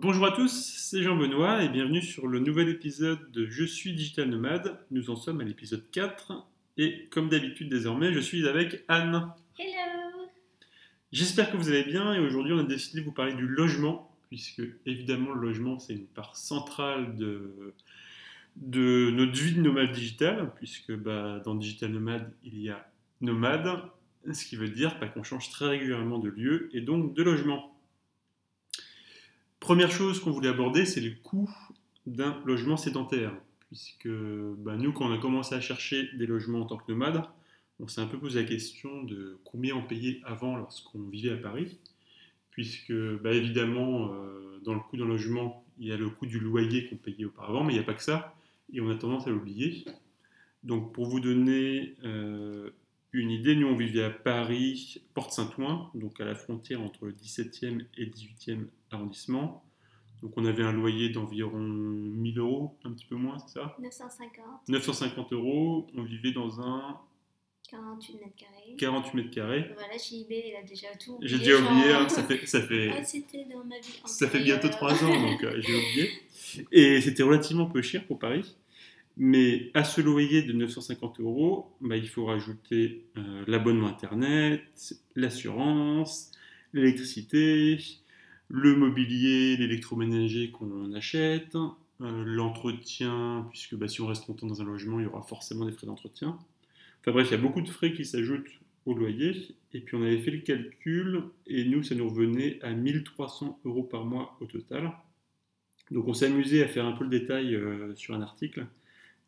Bonjour 0.00 0.26
à 0.26 0.30
tous, 0.30 0.76
c'est 0.76 1.02
Jean-Benoît 1.02 1.64
et 1.64 1.68
bienvenue 1.68 2.00
sur 2.00 2.28
le 2.28 2.38
nouvel 2.38 2.68
épisode 2.68 3.32
de 3.32 3.48
Je 3.48 3.64
suis 3.64 3.94
Digital 3.94 4.28
Nomade. 4.28 4.78
Nous 4.92 5.10
en 5.10 5.16
sommes 5.16 5.40
à 5.40 5.44
l'épisode 5.44 5.90
4 5.90 6.46
et 6.76 7.08
comme 7.10 7.28
d'habitude 7.28 7.68
désormais, 7.68 8.12
je 8.12 8.20
suis 8.20 8.46
avec 8.46 8.84
Anne. 8.86 9.32
Hello 9.58 10.28
J'espère 11.10 11.50
que 11.50 11.56
vous 11.56 11.68
allez 11.68 11.82
bien 11.82 12.14
et 12.14 12.20
aujourd'hui 12.20 12.52
on 12.52 12.60
a 12.60 12.62
décidé 12.62 13.00
de 13.00 13.06
vous 13.06 13.12
parler 13.12 13.34
du 13.34 13.48
logement 13.48 14.16
puisque 14.28 14.62
évidemment 14.86 15.32
le 15.32 15.40
logement 15.40 15.80
c'est 15.80 15.94
une 15.94 16.06
part 16.06 16.36
centrale 16.36 17.16
de, 17.16 17.74
de 18.54 19.10
notre 19.10 19.32
vie 19.32 19.56
de 19.56 19.62
nomade 19.62 19.90
digital 19.90 20.52
puisque 20.54 20.94
bah, 20.94 21.40
dans 21.44 21.56
Digital 21.56 21.90
Nomade 21.90 22.32
il 22.44 22.60
y 22.60 22.70
a 22.70 22.88
nomade, 23.20 23.66
ce 24.32 24.44
qui 24.44 24.54
veut 24.54 24.68
dire 24.68 24.96
bah, 25.00 25.08
qu'on 25.08 25.24
change 25.24 25.50
très 25.50 25.66
régulièrement 25.66 26.20
de 26.20 26.28
lieu 26.28 26.70
et 26.72 26.82
donc 26.82 27.14
de 27.14 27.22
logement. 27.24 27.74
Première 29.68 29.90
chose 29.90 30.18
qu'on 30.20 30.30
voulait 30.30 30.48
aborder, 30.48 30.86
c'est 30.86 31.02
le 31.02 31.10
coût 31.22 31.54
d'un 32.06 32.40
logement 32.46 32.78
sédentaire. 32.78 33.34
Puisque 33.66 34.08
bah, 34.08 34.78
nous, 34.78 34.94
quand 34.94 35.10
on 35.10 35.12
a 35.12 35.18
commencé 35.18 35.54
à 35.54 35.60
chercher 35.60 36.08
des 36.16 36.24
logements 36.24 36.60
en 36.60 36.64
tant 36.64 36.78
que 36.78 36.90
nomade, 36.90 37.22
on 37.78 37.86
s'est 37.86 38.00
un 38.00 38.06
peu 38.06 38.18
posé 38.18 38.40
la 38.40 38.48
question 38.48 39.02
de 39.02 39.38
combien 39.44 39.76
on 39.76 39.82
payait 39.82 40.22
avant 40.24 40.56
lorsqu'on 40.56 41.02
vivait 41.10 41.32
à 41.32 41.36
Paris. 41.36 41.76
Puisque, 42.50 42.94
bah, 43.22 43.32
évidemment, 43.32 44.10
euh, 44.10 44.58
dans 44.64 44.72
le 44.72 44.80
coût 44.80 44.96
d'un 44.96 45.04
logement, 45.04 45.62
il 45.78 45.88
y 45.88 45.92
a 45.92 45.98
le 45.98 46.08
coût 46.08 46.24
du 46.24 46.40
loyer 46.40 46.86
qu'on 46.86 46.96
payait 46.96 47.26
auparavant, 47.26 47.62
mais 47.62 47.74
il 47.74 47.76
n'y 47.76 47.82
a 47.82 47.86
pas 47.86 47.92
que 47.92 48.02
ça. 48.02 48.34
Et 48.72 48.80
on 48.80 48.88
a 48.88 48.94
tendance 48.94 49.26
à 49.26 49.30
l'oublier. 49.30 49.84
Donc, 50.62 50.94
pour 50.94 51.04
vous 51.04 51.20
donner 51.20 51.94
euh, 52.04 52.70
une 53.12 53.30
idée, 53.30 53.54
nous, 53.54 53.66
on 53.66 53.76
vivait 53.76 54.04
à 54.04 54.10
Paris, 54.10 55.02
Porte 55.12 55.34
Saint-Ouen, 55.34 55.90
donc 55.92 56.22
à 56.22 56.24
la 56.24 56.34
frontière 56.34 56.80
entre 56.80 57.04
le 57.04 57.12
17e 57.12 57.84
et 57.98 58.06
18e 58.06 58.64
Donc 58.92 60.32
on 60.36 60.44
avait 60.44 60.64
un 60.64 60.72
loyer 60.72 61.10
d'environ 61.10 61.58
1000 61.58 62.38
euros, 62.38 62.76
un 62.84 62.92
petit 62.92 63.06
peu 63.06 63.14
moins, 63.14 63.38
c'est 63.38 63.60
ça? 63.60 63.76
950. 63.78 64.68
950 64.68 65.32
euros. 65.32 65.86
On 65.96 66.02
vivait 66.02 66.32
dans 66.32 66.60
un 66.60 66.98
48 67.70 68.14
mètres 68.14 68.36
carrés. 68.36 68.76
48 68.78 69.14
mètres 69.14 69.30
carrés. 69.30 69.70
Voilà, 69.74 69.96
JB, 69.96 70.30
il 70.30 70.56
a 70.56 70.62
déjà 70.62 70.88
tout 70.98 71.18
J'ai 71.20 71.38
déjà 71.38 71.56
oublié, 71.58 71.92
hein, 71.92 72.08
ça 72.08 72.24
fait, 72.24 72.46
ça 72.46 72.62
fait, 72.62 72.90
Ah, 72.96 73.04
c'était 73.04 73.44
dans 73.44 73.64
ma 73.64 73.78
vie 73.78 74.00
ça 74.06 74.28
fait 74.28 74.40
bientôt 74.40 74.68
antérieure. 74.68 74.98
3 74.98 75.04
ans, 75.04 75.30
donc 75.30 75.44
euh, 75.44 75.60
j'ai 75.60 75.74
oublié. 75.74 76.10
Et 76.72 77.00
c'était 77.00 77.22
relativement 77.22 77.66
peu 77.66 77.82
cher 77.82 78.04
pour 78.06 78.18
Paris. 78.18 78.56
Mais 79.18 79.70
à 79.74 79.84
ce 79.84 80.00
loyer 80.00 80.42
de 80.42 80.52
950 80.52 81.20
euros, 81.20 81.70
bah, 81.80 81.96
il 81.96 82.08
faut 82.08 82.24
rajouter 82.24 83.04
euh, 83.16 83.44
l'abonnement 83.46 83.88
Internet, 83.88 84.62
l'assurance, 85.16 86.30
l'électricité, 86.72 87.78
le 88.48 88.74
mobilier, 88.74 89.56
l'électroménager 89.56 90.50
qu'on 90.50 90.92
achète, 90.94 91.54
euh, 92.00 92.24
l'entretien, 92.24 93.46
puisque 93.50 93.74
bah, 93.74 93.88
si 93.88 94.00
on 94.00 94.06
reste 94.06 94.26
longtemps 94.28 94.46
dans 94.46 94.62
un 94.62 94.64
logement, 94.64 95.00
il 95.00 95.04
y 95.04 95.06
aura 95.06 95.22
forcément 95.22 95.66
des 95.66 95.72
frais 95.72 95.86
d'entretien. 95.86 96.38
Enfin 97.00 97.12
bref, 97.12 97.28
il 97.30 97.32
y 97.32 97.34
a 97.34 97.42
beaucoup 97.42 97.60
de 97.60 97.68
frais 97.68 97.92
qui 97.92 98.04
s'ajoutent 98.04 98.48
au 98.86 98.94
loyer. 98.94 99.54
Et 99.74 99.80
puis 99.80 99.96
on 99.96 100.02
avait 100.02 100.18
fait 100.18 100.30
le 100.30 100.38
calcul, 100.38 101.24
et 101.46 101.64
nous, 101.64 101.82
ça 101.82 101.94
nous 101.94 102.08
revenait 102.08 102.58
à 102.62 102.72
1300 102.72 103.60
euros 103.64 103.82
par 103.82 104.04
mois 104.04 104.36
au 104.40 104.46
total. 104.46 104.92
Donc 105.90 106.06
on 106.08 106.14
s'est 106.14 106.26
amusé 106.26 106.62
à 106.62 106.68
faire 106.68 106.86
un 106.86 106.92
peu 106.92 107.04
le 107.04 107.10
détail 107.10 107.54
euh, 107.54 107.94
sur 107.94 108.14
un 108.14 108.22
article. 108.22 108.66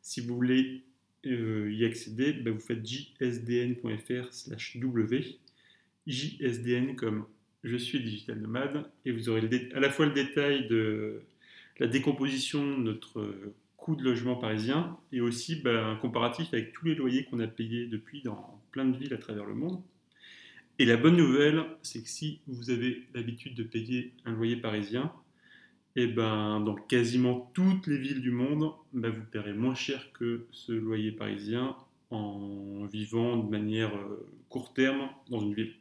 Si 0.03 0.21
vous 0.21 0.35
voulez 0.35 0.83
euh, 1.27 1.71
y 1.73 1.85
accéder, 1.85 2.33
bah, 2.33 2.51
vous 2.51 2.61
faites 2.61 2.85
jsdn.fr 2.87 4.33
slash 4.33 4.79
w, 4.79 5.39
JSDN 6.07 6.97
comme 6.97 7.27
je 7.65 7.77
suis 7.77 8.01
digital 8.01 8.41
nomade, 8.41 8.91
et 9.05 9.13
vous 9.13 9.29
aurez 9.29 9.71
à 9.75 9.81
la 9.81 9.91
fois 9.91 10.07
le 10.07 10.13
détail 10.13 10.67
de 10.69 11.23
la 11.79 11.87
décomposition 11.87 12.79
de 12.79 12.83
notre 12.83 13.35
coût 13.77 13.97
de 13.97 14.03
logement 14.03 14.37
parisien, 14.37 14.97
et 15.13 15.21
aussi 15.21 15.57
bah, 15.57 15.87
un 15.87 15.97
comparatif 15.97 16.49
avec 16.53 16.73
tous 16.73 16.87
les 16.87 16.95
loyers 16.95 17.25
qu'on 17.25 17.41
a 17.41 17.47
payés 17.47 17.87
depuis 17.87 18.23
dans 18.23 18.61
plein 18.73 18.85
de 18.85 18.97
villes 18.97 19.15
à 19.15 19.19
travers 19.19 19.47
le 19.47 19.55
monde. 19.55 19.81
Et 20.79 20.85
la 20.85 20.97
bonne 20.97 21.17
nouvelle, 21.17 21.65
c'est 21.83 22.03
que 22.03 22.09
si 22.09 22.41
vous 22.47 22.71
avez 22.71 23.03
l'habitude 23.15 23.55
de 23.55 23.63
payer 23.63 24.13
un 24.25 24.33
loyer 24.33 24.57
parisien, 24.57 25.13
et 25.97 26.07
ben, 26.07 26.61
dans 26.61 26.75
quasiment 26.75 27.51
toutes 27.53 27.87
les 27.87 27.99
villes 27.99 28.23
du 28.23 28.31
monde, 28.31 28.73
ben, 28.93 29.11
vous 29.11 29.25
paierez 29.31 29.53
moins 29.53 29.75
cher 29.75 30.13
que 30.13 30.47
ce 30.53 30.73
loyer 30.73 31.13
parisien 31.13 31.77
en 32.11 32.87
vivant 32.87 33.37
de 33.37 33.51
manière 33.51 33.95
euh, 33.95 34.27
court 34.49 34.73
terme 34.73 35.11
dans 35.29 35.41
une 35.41 35.55
ville. 35.55 35.75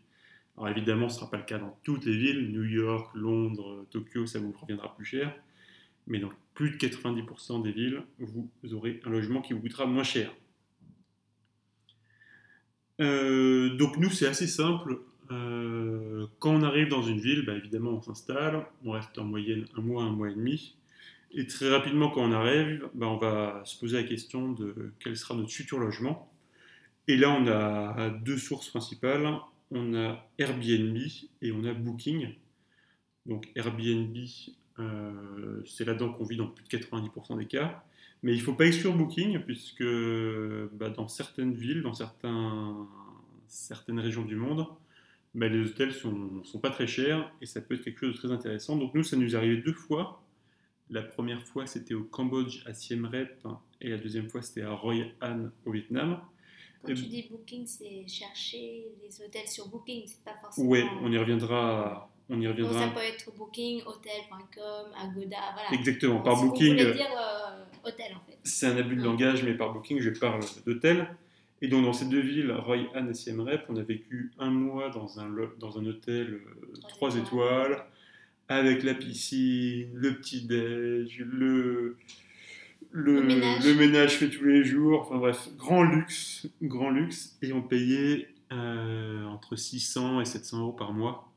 Alors 0.60 0.76
évidemment, 0.76 1.08
ce 1.08 1.16
ne 1.16 1.20
sera 1.20 1.32
pas 1.32 1.38
le 1.38 1.44
cas 1.44 1.58
dans 1.58 1.80
toutes 1.84 2.06
les 2.06 2.18
villes, 2.18 2.52
New 2.52 2.66
York, 2.66 3.16
Londres, 3.16 3.86
Tokyo, 3.92 4.26
ça 4.26 4.40
vous 4.40 4.52
reviendra 4.52 4.94
plus 4.94 5.06
cher, 5.06 5.34
mais 6.06 6.20
dans 6.20 6.30
plus 6.54 6.72
de 6.72 6.76
90% 6.76 7.64
des 7.64 7.72
villes, 7.72 8.04
vous 8.20 8.50
aurez 8.74 9.00
un 9.06 9.10
logement 9.10 9.42
qui 9.42 9.54
vous 9.54 9.62
coûtera 9.62 9.86
moins 9.86 10.04
cher. 10.04 10.34
Euh, 13.00 13.78
donc 13.78 13.98
nous, 13.98 14.10
c'est 14.10 14.28
assez 14.28 14.48
simple. 14.48 15.00
Euh, 15.32 16.28
quand 16.40 16.54
on 16.54 16.64
arrive 16.64 16.90
dans 16.90 17.04
une 17.04 17.22
ville, 17.22 17.46
bah, 17.46 17.54
évidemment, 17.54 17.92
on 17.92 18.02
s'installe, 18.02 18.66
on 18.84 18.92
reste 18.92 19.18
en 19.18 19.24
moyenne 19.24 19.66
un 19.78 19.82
mois, 19.82 20.04
un 20.04 20.12
mois 20.12 20.30
et 20.30 20.36
demi. 20.36 20.76
Et 21.32 21.46
très 21.46 21.70
rapidement, 21.70 22.10
quand 22.10 22.22
on 22.22 22.34
arrive, 22.34 22.90
bah, 22.96 23.08
on 23.08 23.18
va 23.18 23.62
se 23.64 23.80
poser 23.80 23.96
la 23.96 24.04
question 24.04 24.52
de 24.52 24.92
quel 25.00 25.16
sera 25.16 25.36
notre 25.36 25.52
futur 25.52 25.80
logement. 25.80 26.30
Et 27.08 27.16
là, 27.16 27.32
on 27.32 27.48
a 27.48 28.10
deux 28.10 28.38
sources 28.38 28.68
principales. 28.68 29.40
On 29.72 29.94
a 29.96 30.28
Airbnb 30.38 30.98
et 31.42 31.52
on 31.52 31.64
a 31.64 31.74
Booking. 31.74 32.34
Donc 33.26 33.50
Airbnb, 33.56 34.18
euh, 34.80 35.62
c'est 35.66 35.86
là-dedans 35.86 36.12
qu'on 36.12 36.26
vit 36.26 36.38
dans 36.38 36.48
plus 36.48 36.64
de 36.64 36.70
90% 36.70 37.38
des 37.38 37.46
cas. 37.46 37.84
Mais 38.24 38.34
il 38.34 38.40
ne 38.40 38.44
faut 38.44 38.54
pas 38.54 38.66
exclure 38.66 38.96
Booking, 38.96 39.40
puisque 39.40 39.84
bah, 40.74 40.90
dans 40.90 41.08
certaines 41.08 41.54
villes, 41.54 41.82
dans 41.82 41.94
certaines 43.48 44.00
régions 44.00 44.26
du 44.26 44.36
monde, 44.36 44.68
bah, 45.36 45.48
les 45.48 45.60
hôtels 45.60 45.94
sont, 45.94 46.44
sont 46.44 46.60
pas 46.60 46.72
très 46.72 46.88
chers 46.88 47.32
et 47.42 47.46
ça 47.46 47.62
peut 47.62 47.76
être 47.76 47.84
quelque 47.84 48.00
chose 48.00 48.14
de 48.14 48.18
très 48.18 48.32
intéressant. 48.32 48.76
Donc 48.76 48.94
nous, 48.94 49.04
ça 49.04 49.16
nous 49.16 49.36
est 49.36 49.38
arrivé 49.38 49.58
deux 49.58 49.74
fois. 49.74 50.24
La 50.90 51.04
première 51.04 51.44
fois, 51.44 51.68
c'était 51.68 51.94
au 51.94 52.04
Cambodge 52.04 52.64
à 52.66 52.74
Siem 52.74 53.06
Reap 53.06 53.48
et 53.80 53.90
la 53.90 53.98
deuxième 53.98 54.28
fois, 54.28 54.42
c'était 54.42 54.64
à 54.64 54.72
Roy 54.72 55.06
An 55.22 55.50
au 55.66 55.72
Vietnam. 55.72 56.20
Quand 56.82 56.94
tu 56.94 57.04
dis 57.04 57.28
booking, 57.30 57.66
c'est 57.66 58.08
chercher 58.08 58.86
les 59.04 59.22
hôtels 59.22 59.48
sur 59.48 59.68
booking, 59.68 60.04
c'est 60.08 60.24
pas 60.24 60.34
forcément. 60.42 60.68
Ouais, 60.70 60.84
on 61.02 61.12
y 61.12 61.18
reviendra. 61.18 62.10
On 62.32 62.40
y 62.40 62.46
Donc 62.46 62.56
ça 62.58 62.64
reviendra. 62.64 62.90
peut 62.94 63.02
être 63.02 63.32
booking, 63.36 63.82
hotel.com, 63.86 64.92
Agoda, 64.96 65.38
voilà. 65.54 65.72
Exactement. 65.74 66.22
Par 66.22 66.38
Si 66.38 66.46
Booking, 66.46 66.74
voulez 66.78 66.94
dire 66.94 67.08
euh, 67.18 67.64
hôtel 67.90 68.14
en 68.16 68.20
fait. 68.20 68.38
c'est 68.44 68.68
un 68.68 68.78
abus 68.78 68.96
de 68.96 69.02
Mm. 69.02 69.06
langage, 69.06 69.44
mais 69.44 69.56
par 69.56 69.74
Booking, 69.74 70.00
je 70.00 70.12
parle 70.12 70.42
d'hôtel. 70.66 71.08
Et 71.62 71.68
donc 71.68 71.84
dans 71.84 71.92
ces 71.94 72.06
deux 72.06 72.22
villes, 72.22 72.52
Roy 72.52 72.78
An 72.96 73.08
et 73.10 73.14
Siem 73.16 73.42
Reap, 73.42 73.66
on 73.68 73.76
a 73.78 73.82
vécu 73.82 74.32
un 74.40 74.52
mois 74.52 74.90
dans 74.90 75.20
un, 75.20 75.30
dans 75.60 75.78
un 75.80 75.86
hôtel 75.88 76.36
euh, 76.36 76.74
Trois 76.88 77.10
3 77.10 77.18
étoiles. 77.18 77.72
étoiles, 77.72 77.86
avec 78.48 78.84
la 78.84 78.94
piscine, 78.94 79.90
le 79.94 80.16
petit-déj, 80.16 81.20
le, 81.28 81.98
le, 82.92 83.16
Le 83.16 83.24
ménage. 83.24 83.66
le 83.66 83.74
ménage 83.76 84.18
fait 84.18 84.30
tous 84.30 84.46
les 84.46 84.64
jours. 84.64 85.02
Enfin 85.02 85.18
bref, 85.18 85.50
grand 85.58 85.84
luxe, 85.84 86.48
grand 86.62 86.90
luxe. 86.90 87.38
Et 87.42 87.54
on 87.54 87.62
payait 87.62 88.30
euh, 88.52 89.24
entre 89.26 89.56
600 89.56 90.22
et 90.22 90.26
700 90.26 90.60
euros 90.60 90.72
par 90.72 90.94
mois. 90.94 91.32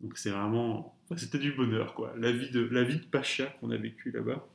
Donc 0.00 0.18
c'est 0.18 0.30
vraiment... 0.30 0.96
enfin, 1.04 1.16
c'était 1.16 1.38
du 1.38 1.52
bonheur, 1.52 1.94
quoi. 1.94 2.14
La 2.18 2.32
vie 2.32 2.50
de, 2.50 2.60
la 2.70 2.82
vie 2.82 2.98
de 2.98 3.04
Pacha 3.04 3.46
qu'on 3.60 3.70
a 3.70 3.76
vécu 3.76 4.10
là-bas. 4.10 4.46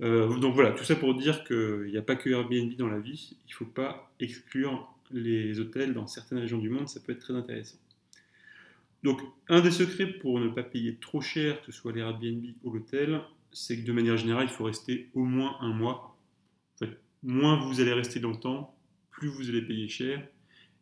Euh, 0.00 0.36
donc 0.38 0.54
voilà, 0.54 0.72
tout 0.72 0.84
ça 0.84 0.96
pour 0.96 1.14
dire 1.14 1.44
qu'il 1.44 1.86
n'y 1.90 1.96
a 1.96 2.02
pas 2.02 2.16
que 2.16 2.30
Airbnb 2.30 2.74
dans 2.76 2.88
la 2.88 2.98
vie. 2.98 3.36
Il 3.46 3.50
ne 3.50 3.54
faut 3.54 3.64
pas 3.64 4.12
exclure 4.18 4.92
les 5.12 5.60
hôtels 5.60 5.92
dans 5.92 6.06
certaines 6.06 6.38
régions 6.38 6.58
du 6.58 6.70
monde. 6.70 6.88
Ça 6.88 7.00
peut 7.00 7.12
être 7.12 7.20
très 7.20 7.34
intéressant. 7.34 7.78
Donc, 9.02 9.20
un 9.48 9.60
des 9.60 9.72
secrets 9.72 10.06
pour 10.06 10.38
ne 10.38 10.48
pas 10.48 10.62
payer 10.62 10.96
trop 10.96 11.20
cher, 11.20 11.60
que 11.60 11.72
ce 11.72 11.72
soit 11.72 11.92
l'Airbnb 11.92 12.44
ou 12.62 12.70
l'hôtel, 12.70 13.20
c'est 13.52 13.80
que 13.80 13.86
de 13.86 13.92
manière 13.92 14.16
générale, 14.16 14.44
il 14.44 14.52
faut 14.52 14.64
rester 14.64 15.10
au 15.14 15.24
moins 15.24 15.56
un 15.60 15.72
mois. 15.72 16.18
En 16.74 16.86
fait, 16.86 17.00
moins 17.22 17.56
vous 17.56 17.80
allez 17.80 17.92
rester 17.92 18.20
longtemps, 18.20 18.76
plus 19.10 19.28
vous 19.28 19.48
allez 19.48 19.62
payer 19.62 19.88
cher. 19.88 20.26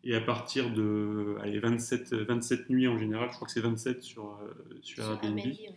Et 0.03 0.15
à 0.15 0.21
partir 0.21 0.73
de 0.73 1.37
allez, 1.43 1.59
27, 1.59 2.15
27 2.15 2.71
nuits 2.71 2.89
en 2.89 2.99
général, 2.99 3.29
je 3.31 3.37
crois 3.37 3.47
que 3.47 3.53
c'est 3.53 3.61
27 3.61 4.03
sur, 4.03 4.39
euh, 4.43 4.79
sur 4.83 5.03
Sur 5.05 5.13
Airbnb, 5.13 5.39
Airbnb, 5.39 5.55
oui. 5.59 5.69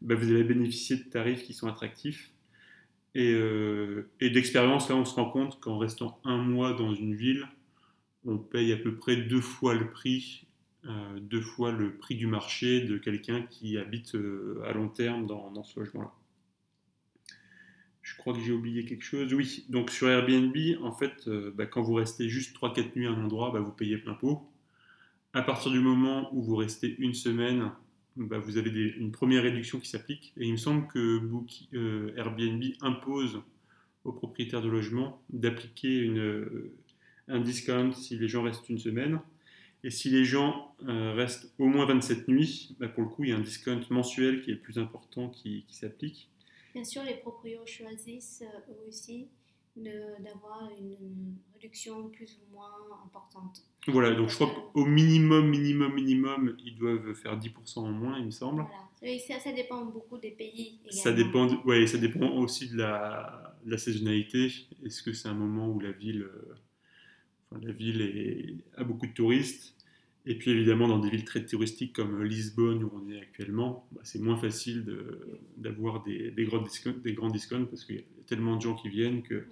bah, 0.00 0.14
vous 0.14 0.30
allez 0.30 0.44
bénéficier 0.44 0.96
de 0.96 1.02
tarifs 1.02 1.42
qui 1.42 1.52
sont 1.52 1.68
attractifs. 1.68 2.32
Et, 3.14 3.32
euh, 3.32 4.10
et 4.20 4.30
d'expérience, 4.30 4.88
là, 4.88 4.96
on 4.96 5.04
se 5.04 5.14
rend 5.14 5.30
compte 5.30 5.58
qu'en 5.60 5.78
restant 5.78 6.20
un 6.24 6.36
mois 6.38 6.74
dans 6.74 6.94
une 6.94 7.14
ville, 7.14 7.46
on 8.26 8.38
paye 8.38 8.72
à 8.72 8.76
peu 8.76 8.94
près 8.94 9.16
deux 9.16 9.40
fois 9.40 9.74
le 9.74 9.90
prix, 9.90 10.46
euh, 10.84 11.18
deux 11.20 11.40
fois 11.40 11.72
le 11.72 11.96
prix 11.96 12.16
du 12.16 12.26
marché 12.26 12.82
de 12.82 12.98
quelqu'un 12.98 13.42
qui 13.42 13.78
habite 13.78 14.14
euh, 14.14 14.62
à 14.66 14.72
long 14.72 14.88
terme 14.88 15.26
dans, 15.26 15.50
dans 15.50 15.64
ce 15.64 15.80
logement-là. 15.80 16.12
Je 18.06 18.14
crois 18.16 18.32
que 18.34 18.38
j'ai 18.40 18.52
oublié 18.52 18.84
quelque 18.84 19.02
chose. 19.02 19.34
Oui, 19.34 19.66
donc 19.68 19.90
sur 19.90 20.08
Airbnb, 20.08 20.56
en 20.80 20.92
fait, 20.92 21.26
euh, 21.26 21.50
bah, 21.56 21.66
quand 21.66 21.82
vous 21.82 21.94
restez 21.94 22.28
juste 22.28 22.54
3-4 22.54 22.94
nuits 22.94 23.08
à 23.08 23.10
un 23.10 23.24
endroit, 23.24 23.50
bah, 23.50 23.58
vous 23.58 23.72
payez 23.72 23.98
plein 23.98 24.14
pot. 24.14 24.48
À 25.32 25.42
partir 25.42 25.72
du 25.72 25.80
moment 25.80 26.32
où 26.32 26.40
vous 26.40 26.54
restez 26.54 26.94
une 27.00 27.14
semaine, 27.14 27.72
bah, 28.14 28.38
vous 28.38 28.58
avez 28.58 28.70
une 28.70 29.10
première 29.10 29.42
réduction 29.42 29.80
qui 29.80 29.88
s'applique. 29.88 30.32
Et 30.36 30.46
il 30.46 30.52
me 30.52 30.56
semble 30.56 30.86
que 30.86 31.20
euh, 31.74 32.14
Airbnb 32.16 32.62
impose 32.80 33.42
aux 34.04 34.12
propriétaires 34.12 34.62
de 34.62 34.68
logements 34.68 35.20
d'appliquer 35.30 36.06
euh, 36.06 36.76
un 37.26 37.40
discount 37.40 37.90
si 37.90 38.16
les 38.16 38.28
gens 38.28 38.44
restent 38.44 38.68
une 38.68 38.78
semaine. 38.78 39.18
Et 39.82 39.90
si 39.90 40.10
les 40.10 40.24
gens 40.24 40.74
restent 40.80 41.52
au 41.58 41.66
moins 41.66 41.86
27 41.86 42.28
nuits, 42.28 42.76
pour 42.94 43.02
le 43.02 43.08
coup, 43.08 43.24
il 43.24 43.30
y 43.30 43.32
a 43.32 43.36
un 43.36 43.40
discount 43.40 43.80
mensuel 43.90 44.42
qui 44.42 44.50
est 44.50 44.54
le 44.54 44.60
plus 44.60 44.78
important 44.78 45.28
qui 45.28 45.64
s'applique. 45.70 46.30
Bien 46.76 46.84
sûr, 46.84 47.04
les 47.04 47.14
proprios 47.14 47.64
choisissent 47.64 48.42
euh, 48.42 48.70
eux 48.70 48.88
aussi 48.88 49.28
d'avoir 49.76 50.68
une 50.78 51.36
réduction 51.54 52.10
plus 52.10 52.38
ou 52.42 52.52
moins 52.54 53.00
importante. 53.02 53.62
Voilà, 53.88 54.14
donc 54.14 54.28
je 54.28 54.34
crois 54.34 54.70
qu'au 54.74 54.84
minimum, 54.84 55.48
minimum, 55.48 55.94
minimum, 55.94 56.54
ils 56.62 56.76
doivent 56.76 57.14
faire 57.14 57.38
10% 57.38 57.84
en 57.86 57.90
moins, 57.92 58.18
il 58.18 58.26
me 58.26 58.30
semble. 58.30 58.66
Voilà. 59.00 59.18
Ça, 59.20 59.40
ça 59.40 59.52
dépend 59.52 59.86
beaucoup 59.86 60.18
des 60.18 60.32
pays. 60.32 60.80
Ça 60.90 61.12
également. 61.12 61.24
dépend, 61.24 61.46
de- 61.46 61.66
ouais, 61.66 61.86
ça 61.86 61.96
dépend 61.96 62.28
aussi 62.36 62.68
de 62.68 62.76
la, 62.76 63.58
de 63.64 63.70
la 63.70 63.78
saisonnalité. 63.78 64.52
Est-ce 64.84 65.02
que 65.02 65.14
c'est 65.14 65.28
un 65.28 65.34
moment 65.34 65.70
où 65.70 65.80
la 65.80 65.92
ville, 65.92 66.24
euh, 66.24 66.54
enfin, 67.50 67.64
la 67.64 67.72
ville 67.72 68.02
est- 68.02 68.78
a 68.78 68.84
beaucoup 68.84 69.06
de 69.06 69.12
touristes? 69.14 69.75
Et 70.26 70.36
puis 70.36 70.50
évidemment, 70.50 70.88
dans 70.88 70.98
des 70.98 71.08
villes 71.08 71.24
très 71.24 71.44
touristiques 71.46 71.92
comme 71.92 72.22
Lisbonne, 72.22 72.82
où 72.82 72.90
on 72.94 73.10
est 73.10 73.20
actuellement, 73.20 73.86
bah, 73.92 74.00
c'est 74.04 74.18
moins 74.18 74.36
facile 74.36 74.84
de- 74.84 75.40
d'avoir 75.56 76.02
des, 76.02 76.32
des, 76.32 76.44
grands 76.44 76.60
discounts, 76.62 77.00
des 77.02 77.12
grands 77.12 77.30
discounts 77.30 77.66
parce 77.66 77.84
qu'il 77.84 77.96
y 77.96 78.00
a 78.00 78.24
tellement 78.26 78.56
de 78.56 78.62
gens 78.62 78.74
qui 78.74 78.88
viennent 78.88 79.22
que. 79.22 79.46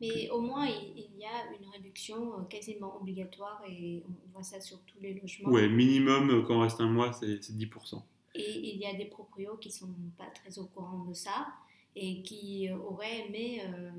Mais 0.00 0.28
au 0.30 0.40
moins, 0.40 0.66
il, 0.66 1.16
y 1.16 1.24
a 1.24 1.54
une 1.56 1.68
réduction 1.70 2.40
euh, 2.40 2.42
quasiment 2.44 3.00
obligatoire 3.00 3.62
et 3.68 4.02
on 4.08 4.32
voit 4.32 4.42
ça 4.42 4.60
sur 4.60 4.80
tous 4.80 4.98
les 5.00 5.14
logements. 5.14 5.50
Ouais, 5.50 5.68
minimum, 5.68 6.30
euh, 6.30 6.42
quand 6.42 6.56
on 6.56 6.60
reste 6.62 6.80
un 6.80 6.88
mois, 6.88 7.12
c'est 7.12 7.40
c'est 7.40 7.56
10%. 7.56 8.02
Et 8.34 8.70
il 8.74 8.78
y 8.78 8.86
a 8.86 8.94
des 8.94 9.04
proprios 9.04 9.56
qui 9.58 9.70
sont 9.70 9.94
pas 10.16 10.30
très 10.30 10.58
au 10.58 10.66
courant 10.66 11.04
de 11.04 11.14
ça 11.14 11.48
et 11.94 12.22
qui 12.22 12.68
euh, 12.68 12.76
auraient 12.76 13.26
aimé 13.26 13.62
euh, 13.64 13.90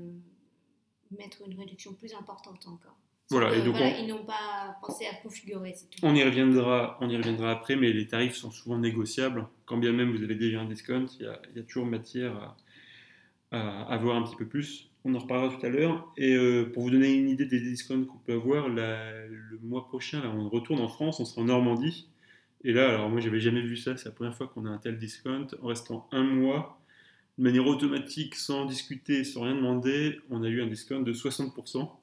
mettre 1.12 1.42
une 1.46 1.58
réduction 1.58 1.94
plus 1.94 2.12
importante 2.14 2.66
encore. 2.66 2.96
Voilà, 3.30 3.50
que, 3.50 3.56
et 3.56 3.62
donc 3.62 3.76
voilà, 3.76 3.92
on- 3.96 4.02
ils 4.02 4.06
n'ont 4.08 4.24
pas 4.24 4.76
pensé 4.80 5.06
à 5.06 5.14
configurer, 5.14 5.72
c'est 5.74 5.88
tout. 5.90 5.98
On 6.02 6.14
y 6.14 6.22
reviendra, 6.22 6.98
on 7.00 7.08
y 7.08 7.16
reviendra 7.16 7.50
après, 7.50 7.76
mais 7.76 7.92
les 7.92 8.06
tarifs 8.06 8.34
sont 8.36 8.50
souvent 8.50 8.78
négociables. 8.78 9.46
Quand 9.66 9.78
bien 9.78 9.92
même 9.92 10.14
vous 10.16 10.22
avez 10.22 10.34
déjà 10.34 10.60
un 10.60 10.66
discount, 10.66 11.06
il 11.18 11.24
y 11.24 11.28
a, 11.28 11.40
il 11.50 11.56
y 11.56 11.60
a 11.60 11.62
toujours 11.64 11.86
matière 11.86 12.36
à, 13.50 13.58
à 13.58 13.82
avoir 13.94 14.16
un 14.16 14.22
petit 14.22 14.36
peu 14.36 14.46
plus. 14.46 14.88
On 15.04 15.14
en 15.14 15.18
reparlera 15.18 15.54
tout 15.56 15.64
à 15.66 15.68
l'heure. 15.68 16.12
Et 16.16 16.34
euh, 16.34 16.70
pour 16.72 16.82
vous 16.84 16.90
donner 16.90 17.12
une 17.12 17.28
idée 17.28 17.46
des 17.46 17.60
discounts 17.60 18.04
qu'on 18.04 18.18
peut 18.18 18.32
avoir, 18.34 18.68
la- 18.68 19.26
le 19.26 19.58
mois 19.62 19.86
prochain, 19.86 20.22
là, 20.22 20.30
on 20.30 20.48
retourne 20.48 20.80
en 20.80 20.88
France, 20.88 21.20
on 21.20 21.24
sera 21.24 21.42
en 21.42 21.44
Normandie. 21.46 22.08
Et 22.64 22.72
là, 22.72 22.88
alors 22.88 23.10
moi, 23.10 23.20
j'avais 23.20 23.40
jamais 23.40 23.60
vu 23.62 23.76
ça. 23.76 23.96
C'est 23.96 24.06
la 24.06 24.12
première 24.12 24.34
fois 24.36 24.48
qu'on 24.48 24.64
a 24.66 24.70
un 24.70 24.78
tel 24.78 24.98
discount. 24.98 25.46
En 25.62 25.66
restant 25.68 26.08
un 26.12 26.24
mois, 26.24 26.80
de 27.38 27.44
manière 27.44 27.66
automatique, 27.66 28.34
sans 28.36 28.66
discuter, 28.66 29.24
sans 29.24 29.42
rien 29.42 29.54
demander, 29.56 30.20
on 30.30 30.42
a 30.44 30.48
eu 30.48 30.62
un 30.62 30.66
discount 30.66 31.00
de 31.02 31.12
60%. 31.12 32.00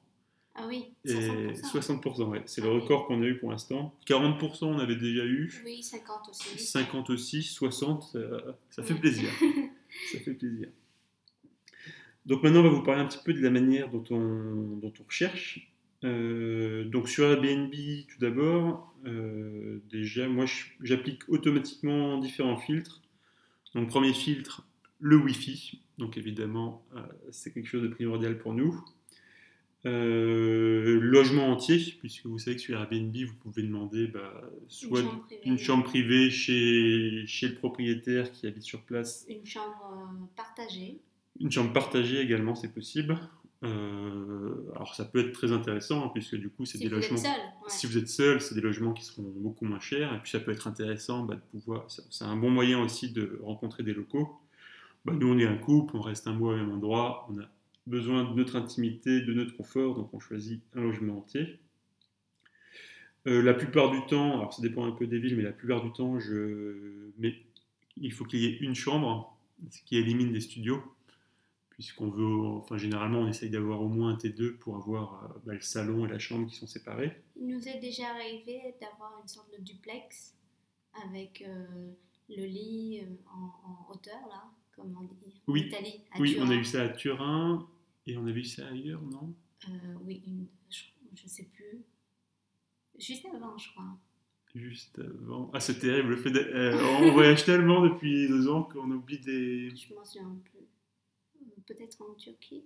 Ah 0.54 0.66
oui, 0.68 0.92
Et 1.04 1.14
60%. 1.14 2.00
60%, 2.02 2.28
ouais. 2.28 2.42
C'est 2.46 2.60
Ah 2.62 2.66
le 2.66 2.74
oui. 2.74 2.80
record 2.80 3.06
qu'on 3.06 3.22
a 3.22 3.26
eu 3.26 3.38
pour 3.38 3.50
l'instant. 3.50 3.94
40%, 4.06 4.64
on 4.66 4.78
avait 4.78 4.96
déjà 4.96 5.24
eu. 5.24 5.62
Oui, 5.64 5.82
50 5.82 6.28
aussi. 6.28 6.58
50 6.58 7.10
aussi, 7.10 7.42
60, 7.42 8.02
ça, 8.02 8.18
ça 8.70 8.82
fait 8.82 8.94
plaisir. 8.94 9.30
ça 10.12 10.18
fait 10.18 10.34
plaisir. 10.34 10.68
Donc 12.26 12.42
maintenant, 12.42 12.60
on 12.60 12.64
va 12.64 12.68
vous 12.68 12.82
parler 12.82 13.00
un 13.00 13.06
petit 13.06 13.18
peu 13.24 13.32
de 13.32 13.40
la 13.40 13.50
manière 13.50 13.90
dont 13.90 14.04
on, 14.10 14.76
dont 14.76 14.92
on 15.00 15.04
recherche. 15.04 15.72
Euh, 16.04 16.84
donc 16.84 17.08
sur 17.08 17.24
Airbnb, 17.24 17.72
tout 17.72 18.18
d'abord, 18.20 18.94
euh, 19.06 19.80
déjà, 19.90 20.28
moi, 20.28 20.44
j'applique 20.80 21.22
automatiquement 21.28 22.18
différents 22.18 22.58
filtres. 22.58 23.00
Donc 23.74 23.88
premier 23.88 24.12
filtre, 24.12 24.66
le 25.00 25.16
Wi-Fi. 25.16 25.80
Donc 25.98 26.16
évidemment, 26.16 26.84
euh, 26.94 27.00
c'est 27.30 27.52
quelque 27.52 27.68
chose 27.68 27.82
de 27.82 27.88
primordial 27.88 28.38
pour 28.38 28.52
nous. 28.52 28.84
Euh, 29.84 31.00
logement 31.00 31.48
entier, 31.50 31.96
puisque 31.98 32.26
vous 32.26 32.38
savez 32.38 32.54
que 32.56 32.62
sur 32.62 32.78
Airbnb, 32.78 33.16
vous 33.16 33.34
pouvez 33.42 33.62
demander 33.62 34.06
bah, 34.06 34.32
soit 34.68 35.00
une 35.00 35.06
chambre 35.08 35.24
privée. 35.26 35.42
une 35.44 35.58
chambre 35.58 35.84
privée 35.84 36.30
chez, 36.30 37.24
chez 37.26 37.48
le 37.48 37.54
propriétaire 37.54 38.30
qui 38.30 38.46
habite 38.46 38.62
sur 38.62 38.82
place. 38.82 39.26
Une 39.28 39.44
chambre 39.44 39.92
euh, 39.92 40.24
partagée. 40.36 41.00
Une 41.40 41.50
chambre 41.50 41.72
partagée 41.72 42.20
également, 42.20 42.54
c'est 42.54 42.72
possible. 42.72 43.18
Euh, 43.64 44.54
alors 44.74 44.94
ça 44.94 45.04
peut 45.04 45.18
être 45.20 45.32
très 45.32 45.50
intéressant, 45.52 46.04
hein, 46.04 46.10
puisque 46.12 46.36
du 46.36 46.48
coup, 46.48 46.64
c'est 46.64 46.78
Si 46.78 46.84
des 46.84 46.88
logements. 46.88 47.16
seul. 47.16 47.30
ouais. 47.30 47.68
Si 47.68 47.86
vous 47.86 47.98
êtes 47.98 48.08
seul, 48.08 48.40
c'est 48.40 48.54
des 48.54 48.60
logements 48.60 48.92
qui 48.92 49.04
seront 49.04 49.22
beaucoup 49.36 49.64
moins 49.64 49.80
chers. 49.80 50.14
Et 50.14 50.18
puis 50.20 50.30
ça 50.30 50.38
peut 50.38 50.52
être 50.52 50.68
intéressant 50.68 51.24
bah, 51.24 51.34
de 51.34 51.58
pouvoir. 51.58 51.86
C'est 51.88 52.24
un 52.24 52.36
bon 52.36 52.50
moyen 52.50 52.80
aussi 52.80 53.10
de 53.10 53.40
rencontrer 53.42 53.82
des 53.82 53.94
locaux. 53.94 54.28
Bah, 55.04 55.12
nous, 55.12 55.26
on 55.32 55.38
est 55.38 55.46
un 55.46 55.56
couple, 55.56 55.96
on 55.96 56.00
reste 56.00 56.28
un 56.28 56.32
mois 56.34 56.54
au 56.54 56.56
même 56.56 56.70
endroit, 56.70 57.26
on 57.30 57.38
a 57.40 57.44
besoin 57.86 58.30
de 58.30 58.34
notre 58.34 58.56
intimité, 58.56 59.20
de 59.20 59.32
notre 59.32 59.56
confort, 59.56 59.94
donc 59.96 60.12
on 60.14 60.20
choisit 60.20 60.62
un 60.74 60.82
logement 60.82 61.18
entier. 61.18 61.58
Euh, 63.26 63.42
la 63.42 63.54
plupart 63.54 63.90
du 63.90 64.04
temps, 64.06 64.38
alors 64.38 64.52
ça 64.52 64.62
dépend 64.62 64.84
un 64.84 64.92
peu 64.92 65.06
des 65.06 65.18
villes, 65.18 65.36
mais 65.36 65.42
la 65.42 65.52
plupart 65.52 65.82
du 65.82 65.92
temps, 65.92 66.18
il 67.96 68.12
faut 68.12 68.24
qu'il 68.24 68.40
y 68.40 68.46
ait 68.46 68.56
une 68.58 68.74
chambre, 68.74 69.36
ce 69.70 69.80
qui 69.82 69.96
élimine 69.96 70.32
des 70.32 70.40
studios, 70.40 70.82
puisqu'on 71.70 72.10
veut, 72.10 72.24
enfin 72.24 72.78
généralement, 72.78 73.20
on 73.20 73.28
essaye 73.28 73.50
d'avoir 73.50 73.80
au 73.80 73.88
moins 73.88 74.10
un 74.10 74.16
T2 74.16 74.58
pour 74.58 74.76
avoir 74.76 75.24
euh, 75.24 75.38
bah, 75.46 75.54
le 75.54 75.60
salon 75.60 76.04
et 76.06 76.08
la 76.08 76.18
chambre 76.18 76.48
qui 76.48 76.56
sont 76.56 76.66
séparés. 76.66 77.22
Il 77.36 77.46
nous 77.46 77.68
est 77.68 77.78
déjà 77.78 78.08
arrivé 78.10 78.74
d'avoir 78.80 79.20
une 79.22 79.28
sorte 79.28 79.52
de 79.56 79.62
duplex 79.62 80.34
avec 81.06 81.42
euh, 81.46 81.92
le 82.28 82.44
lit 82.44 83.02
en 83.26 83.92
hauteur, 83.92 84.20
là, 84.28 84.50
comme 84.82 85.08
Oui. 85.48 85.62
en 85.62 85.66
Italie. 85.66 86.00
à 86.12 86.20
Oui, 86.20 86.36
on 86.40 86.48
a 86.50 86.54
eu 86.54 86.64
ça 86.64 86.82
à 86.82 86.88
Turin 86.90 87.68
et 88.06 88.16
on 88.16 88.26
a 88.26 88.32
vu 88.32 88.44
ça 88.44 88.66
ailleurs, 88.68 89.02
non? 89.02 89.34
Euh, 89.68 89.94
oui, 90.04 90.22
une, 90.26 90.46
je, 90.70 90.82
je 91.14 91.28
sais 91.28 91.44
plus. 91.54 91.82
Juste 92.98 93.24
avant, 93.26 93.56
je 93.58 93.70
crois. 93.70 93.96
Juste 94.54 94.98
avant. 94.98 95.50
Ah, 95.54 95.60
c'est 95.60 95.78
terrible. 95.78 96.10
Le 96.10 96.16
fait 96.16 96.30
de- 96.30 96.38
euh, 96.40 96.78
on 97.00 97.12
voyage 97.12 97.44
tellement 97.44 97.80
depuis 97.80 98.28
deux 98.28 98.48
ans 98.48 98.64
qu'on 98.64 98.90
oublie 98.90 99.18
des. 99.18 99.74
Je 99.74 99.94
m'en 99.94 100.04
souviens 100.04 100.36
plus. 100.44 100.60
Euh, 101.40 101.60
Peut-être 101.66 102.02
en 102.02 102.12
Turquie. 102.14 102.64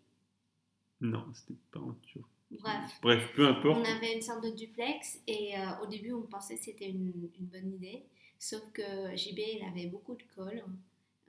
Non, 1.01 1.25
c'était 1.33 1.59
pas 1.71 1.79
en 1.81 1.93
Turquie. 2.03 2.27
Bref. 2.51 2.91
Bref, 3.03 3.33
peu 3.35 3.47
importe. 3.47 3.79
On 3.87 3.97
avait 3.97 4.15
une 4.15 4.23
sorte 4.23 4.43
de 4.45 4.51
duplex 4.51 5.21
et 5.27 5.57
euh, 5.59 5.83
au 5.83 5.87
début 5.87 6.13
on 6.13 6.23
pensait 6.23 6.57
que 6.57 6.63
c'était 6.63 6.89
une, 6.89 7.29
une 7.39 7.47
bonne 7.47 7.73
idée, 7.75 8.05
sauf 8.39 8.63
que 8.73 8.83
JB 9.17 9.39
il 9.39 9.65
avait 9.69 9.87
beaucoup 9.89 10.15
de 10.15 10.23
colle, 10.35 10.63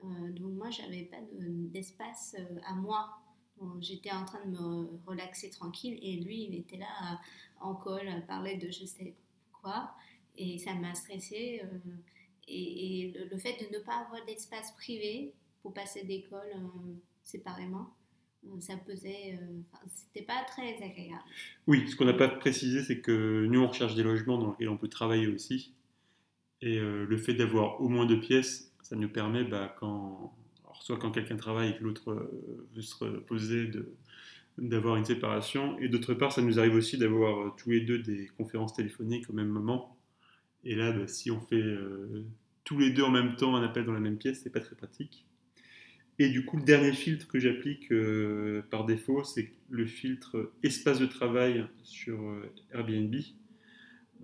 donc 0.02 0.52
moi 0.54 0.70
j'avais 0.70 1.02
pas 1.02 1.20
de- 1.20 1.68
d'espace 1.68 2.36
euh, 2.38 2.60
à 2.66 2.74
moi. 2.74 3.10
J'étais 3.80 4.12
en 4.12 4.24
train 4.24 4.44
de 4.46 4.50
me 4.52 4.88
relaxer 5.06 5.50
tranquille 5.50 5.98
et 6.00 6.16
lui 6.20 6.44
il 6.44 6.54
était 6.54 6.76
là 6.76 6.86
euh, 6.86 7.16
en 7.60 7.74
colle, 7.74 8.08
à 8.08 8.20
parler 8.20 8.56
de 8.56 8.70
je 8.70 8.84
sais 8.84 9.14
quoi 9.52 9.90
et 10.36 10.58
ça 10.58 10.74
m'a 10.74 10.94
stressée. 10.94 11.60
euh, 11.64 11.78
et 12.50 13.12
le, 13.30 13.36
fait 13.38 13.56
de 13.60 13.76
ne 13.76 13.82
pas 13.82 13.96
avoir 14.06 14.24
d'espace 14.24 14.72
privé 14.76 15.34
pour 15.62 15.74
passer 15.74 16.06
euh, 16.32 16.58
séparément, 17.22 17.94
euh, 18.46 18.60
ça 18.60 18.76
pesait, 18.76 19.38
euh, 19.38 19.60
c'était 19.94 20.24
pas 20.24 20.44
très 20.44 20.76
agréable. 20.76 21.22
Oui, 21.66 21.86
ce 21.90 21.96
qu'on 21.96 22.06
n'a 22.06 22.14
pas 22.14 22.28
précisé, 22.28 22.82
c'est 22.82 23.00
que 23.00 23.46
nous, 23.50 23.60
on 23.60 23.68
recherche 23.68 23.94
des 23.94 24.02
logements 24.02 24.38
dans 24.38 24.52
lesquels 24.52 24.70
on 24.70 24.78
peut 24.78 24.88
travailler 24.88 25.26
aussi. 25.26 25.74
Et 26.62 26.78
euh, 26.78 27.04
le 27.04 27.16
fait 27.18 27.34
d'avoir 27.34 27.80
au 27.80 27.88
moins 27.88 28.06
deux 28.06 28.20
pièces, 28.20 28.67
ça 28.88 28.96
nous 28.96 29.08
permet, 29.10 29.44
bah, 29.44 29.74
quand, 29.78 30.34
soit 30.80 30.96
quand 30.96 31.10
quelqu'un 31.10 31.36
travaille 31.36 31.70
et 31.70 31.76
que 31.76 31.84
l'autre 31.84 32.10
euh, 32.10 32.66
veut 32.74 32.80
se 32.80 33.04
reposer, 33.04 33.70
d'avoir 34.56 34.96
une 34.96 35.04
séparation. 35.04 35.78
Et 35.78 35.90
d'autre 35.90 36.14
part, 36.14 36.32
ça 36.32 36.40
nous 36.40 36.58
arrive 36.58 36.74
aussi 36.74 36.96
d'avoir 36.96 37.38
euh, 37.38 37.50
tous 37.58 37.70
les 37.70 37.82
deux 37.82 37.98
des 37.98 38.30
conférences 38.38 38.72
téléphoniques 38.72 39.28
au 39.28 39.34
même 39.34 39.48
moment. 39.48 39.98
Et 40.64 40.74
là, 40.74 40.92
bah, 40.92 41.06
si 41.06 41.30
on 41.30 41.38
fait 41.38 41.56
euh, 41.56 42.24
tous 42.64 42.78
les 42.78 42.90
deux 42.90 43.02
en 43.02 43.10
même 43.10 43.36
temps 43.36 43.56
un 43.56 43.62
appel 43.62 43.84
dans 43.84 43.92
la 43.92 44.00
même 44.00 44.16
pièce, 44.16 44.40
c'est 44.42 44.50
pas 44.50 44.60
très 44.60 44.74
pratique. 44.74 45.26
Et 46.18 46.30
du 46.30 46.46
coup, 46.46 46.56
le 46.56 46.64
dernier 46.64 46.92
filtre 46.92 47.28
que 47.28 47.38
j'applique 47.38 47.92
par 48.70 48.86
défaut, 48.86 49.22
c'est 49.22 49.52
le 49.70 49.86
filtre 49.86 50.50
espace 50.64 50.98
de 50.98 51.06
travail 51.06 51.64
sur 51.84 52.18
Airbnb. 52.72 53.14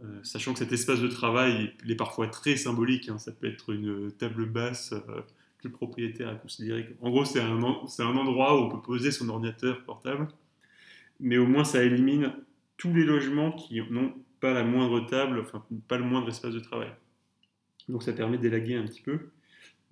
Euh, 0.02 0.18
sachant 0.22 0.52
que 0.52 0.58
cet 0.58 0.72
espace 0.72 1.00
de 1.00 1.08
travail, 1.08 1.72
il 1.84 1.90
est 1.90 1.96
parfois 1.96 2.26
très 2.28 2.56
symbolique. 2.56 3.08
hein. 3.08 3.18
Ça 3.18 3.32
peut 3.32 3.46
être 3.46 3.72
une 3.72 4.10
table 4.12 4.46
basse 4.46 4.92
euh, 4.92 5.20
que 5.58 5.68
le 5.68 5.70
propriétaire 5.70 6.28
a 6.28 6.34
considéré. 6.34 6.96
En 7.00 7.10
gros, 7.10 7.24
c'est 7.24 7.40
un, 7.40 7.62
endroit 7.62 8.60
où 8.60 8.64
on 8.64 8.68
peut 8.68 8.82
poser 8.82 9.10
son 9.10 9.28
ordinateur 9.28 9.84
portable. 9.84 10.28
Mais 11.20 11.38
au 11.38 11.46
moins, 11.46 11.64
ça 11.64 11.84
élimine 11.84 12.32
tous 12.76 12.92
les 12.92 13.04
logements 13.04 13.52
qui 13.52 13.80
n'ont 13.90 14.14
pas 14.40 14.52
la 14.52 14.64
moindre 14.64 15.00
table, 15.06 15.40
enfin, 15.40 15.64
pas 15.86 15.96
le 15.96 16.04
moindre 16.04 16.28
espace 16.28 16.52
de 16.52 16.60
travail. 16.60 16.90
Donc, 17.88 18.02
ça 18.02 18.12
permet 18.12 18.38
d'élaguer 18.38 18.74
un 18.74 18.84
petit 18.84 19.02
peu. 19.02 19.30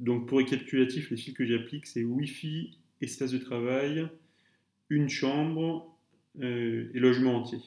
Donc 0.02 0.26
pour 0.26 0.38
récapitulatif, 0.38 1.10
les 1.10 1.16
fils 1.16 1.32
que 1.32 1.44
j'applique, 1.44 1.86
c'est 1.86 2.02
Wi-Fi, 2.02 2.76
espace 3.00 3.30
de 3.30 3.38
travail, 3.38 4.08
une 4.90 5.08
chambre 5.08 5.96
euh, 6.40 6.90
et 6.92 6.98
logement 6.98 7.36
entier. 7.36 7.60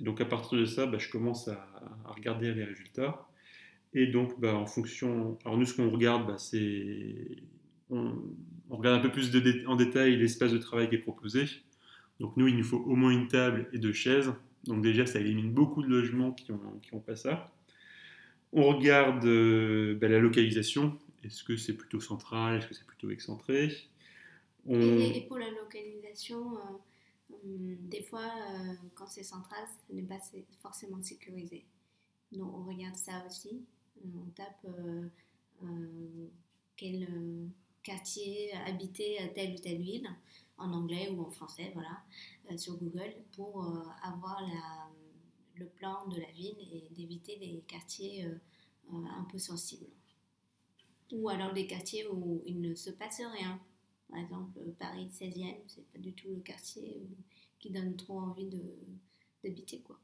Et 0.00 0.04
donc 0.04 0.20
à 0.20 0.24
partir 0.24 0.58
de 0.58 0.64
ça, 0.64 0.86
bah, 0.86 0.98
je 0.98 1.10
commence 1.10 1.48
à, 1.48 1.68
à 2.06 2.12
regarder 2.12 2.52
les 2.54 2.64
résultats. 2.64 3.28
Et 3.94 4.06
donc, 4.06 4.38
bah, 4.38 4.54
en 4.54 4.66
fonction. 4.66 5.38
Alors, 5.44 5.58
nous, 5.58 5.64
ce 5.64 5.74
qu'on 5.74 5.90
regarde, 5.90 6.26
bah, 6.26 6.38
c'est. 6.38 7.14
On, 7.90 8.14
regarde 8.68 8.98
un 8.98 9.00
peu 9.00 9.10
plus 9.10 9.30
de 9.30 9.66
en 9.66 9.76
détail 9.76 10.16
l'espace 10.16 10.52
de 10.52 10.58
travail 10.58 10.90
qui 10.90 10.96
est 10.96 10.98
proposé. 10.98 11.46
Donc, 12.20 12.36
nous, 12.36 12.48
il 12.48 12.56
nous 12.56 12.64
faut 12.64 12.78
au 12.78 12.96
moins 12.96 13.10
une 13.10 13.28
table 13.28 13.68
et 13.72 13.78
deux 13.78 13.92
chaises. 13.92 14.32
Donc, 14.64 14.82
déjà, 14.82 15.06
ça 15.06 15.20
élimine 15.20 15.50
beaucoup 15.50 15.82
de 15.82 15.88
logements 15.88 16.32
qui 16.32 16.52
n'ont 16.52 16.78
qui 16.82 16.94
ont 16.94 17.00
pas 17.00 17.16
ça. 17.16 17.50
On 18.52 18.62
regarde 18.62 19.24
euh, 19.24 19.94
bah, 19.94 20.08
la 20.08 20.18
localisation. 20.18 20.98
Est-ce 21.24 21.42
que 21.44 21.56
c'est 21.56 21.74
plutôt 21.74 22.00
central? 22.00 22.58
Est-ce 22.58 22.68
que 22.68 22.74
c'est 22.74 22.86
plutôt 22.86 23.10
excentré? 23.10 23.72
Et, 24.68 25.24
pour 25.28 25.38
la 25.38 25.50
localisation, 25.50 26.52
euh, 26.56 26.76
des 27.44 28.02
fois, 28.02 28.30
euh, 28.50 28.74
quand 28.94 29.06
c'est 29.06 29.22
central, 29.22 29.64
ce 29.88 29.94
n'est 29.94 30.02
pas 30.02 30.18
forcément 30.60 31.02
sécurisé. 31.02 31.66
Donc 32.32 32.54
on 32.54 32.64
regarde 32.64 32.96
ça 32.96 33.24
aussi. 33.26 33.64
On 34.04 34.30
tape 34.30 34.66
quel 36.76 37.08
quartier 37.82 38.52
habité 38.52 39.18
à 39.18 39.28
telle 39.28 39.54
ou 39.54 39.58
telle 39.58 39.82
ville, 39.82 40.08
en 40.56 40.72
anglais 40.72 41.10
ou 41.10 41.22
en 41.22 41.30
français, 41.30 41.72
voilà, 41.74 42.02
sur 42.56 42.76
Google, 42.76 43.12
pour 43.32 43.64
avoir 44.02 44.40
le 45.56 45.66
plan 45.66 46.06
de 46.06 46.20
la 46.20 46.30
ville 46.30 46.56
et 46.72 46.88
d'éviter 46.94 47.36
des 47.38 47.64
quartiers 47.66 48.28
un 48.92 49.24
peu 49.24 49.38
sensibles. 49.38 49.90
Ou 51.12 51.28
alors 51.28 51.52
des 51.52 51.66
quartiers 51.66 52.06
où 52.06 52.42
il 52.46 52.60
ne 52.60 52.74
se 52.74 52.90
passe 52.90 53.20
rien. 53.32 53.60
Par 54.10 54.18
exemple, 54.18 54.58
Paris 54.78 55.08
16e, 55.12 55.56
c'est 55.66 55.86
pas 55.92 55.98
du 55.98 56.12
tout 56.12 56.28
le 56.28 56.40
quartier 56.40 57.02
qui 57.58 57.70
donne 57.70 57.96
trop 57.96 58.18
envie 58.20 58.48
d'habiter. 59.44 59.80
quoi. 59.80 59.98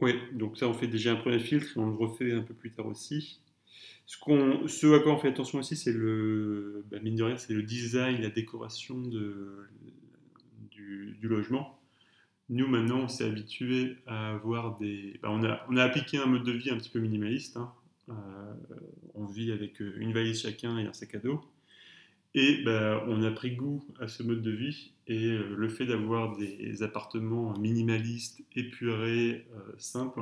Oui, 0.00 0.14
donc 0.32 0.58
ça, 0.58 0.68
on 0.68 0.74
fait 0.74 0.86
déjà 0.86 1.12
un 1.12 1.16
premier 1.16 1.38
filtre 1.38 1.76
et 1.76 1.80
on 1.80 1.86
le 1.86 1.96
refait 1.96 2.32
un 2.32 2.42
peu 2.42 2.54
plus 2.54 2.72
tard 2.72 2.86
aussi. 2.86 3.40
Ce, 4.06 4.16
à 4.94 5.00
quoi 5.00 5.14
on 5.14 5.18
fait 5.18 5.28
attention 5.28 5.58
aussi, 5.58 5.76
c'est 5.76 5.92
le, 5.92 6.84
bah, 6.90 6.98
mine 7.00 7.16
de 7.16 7.22
rien, 7.22 7.36
c'est 7.36 7.54
le 7.54 7.62
design, 7.62 8.20
la 8.20 8.30
décoration 8.30 9.00
de, 9.00 9.68
du, 10.70 11.16
logement. 11.22 11.78
Nous, 12.50 12.66
maintenant, 12.66 13.04
on 13.04 13.08
s'est 13.08 13.24
habitué 13.24 13.96
à 14.06 14.34
avoir 14.34 14.76
des. 14.76 15.18
Bah, 15.22 15.30
on, 15.30 15.42
a, 15.42 15.64
on 15.70 15.76
a 15.76 15.82
appliqué 15.82 16.18
un 16.18 16.26
mode 16.26 16.44
de 16.44 16.52
vie 16.52 16.70
un 16.70 16.76
petit 16.76 16.90
peu 16.90 17.00
minimaliste. 17.00 17.56
Hein. 17.56 17.72
Euh, 18.10 18.54
on 19.14 19.24
vit 19.24 19.50
avec 19.50 19.80
euh, 19.80 19.94
une 19.96 20.12
valise 20.12 20.42
chacun 20.42 20.76
et 20.78 20.84
un 20.84 20.92
sac 20.92 21.14
à 21.14 21.18
dos. 21.18 21.42
Et 22.34 22.62
ben, 22.64 23.00
on 23.06 23.22
a 23.22 23.30
pris 23.30 23.54
goût 23.54 23.84
à 24.00 24.08
ce 24.08 24.22
mode 24.22 24.42
de 24.42 24.50
vie 24.50 24.92
et 25.06 25.26
euh, 25.26 25.54
le 25.56 25.68
fait 25.68 25.86
d'avoir 25.86 26.36
des 26.36 26.82
appartements 26.82 27.56
minimalistes, 27.58 28.42
épurés, 28.56 29.46
simples, 29.78 30.20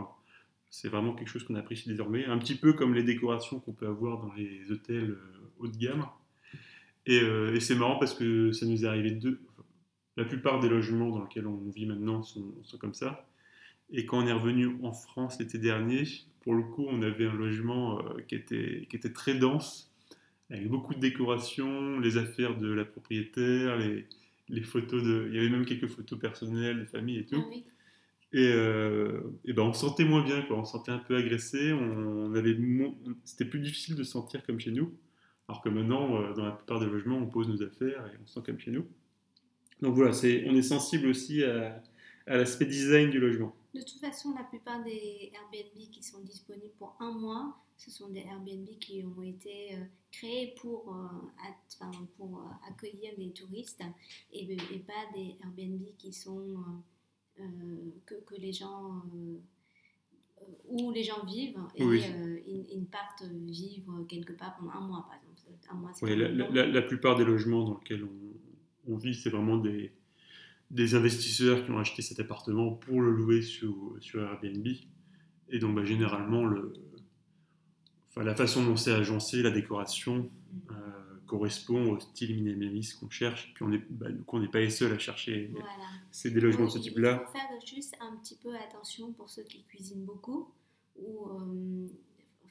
c'est 0.68 0.88
vraiment 0.88 1.14
quelque 1.14 1.28
chose 1.28 1.44
qu'on 1.44 1.54
apprécie 1.54 1.88
désormais. 1.88 2.26
Un 2.26 2.38
petit 2.38 2.54
peu 2.54 2.74
comme 2.74 2.94
les 2.94 3.02
décorations 3.02 3.60
qu'on 3.60 3.72
peut 3.72 3.86
avoir 3.86 4.18
dans 4.18 4.32
les 4.34 4.70
hôtels 4.70 5.16
haut 5.58 5.68
de 5.68 5.76
gamme. 5.76 6.06
Et, 7.06 7.20
c'est 7.60 7.74
marrant 7.74 7.98
parce 7.98 8.14
que 8.14 8.52
ça 8.52 8.66
nous 8.66 8.84
est 8.84 8.88
arrivé 8.88 9.10
deux. 9.10 9.40
La 10.16 10.24
plupart 10.24 10.60
des 10.60 10.68
logements 10.68 11.10
dans 11.10 11.22
lesquels 11.22 11.46
on 11.46 11.70
vit 11.70 11.86
maintenant 11.86 12.22
sont, 12.22 12.54
sont 12.62 12.78
comme 12.78 12.94
ça. 12.94 13.26
Et 13.92 14.06
quand 14.06 14.22
on 14.22 14.26
est 14.26 14.32
revenu 14.32 14.78
en 14.82 14.92
France 14.92 15.38
l'été 15.38 15.58
dernier, 15.58 16.04
pour 16.40 16.54
le 16.54 16.62
coup, 16.62 16.86
on 16.88 17.02
avait 17.02 17.26
un 17.26 17.34
logement 17.34 18.00
euh, 18.00 18.20
qui, 18.26 18.34
était, 18.34 18.86
qui 18.88 18.96
était 18.96 19.12
très 19.12 19.34
dense, 19.34 19.91
avec 20.52 20.68
beaucoup 20.68 20.94
de 20.94 21.00
décorations, 21.00 21.98
les 21.98 22.18
affaires 22.18 22.56
de 22.58 22.70
la 22.72 22.84
propriétaire, 22.84 23.78
les, 23.78 24.06
les 24.48 24.62
photos 24.62 25.02
de. 25.02 25.26
Il 25.30 25.34
y 25.34 25.38
avait 25.38 25.48
même 25.48 25.64
quelques 25.64 25.88
photos 25.88 26.18
personnelles 26.18 26.80
de 26.80 26.84
famille 26.84 27.18
et 27.18 27.24
tout. 27.24 27.42
Ah 27.42 27.56
et, 28.34 28.50
euh, 28.50 29.20
et, 29.44 29.52
ben 29.52 29.62
on 29.62 29.72
se 29.72 29.80
sentait 29.80 30.04
moins 30.04 30.22
bien, 30.22 30.40
quoi. 30.42 30.58
on 30.58 30.64
se 30.64 30.72
sentait 30.72 30.90
un 30.90 30.98
peu 30.98 31.16
agressé, 31.16 31.72
on, 31.72 32.34
avait 32.34 32.56
c'était 33.24 33.44
plus 33.44 33.60
difficile 33.60 33.94
de 33.94 34.02
se 34.04 34.12
sentir 34.12 34.42
comme 34.46 34.58
chez 34.58 34.70
nous, 34.70 34.94
alors 35.48 35.60
que 35.60 35.68
maintenant, 35.68 36.16
euh, 36.16 36.32
dans 36.32 36.46
la 36.46 36.52
plupart 36.52 36.80
des 36.80 36.86
logements, 36.86 37.18
on 37.18 37.26
pose 37.26 37.48
nos 37.48 37.62
affaires 37.62 38.06
et 38.06 38.16
on 38.22 38.26
se 38.26 38.34
sent 38.34 38.40
comme 38.46 38.58
chez 38.58 38.70
nous. 38.70 38.86
Donc 39.82 39.94
voilà, 39.94 40.14
c'est, 40.14 40.44
on 40.46 40.54
est 40.54 40.62
sensible 40.62 41.08
aussi 41.08 41.44
à, 41.44 41.82
à 42.26 42.36
l'aspect 42.38 42.64
design 42.64 43.10
du 43.10 43.20
logement. 43.20 43.54
De 43.74 43.80
toute 43.80 44.00
façon, 44.00 44.34
la 44.34 44.44
plupart 44.44 44.82
des 44.84 45.32
Airbnb 45.32 45.90
qui 45.90 46.02
sont 46.02 46.20
disponibles 46.20 46.74
pour 46.78 46.94
un 47.00 47.12
mois, 47.12 47.56
ce 47.78 47.90
sont 47.90 48.10
des 48.10 48.20
Airbnb 48.20 48.68
qui 48.78 49.02
ont 49.02 49.22
été 49.22 49.74
euh, 49.74 49.84
créés 50.10 50.54
pour, 50.60 50.94
euh, 50.94 51.86
pour 52.16 52.38
euh, 52.38 52.68
accueillir 52.68 53.12
les 53.16 53.32
touristes 53.32 53.82
et, 54.32 54.56
pas 54.86 54.92
des 55.14 55.36
Airbnb 55.42 55.82
qui 55.96 56.12
sont 56.12 56.54
que, 58.04 58.14
que, 58.26 58.34
les 58.36 58.52
gens 58.52 59.02
où 60.68 60.90
les 60.90 61.02
gens 61.02 61.24
vivent 61.24 61.58
et 61.74 61.84
ils, 61.84 62.86
partent 62.86 63.22
vivre 63.22 64.02
quelque 64.06 64.34
part 64.34 64.54
pendant 64.58 64.72
un 64.72 64.86
mois 64.86 65.06
par 65.08 65.16
exemple. 65.16 65.32
Un 65.70 65.74
mois, 65.74 65.92
oui, 66.02 66.16
la, 66.16 66.66
la, 66.66 66.82
plupart 66.82 67.16
des 67.16 67.24
logements 67.24 67.64
dans 67.64 67.78
lesquels 67.78 68.04
on, 68.04 68.92
on 68.92 68.96
vit, 68.96 69.14
c'est 69.14 69.30
vraiment 69.30 69.56
des 69.56 69.92
des 70.72 70.94
investisseurs 70.94 71.64
qui 71.64 71.70
ont 71.70 71.78
acheté 71.78 72.02
cet 72.02 72.18
appartement 72.18 72.72
pour 72.72 73.00
le 73.00 73.12
louer 73.12 73.42
sur, 73.42 73.96
sur 74.00 74.22
Airbnb. 74.22 74.66
Et 75.50 75.58
donc, 75.58 75.76
bah, 75.76 75.84
généralement, 75.84 76.44
le, 76.44 76.72
enfin, 78.08 78.24
la 78.24 78.34
façon 78.34 78.64
dont 78.64 78.76
c'est 78.76 78.92
agencé, 78.92 79.42
la 79.42 79.50
décoration, 79.50 80.30
euh, 80.70 80.74
correspond 81.26 81.92
au 81.92 82.00
style 82.00 82.34
minimaliste 82.34 82.98
qu'on 82.98 83.10
cherche. 83.10 83.52
Puis 83.54 83.62
on 83.64 83.68
n'est 83.68 83.82
bah, 83.90 84.08
n'est 84.10 84.48
pas 84.48 84.60
les 84.60 84.70
seuls 84.70 84.92
à 84.92 84.98
chercher. 84.98 85.52
C'est 86.10 86.30
des 86.30 86.40
logements 86.40 86.66
de 86.66 86.70
ce 86.70 86.78
type-là. 86.78 87.22
Il 87.22 87.26
faut 87.26 87.32
faire 87.32 87.66
juste 87.66 87.94
un 88.00 88.16
petit 88.16 88.36
peu 88.36 88.54
attention 88.56 89.12
pour 89.12 89.28
ceux 89.28 89.42
qui 89.42 89.62
cuisinent 89.64 90.04
beaucoup. 90.04 90.50
Ou 90.96 91.26
euh, 91.26 91.88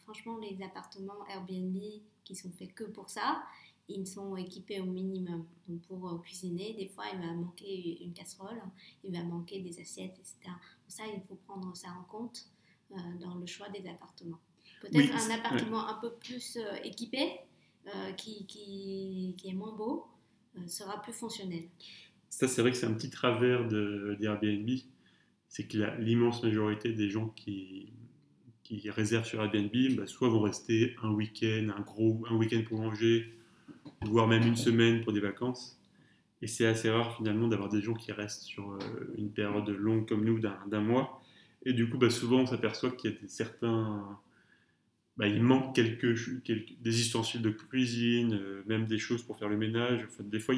franchement, 0.04 0.38
les 0.38 0.64
appartements 0.64 1.28
Airbnb 1.28 1.78
qui 2.24 2.36
sont 2.36 2.52
faits 2.52 2.74
que 2.74 2.84
pour 2.84 3.10
ça, 3.10 3.44
ils 3.88 4.08
sont 4.08 4.36
équipés 4.36 4.80
au 4.80 4.86
minimum. 4.86 5.46
Donc 5.68 5.82
pour 5.84 6.08
euh, 6.10 6.18
cuisiner, 6.20 6.74
des 6.74 6.88
fois, 6.88 7.06
il 7.14 7.20
va 7.20 7.34
manquer 7.34 8.04
une 8.04 8.14
casserole, 8.14 8.62
il 9.04 9.12
va 9.14 9.24
manquer 9.24 9.60
des 9.60 9.80
assiettes, 9.80 10.18
etc. 10.20 10.52
ça, 10.88 11.04
il 11.14 11.22
faut 11.28 11.36
prendre 11.48 11.76
ça 11.76 11.90
en 12.00 12.04
compte 12.04 12.46
euh, 12.92 12.96
dans 13.20 13.36
le 13.36 13.46
choix 13.46 13.70
des 13.70 13.88
appartements. 13.88 14.40
Peut-être 14.82 15.14
un 15.14 15.36
appartement 15.36 15.88
un 15.88 16.00
peu 16.00 16.12
plus 16.14 16.58
euh, 16.58 16.76
équipé, 16.84 17.40
qui, 18.16 18.46
qui, 18.46 19.34
qui, 19.40 19.50
est 19.50 19.54
moins 19.54 19.76
beau, 19.76 20.06
sera 20.68 21.02
plus 21.02 21.14
fonctionnel. 21.14 21.64
Ça, 22.30 22.48
c'est 22.48 22.62
vrai 22.62 22.70
que 22.70 22.78
c'est 22.78 22.86
un 22.86 22.94
petit 22.94 23.10
travers 23.10 23.68
d'Airbnb. 23.68 24.70
c'est 25.50 25.68
que 25.68 25.78
l'immense 26.00 26.44
majorité 26.44 26.94
des 26.94 27.10
gens 27.10 27.30
qui, 27.30 27.92
qui 28.64 28.88
réservent 28.92 29.26
sur 29.26 29.42
Airbnb, 29.42 29.96
bah, 29.96 30.06
soit 30.06 30.30
vont 30.30 30.42
rester 30.42 30.96
un 31.02 31.12
week-end, 31.12 31.70
un 31.76 31.82
gros 31.82 32.24
un 32.30 32.36
week-end 32.36 32.62
pour 32.68 32.80
manger, 32.80 33.26
voire 34.02 34.28
même 34.28 34.44
une 34.44 34.56
semaine 34.56 35.04
pour 35.04 35.14
des 35.14 35.20
vacances. 35.20 35.78
Et 36.42 36.48
c'est 36.48 36.66
assez 36.66 36.90
rare 36.90 37.16
finalement 37.18 37.48
d'avoir 37.48 37.70
des 37.70 37.82
gens 37.82 37.94
qui 37.94 38.12
restent 38.12 38.42
sur 38.42 38.72
euh, 38.72 38.80
une 39.18 39.32
période 39.32 39.70
longue 39.70 40.08
comme 40.08 40.26
nous 40.26 40.40
d'un 40.40 40.82
mois. 40.82 41.22
Et 41.66 41.74
du 41.74 41.88
coup, 41.88 41.98
bah, 41.98 42.10
souvent 42.10 42.40
on 42.40 42.46
s'aperçoit 42.48 42.92
qu'il 42.92 43.12
y 43.12 43.16
a 43.16 43.20
des, 43.20 43.28
certains. 43.28 44.20
Bah, 45.18 45.28
il 45.28 45.44
manque 45.44 45.76
quelques, 45.76 46.16
des 46.44 47.00
ustensiles 47.00 47.44
de 47.44 47.52
cuisine, 47.52 48.34
euh, 48.34 48.64
même 48.66 48.86
des 48.86 48.98
choses 48.98 49.22
pour 49.22 49.38
faire 49.38 49.50
le 49.50 49.58
ménage. 49.58 50.08
Des 50.20 50.40
fois, 50.40 50.56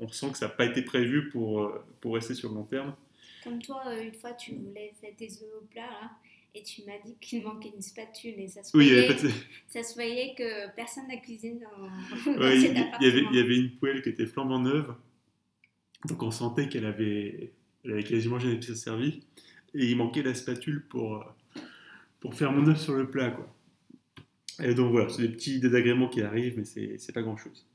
on 0.00 0.08
sent 0.08 0.30
que 0.30 0.38
ça 0.38 0.46
n'a 0.46 0.52
pas 0.52 0.66
été 0.66 0.82
prévu 0.82 1.28
pour, 1.30 1.62
euh, 1.62 1.84
pour 2.00 2.14
rester 2.14 2.34
sur 2.34 2.50
le 2.50 2.54
long 2.54 2.64
terme. 2.64 2.94
Comme 3.42 3.60
toi, 3.60 3.82
une 4.00 4.14
fois, 4.14 4.32
tu 4.34 4.54
voulais 4.54 4.92
faire 5.00 5.14
tes 5.16 5.26
œufs 5.26 5.54
au 5.60 5.64
plat, 5.66 5.90
là 6.02 6.10
et 6.56 6.62
tu 6.62 6.82
m'as 6.84 6.98
dit 7.04 7.16
qu'il 7.20 7.42
manquait 7.42 7.70
une 7.74 7.82
spatule 7.82 8.34
et 8.38 8.48
ça 8.48 8.62
se 8.62 8.72
voyait, 8.72 9.14
ça 9.68 9.82
se 9.82 9.94
voyait 9.94 10.34
que 10.36 10.74
personne 10.74 11.06
n'a 11.08 11.18
cuisiné 11.18 11.60
dans, 11.60 12.32
dans 12.32 12.50
il, 12.50 12.62
y 12.62 13.06
avait, 13.06 13.24
il 13.30 13.36
y 13.36 13.38
avait 13.38 13.56
une 13.56 13.72
poêle 13.72 14.02
qui 14.02 14.08
était 14.08 14.26
flambant 14.26 14.58
neuve, 14.58 14.94
donc 16.06 16.22
on 16.22 16.30
sentait 16.30 16.68
qu'elle 16.68 16.86
avait, 16.86 17.52
elle 17.84 17.92
avait 17.92 18.04
quasiment 18.04 18.38
jamais 18.38 18.54
été 18.54 18.74
servie, 18.74 19.22
et 19.74 19.84
il 19.86 19.96
manquait 19.96 20.22
la 20.22 20.34
spatule 20.34 20.86
pour, 20.88 21.24
pour 22.20 22.34
faire 22.34 22.52
mon 22.52 22.66
œuf 22.68 22.80
sur 22.80 22.94
le 22.94 23.10
plat. 23.10 23.30
Quoi. 23.30 23.52
Et 24.62 24.74
donc 24.74 24.92
voilà, 24.92 25.10
c'est 25.10 25.22
des 25.22 25.28
petits 25.28 25.60
désagréments 25.60 26.08
qui 26.08 26.22
arrivent, 26.22 26.56
mais 26.56 26.98
c'est 26.98 27.12
pas 27.12 27.22
grand 27.22 27.36
chose. 27.36 27.66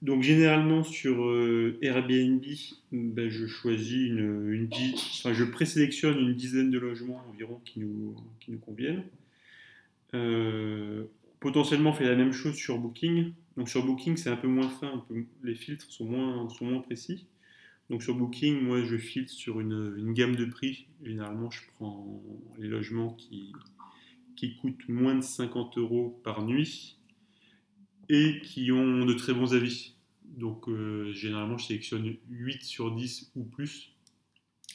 Donc 0.00 0.22
généralement 0.22 0.84
sur 0.84 1.24
euh, 1.24 1.76
Airbnb, 1.82 2.44
ben, 2.92 3.28
je 3.28 3.46
choisis 3.46 4.08
une, 4.08 4.68
je 4.70 5.44
présélectionne 5.44 6.18
une 6.18 6.34
dizaine 6.34 6.70
de 6.70 6.78
logements 6.78 7.20
environ 7.28 7.60
qui 7.64 7.80
nous, 7.80 8.14
qui 8.38 8.52
nous 8.52 8.58
conviennent. 8.58 9.04
Euh, 10.14 11.04
potentiellement 11.40 11.90
on 11.90 11.94
fait 11.94 12.04
la 12.04 12.14
même 12.14 12.32
chose 12.32 12.54
sur 12.54 12.78
Booking. 12.78 13.32
Donc 13.56 13.68
sur 13.68 13.84
Booking 13.84 14.16
c'est 14.16 14.30
un 14.30 14.36
peu 14.36 14.46
moins 14.46 14.68
fin, 14.68 15.04
les 15.42 15.56
filtres 15.56 15.90
sont 15.90 16.04
moins, 16.04 16.48
sont 16.48 16.66
moins 16.66 16.80
précis. 16.80 17.26
Donc 17.90 18.04
sur 18.04 18.14
Booking, 18.14 18.60
moi 18.62 18.84
je 18.84 18.96
filtre 18.96 19.32
sur 19.32 19.58
une, 19.58 19.96
une, 19.98 20.12
gamme 20.12 20.36
de 20.36 20.44
prix. 20.44 20.86
Généralement 21.02 21.50
je 21.50 21.62
prends 21.74 22.22
les 22.58 22.68
logements 22.68 23.14
qui, 23.14 23.52
qui 24.36 24.54
coûtent 24.54 24.88
moins 24.88 25.16
de 25.16 25.22
50 25.22 25.76
euros 25.78 26.20
par 26.22 26.44
nuit 26.44 26.97
et 28.08 28.40
qui 28.40 28.72
ont 28.72 29.04
de 29.04 29.14
très 29.14 29.34
bons 29.34 29.54
avis. 29.54 29.94
Donc 30.24 30.68
euh, 30.68 31.12
généralement, 31.12 31.58
je 31.58 31.66
sélectionne 31.66 32.14
8 32.30 32.62
sur 32.62 32.94
10 32.94 33.32
ou 33.36 33.44
plus, 33.44 33.92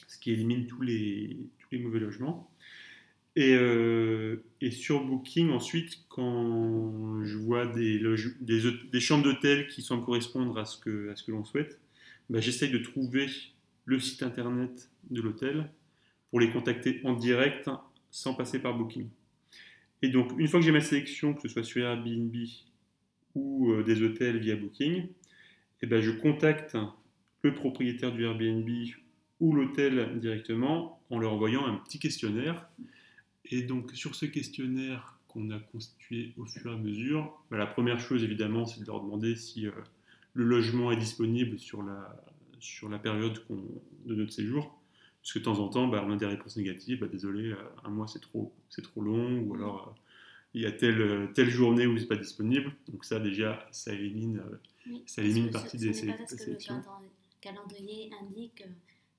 ce 0.08 0.18
qui 0.18 0.32
élimine 0.32 0.66
tous 0.66 0.82
les, 0.82 1.38
mauvais 1.72 1.98
logements. 1.98 2.50
Et, 3.36 3.54
euh, 3.54 4.44
et, 4.60 4.70
sur 4.70 5.04
Booking, 5.04 5.50
ensuite, 5.50 6.04
quand 6.08 7.24
je 7.24 7.36
vois 7.36 7.66
des, 7.66 9.00
chambres 9.00 9.24
d'hôtel 9.24 9.66
qui 9.66 9.82
semblent 9.82 10.04
correspondre 10.04 10.56
à 10.56 10.64
ce 10.64 10.78
que, 10.78 11.12
que 11.26 11.32
l'on 11.32 11.42
souhaite, 11.42 11.80
bah, 12.30 12.40
j'essaye 12.40 12.70
de 12.70 12.78
trouver 12.78 13.26
le 13.86 13.98
site 13.98 14.22
internet 14.22 14.88
de 15.10 15.20
l'hôtel 15.20 15.68
pour 16.30 16.38
les 16.38 16.50
contacter 16.50 17.00
en 17.02 17.14
direct 17.14 17.68
sans 18.10 18.34
passer 18.34 18.60
par 18.60 18.78
Booking. 18.78 19.08
Et 20.02 20.08
donc, 20.08 20.32
une 20.38 20.46
fois 20.46 20.60
que 20.60 20.66
j'ai 20.66 20.72
ma 20.72 20.80
sélection, 20.80 21.34
que 21.34 21.42
ce 21.42 21.48
soit 21.48 21.64
sur 21.64 21.84
Airbnb 21.84 22.34
ou 23.34 23.72
euh, 23.72 23.82
des 23.82 24.02
hôtels 24.02 24.38
via 24.38 24.56
Booking, 24.56 25.08
eh 25.82 25.86
ben, 25.86 26.00
je 26.00 26.10
contacte 26.10 26.76
le 27.42 27.54
propriétaire 27.54 28.12
du 28.12 28.24
Airbnb 28.24 28.68
ou 29.40 29.52
l'hôtel 29.52 30.18
directement 30.20 31.00
en 31.10 31.18
leur 31.18 31.32
envoyant 31.32 31.66
un 31.66 31.74
petit 31.76 31.98
questionnaire 31.98 32.68
et 33.46 33.62
donc 33.62 33.92
sur 33.92 34.14
ce 34.14 34.26
questionnaire 34.26 35.18
qu'on 35.28 35.50
a 35.50 35.58
constitué 35.58 36.32
au 36.38 36.46
fur 36.46 36.70
et 36.70 36.74
à 36.74 36.78
mesure, 36.78 37.44
bah, 37.50 37.58
la 37.58 37.66
première 37.66 38.00
chose 38.00 38.22
évidemment 38.22 38.64
c'est 38.64 38.80
de 38.80 38.86
leur 38.86 39.02
demander 39.02 39.36
si 39.36 39.66
euh, 39.66 39.72
le 40.32 40.44
logement 40.44 40.90
est 40.90 40.96
disponible 40.96 41.58
sur 41.58 41.82
la, 41.82 42.16
sur 42.60 42.88
la 42.88 42.98
période 42.98 43.42
de 44.06 44.14
notre 44.14 44.32
séjour. 44.32 44.80
Parce 45.22 45.32
que 45.32 45.38
de 45.38 45.44
temps 45.44 45.58
en 45.58 45.68
temps, 45.68 45.88
bah, 45.88 46.04
on 46.06 46.12
a 46.12 46.16
des 46.16 46.26
réponses 46.26 46.56
négatives, 46.56 47.00
bah, 47.00 47.06
désolé, 47.10 47.50
euh, 47.50 47.56
un 47.84 47.88
mois 47.88 48.06
c'est 48.06 48.20
trop, 48.20 48.54
c'est 48.68 48.82
trop 48.82 49.00
long, 49.00 49.40
ou 49.40 49.54
alors 49.54 49.94
il 50.54 50.62
y 50.62 50.66
a 50.66 50.72
telle, 50.72 51.30
telle 51.34 51.50
journée 51.50 51.86
où 51.86 51.98
c'est 51.98 52.06
pas 52.06 52.16
disponible. 52.16 52.72
Donc 52.88 53.04
ça 53.04 53.18
déjà, 53.18 53.66
ça 53.70 53.92
élimine, 53.92 54.42
ça 55.06 55.22
élimine 55.22 55.50
partie 55.50 55.76
des, 55.76 55.92
ce, 55.92 56.06
parce 56.06 56.34
que 56.34 56.50
le 56.50 56.56
calendrier 57.40 58.10
indique 58.22 58.64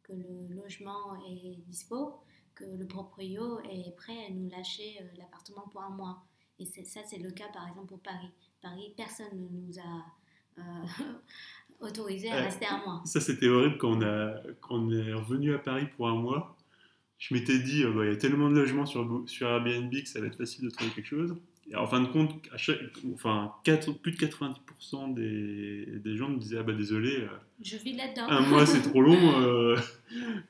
que 0.04 0.14
le 0.14 0.56
logement 0.56 1.16
est 1.30 1.58
dispo 1.68 2.22
que 2.56 2.64
le 2.64 2.88
proprio 2.88 3.60
est 3.70 3.96
prêt 3.96 4.26
à 4.28 4.32
nous 4.32 4.50
lâcher 4.50 4.98
euh, 5.02 5.06
l'appartement 5.18 5.68
pour 5.72 5.82
un 5.82 5.90
mois. 5.90 6.24
Et 6.58 6.66
ça, 6.66 7.02
c'est 7.06 7.18
le 7.18 7.32
cas 7.32 7.50
par 7.54 7.68
exemple 7.68 7.88
pour 7.88 8.00
Paris. 8.00 8.32
Paris, 8.62 8.94
personne 8.96 9.28
ne 9.34 9.48
nous 9.50 9.78
a 9.78 10.60
euh, 10.60 10.86
autorisé 11.82 12.32
à 12.32 12.38
rester 12.38 12.66
un 12.66 12.78
mois. 12.78 13.02
Ça, 13.06 13.20
c'était 13.20 13.50
horrible 13.50 13.78
quand 13.78 13.98
on, 13.98 14.02
a, 14.02 14.42
quand 14.62 14.76
on 14.76 14.90
est 14.90 15.14
revenu 15.14 15.54
à 15.54 15.60
Paris 15.60 15.88
pour 15.98 16.08
un 16.08 16.16
mois. 16.16 16.55
Je 17.18 17.34
m'étais 17.34 17.60
dit, 17.60 17.84
euh, 17.84 17.92
bah, 17.92 18.06
il 18.06 18.12
y 18.12 18.14
a 18.14 18.18
tellement 18.18 18.50
de 18.50 18.56
logements 18.56 18.86
sur, 18.86 19.24
sur 19.26 19.48
Airbnb 19.48 19.92
que 19.92 20.08
ça 20.08 20.20
va 20.20 20.28
être 20.28 20.38
facile 20.38 20.66
de 20.66 20.70
trouver 20.70 20.92
quelque 20.92 21.08
chose. 21.08 21.36
Et 21.72 21.76
en 21.76 21.88
fin 21.88 22.00
de 22.00 22.08
compte, 22.08 22.32
à 22.54 22.58
chaque, 22.58 22.78
enfin, 23.16 23.52
4, 23.64 23.94
plus 23.94 24.12
de 24.12 24.18
90% 24.18 25.16
des, 25.16 26.00
des, 26.00 26.16
gens 26.16 26.30
me 26.30 26.38
disaient 26.38 26.58
Ah 26.60 26.64
bah 26.64 26.74
désolé, 26.74 27.22
euh, 27.22 27.28
je 27.64 27.78
vis 27.78 27.94
là-dedans. 27.94 28.28
Un 28.30 28.42
mois 28.42 28.66
c'est 28.66 28.82
trop 28.82 29.02
long. 29.02 29.16
Euh, 29.42 29.76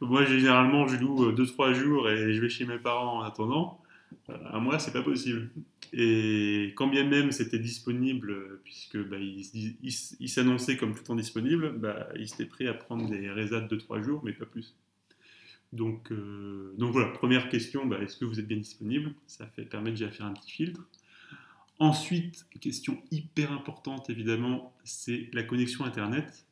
moi 0.01 0.25
généralement 0.25 0.85
je 0.87 0.97
loue 0.97 1.31
2-3 1.31 1.73
jours 1.73 2.09
et 2.09 2.33
je 2.33 2.41
vais 2.41 2.49
chez 2.49 2.65
mes 2.65 2.77
parents 2.77 3.19
en 3.19 3.21
attendant. 3.21 3.79
Un 4.27 4.59
mois 4.59 4.79
c'est 4.79 4.91
pas 4.91 5.01
possible. 5.01 5.49
Et 5.93 6.73
quand 6.75 6.87
bien 6.87 7.05
même 7.05 7.31
c'était 7.31 7.59
disponible, 7.59 8.59
puisque 8.63 8.97
bah, 8.97 9.17
il, 9.17 10.29
s'annonçait 10.29 10.75
comme 10.75 10.93
tout 10.93 10.99
le 10.99 11.05
temps 11.05 11.15
disponible, 11.15 11.77
bah, 11.77 12.09
il 12.17 12.27
s'était 12.27 12.45
prêt 12.45 12.67
à 12.67 12.73
prendre 12.73 13.09
des 13.09 13.29
résades 13.29 13.69
de 13.69 13.75
3 13.77 14.01
jours, 14.01 14.21
mais 14.25 14.33
pas 14.33 14.45
plus. 14.45 14.75
Donc, 15.75 16.11
euh, 16.11 16.73
donc 16.77 16.93
voilà, 16.93 17.09
première 17.09 17.49
question, 17.49 17.85
bah, 17.85 17.99
est-ce 18.01 18.17
que 18.17 18.23
vous 18.23 18.39
êtes 18.39 18.47
bien 18.47 18.57
disponible? 18.57 19.13
Ça 19.27 19.45
fait, 19.45 19.65
permet 19.65 19.89
déjà 19.89 20.07
de 20.07 20.11
faire 20.11 20.25
un 20.25 20.33
petit 20.33 20.51
filtre. 20.51 20.87
Ensuite, 21.79 22.45
question 22.61 22.97
hyper 23.11 23.51
importante 23.51 24.09
évidemment, 24.09 24.73
c'est 24.85 25.29
la 25.33 25.43
connexion 25.43 25.83
Internet. 25.83 26.45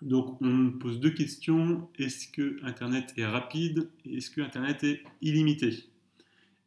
Donc 0.00 0.40
on 0.40 0.70
pose 0.70 1.00
deux 1.00 1.10
questions. 1.10 1.88
Est-ce 1.98 2.28
que 2.28 2.64
Internet 2.64 3.12
est 3.16 3.26
rapide? 3.26 3.90
Et 4.04 4.18
est-ce 4.18 4.30
que 4.30 4.40
Internet 4.40 4.84
est 4.84 5.02
illimité? 5.20 5.74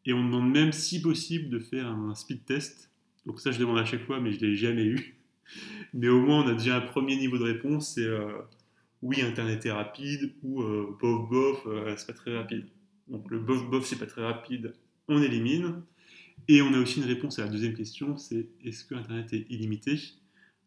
Et 0.06 0.12
on 0.12 0.26
demande 0.26 0.52
même 0.52 0.74
si 0.74 1.02
possible 1.02 1.50
de 1.50 1.60
faire 1.60 1.88
un 1.88 2.14
speed 2.14 2.44
test. 2.44 2.92
Donc 3.26 3.40
ça 3.40 3.52
je 3.52 3.60
demande 3.60 3.78
à 3.78 3.86
chaque 3.86 4.06
fois 4.06 4.20
mais 4.20 4.34
je 4.34 4.42
ne 4.44 4.52
l'ai 4.52 4.56
jamais 4.58 4.86
eu. 4.86 5.16
Mais 5.94 6.08
au 6.08 6.22
moins 6.22 6.46
on 6.46 6.48
a 6.48 6.54
déjà 6.54 6.78
un 6.78 6.82
premier 6.82 7.18
niveau 7.18 7.38
de 7.38 7.44
réponse, 7.44 7.98
euh, 7.98 8.32
oui 9.02 9.22
Internet 9.22 9.66
est 9.66 9.72
rapide 9.72 10.34
ou 10.44 10.62
euh, 10.62 10.98
bof 11.00 11.30
bof, 11.30 11.64
euh, 11.66 11.96
c'est 11.98 12.08
pas 12.08 12.14
très 12.14 12.36
rapide. 12.36 12.68
Donc 13.08 13.30
le 13.30 13.40
bof 13.40 13.70
bof 13.70 13.86
c'est 13.86 14.00
pas 14.00 14.06
très 14.06 14.24
rapide, 14.24 14.74
on 15.08 15.22
élimine. 15.22 15.82
Et 16.48 16.62
on 16.62 16.74
a 16.74 16.80
aussi 16.80 17.00
une 17.00 17.06
réponse 17.06 17.40
à 17.40 17.44
la 17.44 17.50
deuxième 17.50 17.76
question, 17.76 18.18
c'est 18.18 18.48
est-ce 18.64 18.84
que 18.86 18.96
Internet 18.96 19.32
est 19.34 19.46
illimité? 19.50 20.00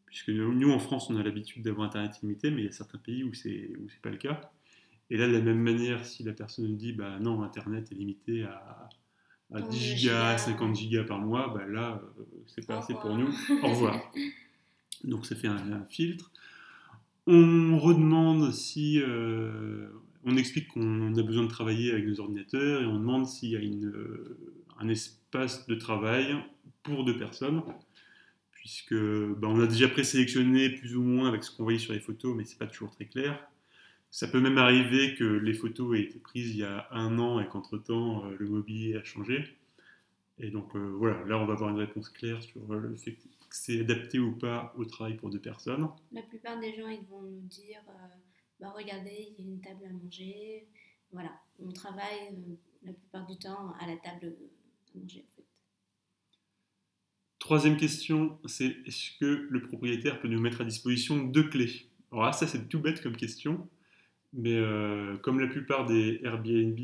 Puisque 0.06 0.28
nous, 0.28 0.70
en 0.70 0.78
France, 0.78 1.10
on 1.10 1.16
a 1.16 1.22
l'habitude 1.24 1.64
d'avoir 1.64 1.88
Internet 1.88 2.12
illimité, 2.22 2.50
mais 2.50 2.62
il 2.62 2.64
y 2.66 2.68
a 2.68 2.72
certains 2.72 2.98
pays 2.98 3.24
où 3.24 3.34
c'est 3.34 3.72
où 3.80 3.88
c'est 3.88 4.00
pas 4.00 4.10
le 4.10 4.16
cas. 4.16 4.52
Et 5.10 5.16
là, 5.16 5.26
de 5.26 5.32
la 5.32 5.40
même 5.40 5.60
manière, 5.60 6.04
si 6.04 6.22
la 6.22 6.32
personne 6.32 6.76
dit 6.76 6.92
bah 6.92 7.18
non, 7.20 7.42
Internet 7.42 7.90
est 7.90 7.94
limité 7.96 8.44
à, 8.44 8.88
10 9.50 9.78
gigas, 9.78 10.38
50 10.38 10.74
gigas 10.74 11.04
par 11.04 11.18
mois, 11.18 11.52
bah 11.54 11.66
là, 11.66 12.00
euh, 12.18 12.24
c'est 12.46 12.66
pas 12.66 12.78
assez 12.78 12.94
pour 12.94 13.16
nous. 13.16 13.28
Au 13.62 13.68
revoir. 13.68 14.12
Donc 15.04 15.26
ça 15.26 15.36
fait 15.36 15.48
un, 15.48 15.84
filtre. 15.86 16.30
On 17.26 17.78
redemande 17.78 18.52
si 18.52 19.00
euh, 19.00 19.88
on 20.24 20.36
explique 20.36 20.68
qu'on 20.68 21.16
a 21.16 21.22
besoin 21.22 21.44
de 21.44 21.48
travailler 21.48 21.92
avec 21.92 22.06
nos 22.06 22.20
ordinateurs 22.20 22.82
et 22.82 22.86
on 22.86 22.98
demande 22.98 23.26
s'il 23.26 23.50
y 23.50 23.56
a 23.56 23.60
euh, 23.60 24.38
un 24.78 24.88
espace 24.88 25.66
de 25.66 25.74
travail 25.74 26.36
pour 26.82 27.04
deux 27.04 27.16
personnes, 27.16 27.62
puisque 28.52 28.94
ben, 28.94 29.48
on 29.48 29.60
a 29.60 29.66
déjà 29.66 29.88
présélectionné 29.88 30.68
plus 30.68 30.96
ou 30.96 31.02
moins 31.02 31.28
avec 31.28 31.44
ce 31.44 31.56
qu'on 31.56 31.62
voyait 31.62 31.78
sur 31.78 31.94
les 31.94 32.00
photos, 32.00 32.36
mais 32.36 32.44
c'est 32.44 32.58
pas 32.58 32.66
toujours 32.66 32.90
très 32.90 33.06
clair. 33.06 33.42
Ça 34.10 34.28
peut 34.28 34.40
même 34.40 34.58
arriver 34.58 35.14
que 35.14 35.24
les 35.24 35.54
photos 35.54 35.96
aient 35.96 36.02
été 36.02 36.18
prises 36.18 36.50
il 36.50 36.58
y 36.58 36.64
a 36.64 36.86
un 36.90 37.18
an 37.18 37.40
et 37.40 37.48
qu'entre-temps 37.48 38.26
euh, 38.26 38.36
le 38.38 38.46
mobilier 38.46 38.96
a 38.96 39.02
changé. 39.02 39.56
Et 40.38 40.50
donc 40.50 40.74
euh, 40.74 40.94
voilà, 40.98 41.24
là 41.24 41.38
on 41.38 41.46
va 41.46 41.52
avoir 41.52 41.70
une 41.70 41.78
réponse 41.78 42.08
claire 42.08 42.42
sur 42.42 42.60
euh, 42.72 42.80
le 42.80 42.96
fait 42.96 43.12
que 43.12 43.20
c'est 43.50 43.80
adapté 43.80 44.18
ou 44.18 44.36
pas 44.36 44.74
au 44.76 44.84
travail 44.84 45.16
pour 45.16 45.30
deux 45.30 45.40
personnes. 45.40 45.88
La 46.12 46.22
plupart 46.22 46.58
des 46.58 46.74
gens 46.74 46.88
ils 46.88 47.06
vont 47.08 47.22
nous 47.22 47.40
dire 47.42 47.80
bah, 48.60 48.72
regardez, 48.74 49.34
il 49.38 49.44
y 49.44 49.48
a 49.48 49.52
une 49.52 49.60
table 49.60 49.84
à 49.84 49.92
manger. 49.92 50.66
Voilà, 51.12 51.30
on 51.60 51.70
travaille 51.70 52.34
la 52.82 52.92
plupart 52.92 53.26
du 53.26 53.38
temps 53.38 53.72
à 53.78 53.86
la 53.86 53.96
table 53.96 54.34
Troisième 57.38 57.76
question, 57.76 58.38
c'est 58.46 58.76
est-ce 58.86 59.18
que 59.18 59.46
le 59.50 59.60
propriétaire 59.60 60.20
peut 60.20 60.28
nous 60.28 60.40
mettre 60.40 60.62
à 60.62 60.64
disposition 60.64 61.18
deux 61.18 61.48
clés? 61.48 61.88
Alors 62.10 62.24
là, 62.24 62.32
ça 62.32 62.46
c'est 62.46 62.68
tout 62.68 62.80
bête 62.80 63.02
comme 63.02 63.16
question, 63.16 63.68
mais 64.32 64.54
euh, 64.54 65.16
comme 65.18 65.40
la 65.40 65.46
plupart 65.46 65.84
des 65.84 66.20
Airbnb 66.22 66.78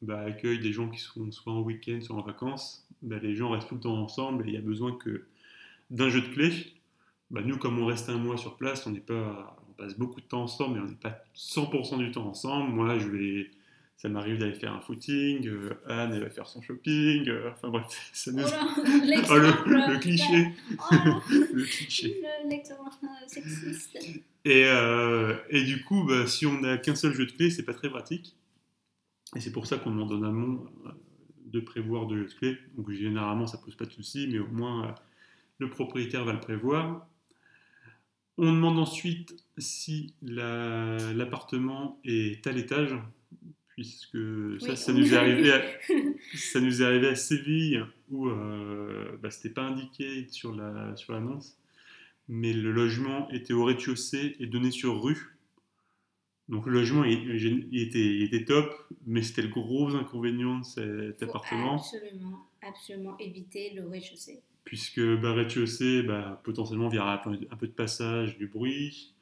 bah, 0.00 0.20
accueillent 0.20 0.60
des 0.60 0.72
gens 0.72 0.88
qui 0.88 1.00
sont 1.00 1.30
soit 1.30 1.52
en 1.52 1.60
week-end, 1.60 2.00
soit 2.00 2.16
en 2.16 2.22
vacances, 2.22 2.85
bah, 3.02 3.16
les 3.22 3.34
gens 3.34 3.50
restent 3.50 3.68
tout 3.68 3.76
le 3.76 3.80
temps 3.80 4.02
ensemble 4.02 4.44
et 4.44 4.48
il 4.48 4.54
y 4.54 4.58
a 4.58 4.62
besoin 4.62 4.92
que 4.92 5.26
d'un 5.90 6.08
jeu 6.08 6.20
de 6.20 6.28
clés. 6.28 6.52
Bah, 7.30 7.40
nous, 7.44 7.58
comme 7.58 7.78
on 7.78 7.86
reste 7.86 8.08
un 8.08 8.18
mois 8.18 8.36
sur 8.36 8.56
place, 8.56 8.86
on 8.86 8.90
n'est 8.90 9.00
pas, 9.00 9.56
on 9.68 9.72
passe 9.72 9.98
beaucoup 9.98 10.20
de 10.20 10.26
temps 10.26 10.42
ensemble, 10.42 10.76
mais 10.76 10.80
on 10.80 10.88
n'est 10.88 10.94
pas 10.94 11.24
100% 11.34 11.98
du 11.98 12.10
temps 12.10 12.26
ensemble. 12.26 12.72
Moi, 12.72 12.98
je 12.98 13.08
vais 13.08 13.50
ça 13.96 14.10
m'arrive 14.10 14.38
d'aller 14.38 14.54
faire 14.54 14.72
un 14.74 14.80
footing, 14.80 15.48
euh, 15.48 15.70
Anne 15.86 16.12
elle 16.12 16.20
va 16.20 16.30
faire 16.30 16.46
son 16.46 16.60
shopping, 16.60 17.28
euh, 17.28 17.50
enfin 17.50 17.68
bref, 17.70 17.86
ça 18.12 18.30
nous... 18.30 18.42
oh, 18.42 18.46
le, 18.84 19.98
cliché, 19.98 20.52
oh, 20.78 20.94
le 21.30 21.64
cliché, 21.64 22.22
sexiste. 23.26 23.96
Et, 24.44 24.64
euh, 24.66 25.34
et, 25.50 25.64
du 25.64 25.82
coup, 25.82 26.04
bah, 26.04 26.26
si 26.26 26.46
on 26.46 26.60
n'a 26.60 26.76
qu'un 26.76 26.94
seul 26.94 27.14
jeu 27.14 27.26
de 27.26 27.32
clés, 27.32 27.50
c'est 27.50 27.64
pas 27.64 27.74
très 27.74 27.88
pratique. 27.88 28.36
Et 29.34 29.40
c'est 29.40 29.50
pour 29.50 29.66
ça 29.66 29.76
qu'on 29.76 29.90
demande 29.90 30.12
en 30.12 30.22
amont 30.22 30.66
de 31.46 31.60
prévoir 31.60 32.06
de 32.06 32.24
clés. 32.24 32.58
Donc 32.76 32.90
généralement, 32.90 33.46
ça 33.46 33.58
pose 33.58 33.74
pas 33.74 33.86
de 33.86 33.92
souci, 33.92 34.28
mais 34.30 34.38
au 34.38 34.48
moins 34.48 34.94
le 35.58 35.70
propriétaire 35.70 36.24
va 36.24 36.32
le 36.32 36.40
prévoir. 36.40 37.08
On 38.38 38.52
demande 38.52 38.78
ensuite 38.78 39.34
si 39.56 40.12
l'appartement 40.22 41.98
est 42.04 42.46
à 42.46 42.52
l'étage, 42.52 42.94
puisque 43.68 44.18
ça, 44.60 44.76
ça, 44.76 44.92
nous 44.92 45.14
est 45.14 45.16
arrivé 45.16 45.52
à, 45.52 45.62
ça 46.34 46.60
nous 46.60 46.82
est 46.82 46.84
arrivé 46.84 47.08
à 47.08 47.14
Séville, 47.14 47.84
où 48.10 48.28
euh, 48.28 49.16
bah, 49.22 49.30
c'était 49.30 49.54
pas 49.54 49.62
indiqué 49.62 50.26
sur 50.28 50.54
l'annonce, 50.54 51.00
sur 51.00 51.20
mais 52.28 52.52
le 52.52 52.72
logement 52.72 53.30
était 53.30 53.54
au 53.54 53.64
rez-de-chaussée 53.64 54.36
et 54.38 54.46
donné 54.46 54.70
sur 54.70 55.02
rue. 55.02 55.35
Donc 56.48 56.66
le 56.66 56.72
logement 56.72 57.02
il, 57.04 57.80
était, 57.80 58.20
était, 58.20 58.44
top, 58.44 58.72
mais 59.04 59.22
c'était 59.22 59.42
le 59.42 59.48
gros 59.48 59.94
inconvénient 59.94 60.60
de 60.60 60.64
cet 60.64 61.22
appartement. 61.24 61.74
Absolument, 61.74 62.46
absolument 62.62 63.18
éviter 63.18 63.72
le 63.74 63.86
rez-de-chaussée. 63.86 64.42
Puisque 64.64 65.00
bah, 65.00 65.32
rez-de-chaussée, 65.32 66.02
bah, 66.02 66.40
potentiellement, 66.44 66.88
il 66.90 66.96
y 66.96 66.98
aura 66.98 67.14
un 67.14 67.56
peu, 67.56 67.66
de 67.66 67.72
passage, 67.72 68.36
du 68.38 68.46
bruit. 68.46 69.14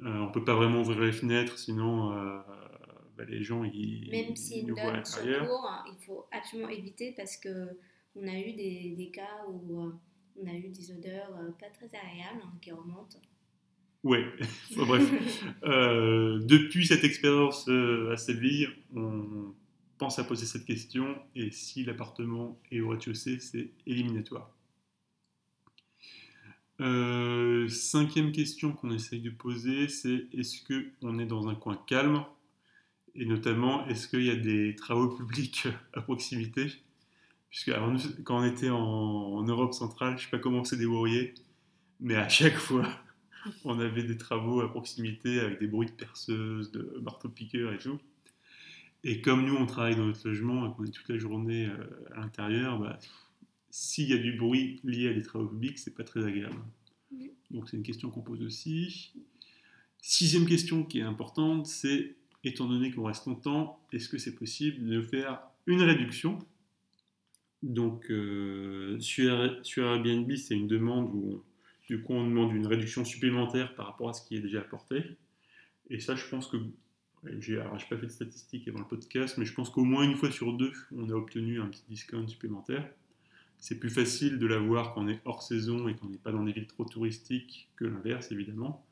Euh, 0.00 0.06
on 0.08 0.28
ne 0.28 0.32
peut 0.32 0.44
pas 0.44 0.54
vraiment 0.54 0.80
ouvrir 0.80 1.00
les 1.00 1.12
fenêtres, 1.12 1.56
sinon 1.56 2.12
euh, 2.12 2.40
bah, 3.16 3.24
les 3.28 3.44
gens 3.44 3.62
ils, 3.62 4.10
Même 4.10 4.34
s'ils 4.34 4.66
donnent 4.66 5.04
secours, 5.04 5.68
hein, 5.70 5.84
il 5.86 6.04
faut 6.04 6.26
absolument 6.32 6.68
éviter 6.68 7.12
parce 7.16 7.36
que 7.36 7.78
on 8.16 8.26
a 8.26 8.38
eu 8.38 8.52
des, 8.54 8.94
des 8.96 9.10
cas 9.10 9.44
où 9.48 9.80
euh, 9.80 9.92
on 10.36 10.46
a 10.48 10.54
eu 10.54 10.68
des 10.68 10.90
odeurs 10.90 11.30
pas 11.60 11.70
très 11.70 11.86
agréables 11.86 12.40
hein, 12.42 12.52
qui 12.60 12.72
remontent. 12.72 13.20
Ouais, 14.04 14.24
bref. 14.76 15.44
Euh, 15.64 16.40
depuis 16.42 16.86
cette 16.86 17.04
expérience 17.04 17.68
à 17.68 18.16
Séville, 18.16 18.68
on 18.94 19.54
pense 19.98 20.18
à 20.18 20.24
poser 20.24 20.46
cette 20.46 20.64
question 20.64 21.16
et 21.36 21.52
si 21.52 21.84
l'appartement 21.84 22.60
est 22.72 22.80
au 22.80 22.88
rez-de-chaussée, 22.88 23.38
c'est 23.38 23.70
éliminatoire. 23.86 24.50
Euh, 26.80 27.68
cinquième 27.68 28.32
question 28.32 28.72
qu'on 28.72 28.90
essaye 28.90 29.20
de 29.20 29.30
poser, 29.30 29.88
c'est 29.88 30.26
est-ce 30.32 30.62
qu'on 30.66 31.18
est 31.20 31.26
dans 31.26 31.48
un 31.48 31.54
coin 31.54 31.76
calme? 31.86 32.24
Et 33.14 33.26
notamment 33.26 33.86
est-ce 33.86 34.08
qu'il 34.08 34.24
y 34.24 34.30
a 34.30 34.36
des 34.36 34.74
travaux 34.74 35.08
publics 35.08 35.68
à 35.92 36.00
proximité? 36.00 36.66
Puisque 37.50 37.70
quand 38.24 38.40
on 38.40 38.44
était 38.44 38.70
en, 38.70 39.42
Europe 39.44 39.74
centrale, 39.74 40.16
je 40.18 40.22
ne 40.22 40.24
sais 40.24 40.30
pas 40.30 40.38
comment 40.38 40.64
c'est 40.64 40.78
débrouillé, 40.78 41.34
mais 42.00 42.16
à 42.16 42.28
chaque 42.28 42.56
fois, 42.56 42.88
on 43.64 43.78
avait 43.78 44.04
des 44.04 44.16
travaux 44.16 44.60
à 44.60 44.70
proximité 44.70 45.40
avec 45.40 45.58
des 45.60 45.66
bruits 45.66 45.88
de 45.88 45.92
perceuses, 45.92 46.70
de 46.72 47.00
marteau-piqueurs 47.02 47.72
et 47.72 47.78
tout. 47.78 47.98
Et 49.04 49.20
comme 49.20 49.44
nous, 49.46 49.56
on 49.56 49.66
travaille 49.66 49.96
dans 49.96 50.06
notre 50.06 50.28
logement 50.28 50.68
et 50.68 50.74
qu'on 50.74 50.84
est 50.84 50.90
toute 50.90 51.08
la 51.08 51.18
journée 51.18 51.66
euh, 51.66 52.14
à 52.14 52.20
l'intérieur, 52.20 52.78
bah, 52.78 52.98
s'il 53.70 54.08
y 54.08 54.12
a 54.12 54.18
du 54.18 54.36
bruit 54.36 54.80
lié 54.84 55.08
à 55.08 55.12
des 55.12 55.22
travaux 55.22 55.46
publics, 55.46 55.78
c'est 55.78 55.94
pas 55.94 56.04
très 56.04 56.24
agréable. 56.24 56.62
Donc 57.50 57.68
c'est 57.68 57.76
une 57.76 57.82
question 57.82 58.10
qu'on 58.10 58.22
pose 58.22 58.42
aussi. 58.42 59.12
Sixième 60.00 60.46
question 60.46 60.84
qui 60.84 60.98
est 60.98 61.02
importante, 61.02 61.66
c'est 61.66 62.16
étant 62.44 62.66
donné 62.66 62.90
qu'on 62.90 63.04
reste 63.04 63.26
longtemps, 63.26 63.80
est-ce 63.92 64.08
que 64.08 64.18
c'est 64.18 64.34
possible 64.34 64.86
de 64.86 65.00
faire 65.00 65.40
une 65.66 65.82
réduction? 65.82 66.38
Donc 67.62 68.10
euh, 68.10 68.98
sur, 69.00 69.58
sur, 69.64 69.84
Airbnb, 69.84 70.30
c'est 70.34 70.54
une 70.54 70.66
demande 70.66 71.14
où 71.14 71.42
du 71.92 72.02
coup 72.02 72.14
on 72.14 72.26
demande 72.26 72.54
une 72.54 72.66
réduction 72.66 73.04
supplémentaire 73.04 73.74
par 73.74 73.86
rapport 73.86 74.08
à 74.08 74.14
ce 74.14 74.26
qui 74.26 74.34
est 74.34 74.40
déjà 74.40 74.60
apporté. 74.60 75.04
Et 75.90 76.00
ça, 76.00 76.16
je 76.16 76.26
pense 76.26 76.46
que 76.46 76.56
j'ai 77.38 77.58
pas 77.58 77.98
fait 77.98 78.06
de 78.06 78.08
statistiques 78.10 78.66
avant 78.66 78.78
le 78.78 78.86
podcast, 78.86 79.36
mais 79.36 79.44
je 79.44 79.52
pense 79.52 79.68
qu'au 79.68 79.84
moins 79.84 80.02
une 80.02 80.16
fois 80.16 80.30
sur 80.30 80.54
deux, 80.54 80.72
on 80.96 81.10
a 81.10 81.12
obtenu 81.12 81.60
un 81.60 81.66
petit 81.66 81.84
discount 81.90 82.26
supplémentaire. 82.26 82.88
C'est 83.58 83.78
plus 83.78 83.90
facile 83.90 84.38
de 84.38 84.46
l'avoir 84.46 84.94
quand 84.94 85.04
on 85.04 85.08
est 85.08 85.20
hors 85.26 85.42
saison 85.42 85.86
et 85.86 85.94
qu'on 85.94 86.08
n'est 86.08 86.16
pas 86.16 86.32
dans 86.32 86.44
des 86.44 86.52
villes 86.52 86.66
trop 86.66 86.86
touristiques 86.86 87.68
que 87.76 87.84
l'inverse, 87.84 88.32
évidemment. 88.32 88.86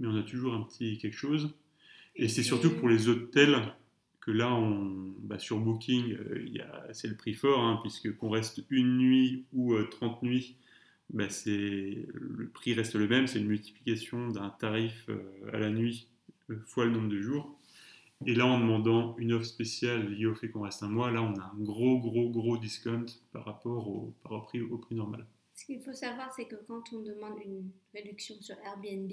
Mais 0.00 0.08
on 0.08 0.16
a 0.16 0.24
toujours 0.24 0.52
un 0.52 0.62
petit 0.62 0.98
quelque 0.98 1.16
chose. 1.16 1.54
Et 2.16 2.26
c'est 2.26 2.42
surtout 2.42 2.70
pour 2.70 2.88
les 2.88 3.08
hôtels 3.08 3.62
que 4.20 4.32
là, 4.32 4.52
on, 4.52 5.14
bah, 5.20 5.38
sur 5.38 5.60
Booking, 5.60 6.14
euh, 6.14 6.58
c'est 6.92 7.06
le 7.06 7.16
prix 7.16 7.34
fort, 7.34 7.60
hein, 7.60 7.78
puisque 7.80 8.16
qu'on 8.16 8.30
reste 8.30 8.64
une 8.70 8.98
nuit 8.98 9.44
ou 9.52 9.80
30 9.80 10.24
euh, 10.24 10.26
nuits, 10.26 10.56
bah, 11.12 11.26
le 11.46 12.48
prix 12.48 12.74
reste 12.74 12.94
le 12.94 13.08
même, 13.08 13.26
c'est 13.26 13.38
une 13.38 13.48
multiplication 13.48 14.28
d'un 14.28 14.50
tarif 14.50 15.06
euh, 15.08 15.50
à 15.52 15.58
la 15.58 15.70
nuit 15.70 16.08
fois 16.66 16.84
le 16.84 16.92
nombre 16.92 17.08
de 17.08 17.20
jours. 17.20 17.56
Et 18.26 18.34
là, 18.34 18.46
en 18.46 18.60
demandant 18.60 19.16
une 19.16 19.32
offre 19.32 19.46
spéciale 19.46 20.12
liée 20.12 20.26
au 20.26 20.34
fait 20.34 20.50
qu'on 20.50 20.62
reste 20.62 20.82
un 20.82 20.88
mois, 20.88 21.10
là, 21.10 21.22
on 21.22 21.34
a 21.38 21.44
un 21.44 21.58
gros, 21.58 21.98
gros, 21.98 22.28
gros 22.28 22.58
discount 22.58 23.06
par 23.32 23.44
rapport 23.46 23.88
au, 23.88 24.14
par 24.22 24.42
prix, 24.42 24.60
au 24.60 24.76
prix 24.76 24.94
normal. 24.94 25.26
Ce 25.54 25.64
qu'il 25.64 25.80
faut 25.80 25.94
savoir, 25.94 26.32
c'est 26.34 26.46
que 26.46 26.56
quand 26.66 26.82
on 26.92 27.00
demande 27.00 27.38
une 27.44 27.70
réduction 27.94 28.34
sur 28.40 28.56
Airbnb, 28.58 29.10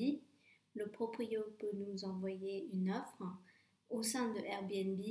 le 0.75 0.87
proprio 0.87 1.41
peut 1.59 1.71
nous 1.73 2.03
envoyer 2.03 2.69
une 2.73 2.91
offre 2.91 3.23
au 3.89 4.03
sein 4.03 4.33
de 4.33 4.39
Airbnb 4.39 5.01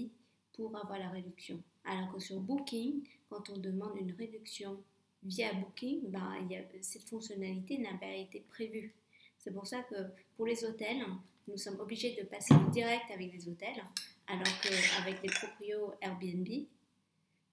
pour 0.55 0.77
avoir 0.77 0.99
la 0.99 1.09
réduction. 1.09 1.62
Alors 1.85 2.12
que 2.12 2.20
sur 2.20 2.40
Booking, 2.40 3.03
quand 3.31 3.51
on 3.51 3.59
demande 3.59 3.96
une 3.99 4.12
réduction 4.12 4.83
via 5.27 5.53
Booking, 5.55 6.11
ben, 6.11 6.49
cette 6.81 7.05
fonctionnalité 7.05 7.79
n'a 7.79 7.95
pas 7.99 8.12
été 8.12 8.41
prévue. 8.41 8.95
C'est 9.39 9.53
pour 9.53 9.67
ça 9.67 9.83
que 9.83 9.97
pour 10.37 10.47
les 10.47 10.65
hôtels, 10.65 11.05
nous 11.49 11.57
sommes 11.57 11.79
obligés 11.81 12.17
de 12.21 12.27
passer 12.27 12.55
en 12.55 12.69
direct 12.71 13.11
avec 13.12 13.33
les 13.33 13.49
hôtels, 13.49 13.83
alors 14.27 14.61
qu'avec 14.61 15.23
les 15.23 15.29
proprios 15.29 15.95
Airbnb, 16.01 16.49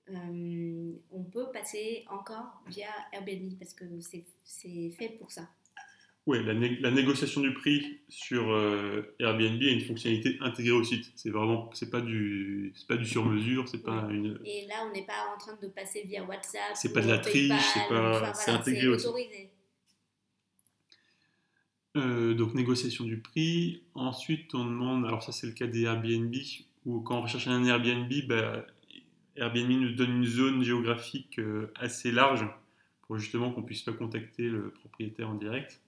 euh, 0.09 0.91
on 1.11 1.23
peut 1.23 1.51
passer 1.51 2.03
encore 2.09 2.61
via 2.67 2.89
Airbnb 3.11 3.57
parce 3.57 3.73
que 3.73 3.85
c'est 4.43 4.89
fait 4.91 5.09
pour 5.09 5.31
ça. 5.31 5.47
Oui, 6.25 6.41
la, 6.45 6.53
la, 6.53 6.91
négociation 6.91 7.41
du 7.41 7.53
prix 7.53 7.99
sur 8.07 8.49
euh, 8.53 9.13
Airbnb 9.19 9.61
a 9.61 9.71
une 9.71 9.81
fonctionnalité 9.81 10.37
intégrée 10.39 10.71
au 10.71 10.83
site. 10.83 11.11
C'est 11.15 11.29
vraiment, 11.29 11.69
c'est 11.73 11.89
pas 11.89 11.99
du, 11.99 12.73
pas 12.87 12.95
du 12.95 13.05
sur 13.05 13.25
mesure, 13.25 13.67
c'est 13.67 13.83
pas 13.83 14.07
une. 14.09 14.39
Et 14.45 14.65
là, 14.67 14.87
on 14.87 14.93
n'est 14.93 15.05
pas 15.05 15.33
en 15.35 15.37
train 15.37 15.57
de 15.61 15.67
passer 15.67 16.03
via 16.05 16.23
WhatsApp. 16.23 16.75
C'est 16.75 16.93
pas 16.93 17.01
de 17.01 17.09
la 17.09 17.17
triche, 17.17 17.51
c'est 17.73 17.89
pas, 17.89 18.33
c'est 18.33 18.51
intégré 18.51 18.87
au 18.87 18.97
site. 18.97 19.09
Euh, 21.95 22.33
donc 22.33 22.53
négociation 22.53 23.03
du 23.03 23.19
prix. 23.19 23.83
Ensuite, 23.93 24.55
on 24.55 24.65
demande, 24.65 25.05
alors 25.05 25.23
ça 25.23 25.33
c'est 25.33 25.45
le 25.45 25.53
cas 25.53 25.67
des 25.67 25.81
Airbnb, 25.81 26.33
où 26.85 27.01
quand 27.01 27.19
on 27.19 27.21
recherche 27.23 27.47
un 27.47 27.65
Airbnb, 27.65 28.11
bah, 28.27 28.65
Airbnb 29.35 29.69
nous 29.69 29.91
donne 29.91 30.17
une 30.17 30.25
zone 30.25 30.63
géographique 30.63 31.37
euh, 31.39 31.71
assez 31.75 32.11
large 32.11 32.47
pour 33.01 33.17
justement 33.17 33.51
qu'on 33.51 33.61
puisse 33.61 33.81
pas 33.81 33.91
contacter 33.91 34.43
le 34.43 34.71
propriétaire 34.71 35.29
en 35.29 35.35
direct. 35.35 35.81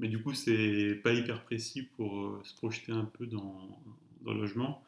Mais 0.00 0.08
du 0.08 0.20
coup, 0.22 0.34
c'est 0.34 0.98
pas 1.04 1.12
hyper 1.12 1.44
précis 1.44 1.82
pour 1.82 2.18
euh, 2.18 2.40
se 2.42 2.54
projeter 2.54 2.90
un 2.90 3.04
peu 3.04 3.26
dans, 3.26 3.80
le 4.26 4.34
logement. 4.34 4.82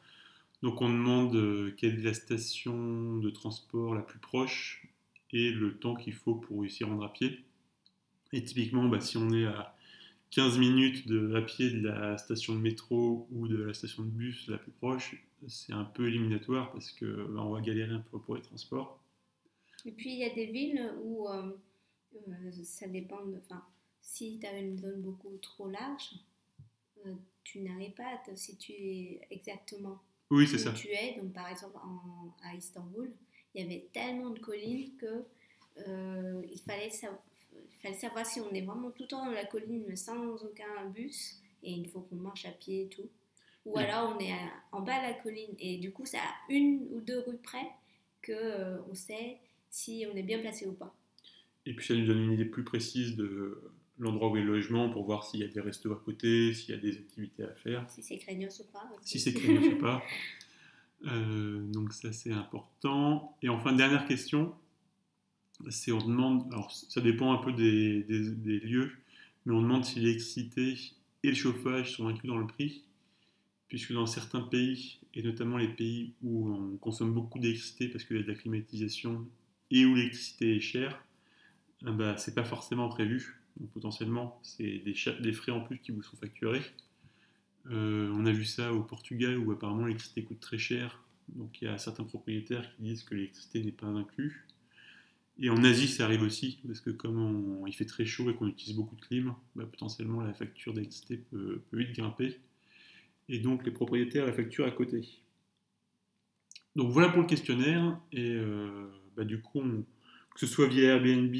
Donc 0.62 0.80
on 0.80 0.88
demande 0.88 1.74
quelle 1.76 1.98
est 1.98 2.02
la 2.02 2.14
station 2.14 3.18
de 3.18 3.30
transport 3.30 3.94
la 3.94 4.02
plus 4.02 4.18
proche 4.18 4.86
et 5.32 5.50
le 5.50 5.76
temps 5.76 5.94
qu'il 5.94 6.12
faut 6.12 6.34
pour 6.34 6.64
s'y 6.68 6.84
rendre 6.84 7.04
à 7.04 7.12
pied. 7.12 7.40
Et 8.32 8.42
typiquement, 8.42 8.88
bah, 8.88 9.00
si 9.00 9.16
on 9.16 9.30
est 9.32 9.46
à 9.46 9.76
15 10.30 10.58
minutes 10.58 11.04
à 11.34 11.42
pied 11.42 11.70
de 11.70 11.88
la 11.88 12.16
station 12.16 12.54
de 12.54 12.60
métro 12.60 13.26
ou 13.32 13.48
de 13.48 13.62
la 13.62 13.74
station 13.74 14.02
de 14.02 14.08
bus 14.08 14.48
la 14.48 14.58
plus 14.58 14.72
proche, 14.72 15.16
c'est 15.48 15.72
un 15.72 15.84
peu 15.84 16.08
éliminatoire 16.08 16.72
parce 16.72 16.90
que 16.92 17.26
bah, 17.30 17.42
on 17.42 17.50
va 17.50 17.60
galérer 17.60 17.92
un 17.92 18.04
peu 18.10 18.18
pour 18.18 18.36
les 18.36 18.42
transports. 18.42 18.98
Et 19.84 19.92
puis 19.92 20.12
il 20.12 20.18
y 20.18 20.24
a 20.24 20.34
des 20.34 20.46
villes 20.46 20.92
où 21.02 21.28
euh, 21.28 21.52
euh, 22.28 22.50
ça 22.62 22.86
dépend 22.88 23.24
de. 23.26 23.40
Si 24.02 24.38
tu 24.38 24.46
as 24.46 24.58
une 24.58 24.76
zone 24.78 25.00
beaucoup 25.00 25.36
trop 25.38 25.68
large, 25.68 26.10
euh, 27.06 27.14
tu 27.42 27.60
n'arrives 27.60 27.92
pas 27.92 28.08
à 28.08 28.18
te 28.18 28.36
situer 28.36 29.20
exactement 29.30 30.02
oui, 30.30 30.44
où 30.44 30.58
ça. 30.58 30.72
tu 30.72 30.88
es. 30.88 31.18
Donc 31.20 31.32
par 31.32 31.48
exemple 31.48 31.78
à 32.44 32.54
Istanbul, 32.54 33.10
il 33.54 33.62
y 33.62 33.64
avait 33.64 33.88
tellement 33.92 34.30
de 34.30 34.38
collines 34.38 34.96
que 34.98 35.24
il 36.52 36.60
fallait 36.66 36.90
savoir 36.90 37.18
il 37.54 37.78
fallait 37.82 37.94
savoir 37.94 38.26
si 38.26 38.40
on 38.40 38.50
est 38.52 38.62
vraiment 38.62 38.90
tout 38.90 39.02
le 39.02 39.08
temps 39.08 39.24
dans 39.24 39.32
la 39.32 39.44
colline 39.44 39.84
mais 39.88 39.96
sans 39.96 40.36
aucun 40.44 40.86
bus 40.94 41.40
et 41.62 41.72
il 41.72 41.88
faut 41.88 42.00
qu'on 42.00 42.16
marche 42.16 42.44
à 42.44 42.50
pied 42.50 42.82
et 42.82 42.88
tout. 42.88 43.08
Ou 43.64 43.78
alors 43.78 44.16
on 44.16 44.20
est 44.20 44.34
en 44.72 44.82
bas 44.82 44.98
de 44.98 45.12
la 45.12 45.14
colline 45.14 45.54
et 45.58 45.78
du 45.78 45.92
coup 45.92 46.04
c'est 46.04 46.18
à 46.18 46.34
une 46.48 46.86
ou 46.90 47.00
deux 47.00 47.20
rues 47.20 47.38
près 47.42 47.70
que 48.20 48.32
euh, 48.32 48.78
on 48.90 48.94
sait 48.94 49.38
si 49.70 50.06
on 50.12 50.16
est 50.16 50.22
bien 50.22 50.40
placé 50.40 50.66
ou 50.66 50.72
pas. 50.72 50.94
Et 51.66 51.74
puis 51.74 51.86
ça 51.86 51.94
nous 51.94 52.06
donne 52.06 52.24
une 52.24 52.32
idée 52.32 52.44
plus 52.44 52.64
précise 52.64 53.16
de 53.16 53.72
l'endroit 54.02 54.30
où 54.30 54.36
est 54.36 54.42
le 54.42 54.54
logement 54.54 54.90
pour 54.90 55.04
voir 55.04 55.24
s'il 55.24 55.40
y 55.40 55.44
a 55.44 55.48
des 55.48 55.60
restos 55.60 55.92
à 55.92 56.00
côté, 56.04 56.52
s'il 56.54 56.74
y 56.74 56.78
a 56.78 56.80
des 56.80 56.98
activités 56.98 57.44
à 57.44 57.54
faire. 57.54 57.88
Si 57.88 58.02
c'est 58.02 58.18
craignos 58.18 58.60
ou 58.60 58.72
pas. 58.72 58.90
Si 59.02 59.20
c'est 59.20 59.32
craignos 59.32 59.74
ou 59.74 59.78
pas. 59.78 60.02
Euh, 61.06 61.60
donc 61.72 61.92
ça 61.92 62.12
c'est 62.12 62.30
important. 62.30 63.36
Et 63.42 63.48
enfin 63.48 63.72
dernière 63.72 64.06
question, 64.06 64.54
c'est 65.68 65.90
on 65.90 65.98
demande, 65.98 66.46
alors 66.52 66.70
ça 66.70 67.00
dépend 67.00 67.32
un 67.32 67.38
peu 67.38 67.52
des, 67.52 68.04
lieux, 68.60 68.92
mais 69.44 69.52
on 69.52 69.62
demande 69.62 69.84
si 69.84 69.98
l'électricité 69.98 70.76
et 71.24 71.28
le 71.28 71.34
chauffage 71.34 71.96
sont 71.96 72.06
inclus 72.06 72.28
dans 72.28 72.38
le 72.38 72.46
prix, 72.46 72.84
puisque 73.66 73.92
dans 73.92 74.06
certains 74.06 74.42
pays, 74.42 75.00
et 75.14 75.24
notamment 75.24 75.56
les 75.56 75.66
pays 75.66 76.12
où 76.22 76.54
on 76.54 76.76
consomme 76.76 77.12
beaucoup 77.12 77.40
d'électricité 77.40 77.88
parce 77.88 78.04
qu'il 78.04 78.18
y 78.18 78.20
a 78.20 78.22
de 78.22 78.28
la 78.28 78.36
climatisation 78.36 79.26
et 79.72 79.84
où 79.84 79.96
l'électricité 79.96 80.54
est 80.54 80.60
chère, 80.60 81.04
euh, 81.84 81.90
bah, 81.90 82.16
c'est 82.16 82.36
pas 82.36 82.44
forcément 82.44 82.88
prévu. 82.88 83.41
Donc 83.58 83.70
potentiellement, 83.70 84.40
c'est 84.42 84.78
des, 84.78 85.32
frais 85.32 85.52
en 85.52 85.60
plus 85.60 85.78
qui 85.78 85.92
vous 85.92 86.02
sont 86.02 86.16
facturés. 86.16 86.62
Euh, 87.70 88.10
on 88.14 88.26
a 88.26 88.32
vu 88.32 88.44
ça 88.44 88.72
au 88.72 88.82
Portugal 88.82 89.38
où 89.38 89.52
apparemment 89.52 89.84
l'électricité 89.84 90.24
coûte 90.24 90.40
très 90.40 90.58
cher. 90.58 91.02
Donc 91.28 91.60
il 91.62 91.66
y 91.66 91.68
a 91.68 91.78
certains 91.78 92.04
propriétaires 92.04 92.68
qui 92.74 92.82
disent 92.82 93.04
que 93.04 93.14
l'électricité 93.14 93.62
n'est 93.62 93.72
pas 93.72 93.86
inclus. 93.86 94.46
Et 95.38 95.50
en 95.50 95.64
Asie, 95.64 95.88
ça 95.88 96.04
arrive 96.04 96.22
aussi, 96.22 96.58
parce 96.66 96.80
que 96.80 96.90
comme 96.90 97.64
il 97.66 97.74
fait 97.74 97.86
très 97.86 98.04
chaud 98.04 98.28
et 98.30 98.34
qu'on 98.34 98.48
utilise 98.48 98.76
beaucoup 98.76 98.96
de 98.96 99.00
clim, 99.00 99.34
bah, 99.56 99.64
potentiellement 99.64 100.20
la 100.20 100.34
facture 100.34 100.74
d'électricité 100.74 101.16
peut, 101.16 101.62
vite 101.72 101.96
grimper. 101.96 102.38
Et 103.28 103.38
donc 103.38 103.64
les 103.64 103.70
propriétaires 103.70 104.26
la 104.26 104.32
facture 104.32 104.66
à 104.66 104.70
côté. 104.70 105.08
Donc 106.76 106.90
voilà 106.90 107.08
pour 107.08 107.22
le 107.22 107.26
questionnaire. 107.26 107.98
Et 108.12 108.30
euh, 108.30 108.90
bah, 109.16 109.24
du 109.24 109.40
coup, 109.40 109.62
que 110.34 110.40
ce 110.40 110.46
soit 110.46 110.66
via 110.66 110.94
Airbnb 110.94 111.34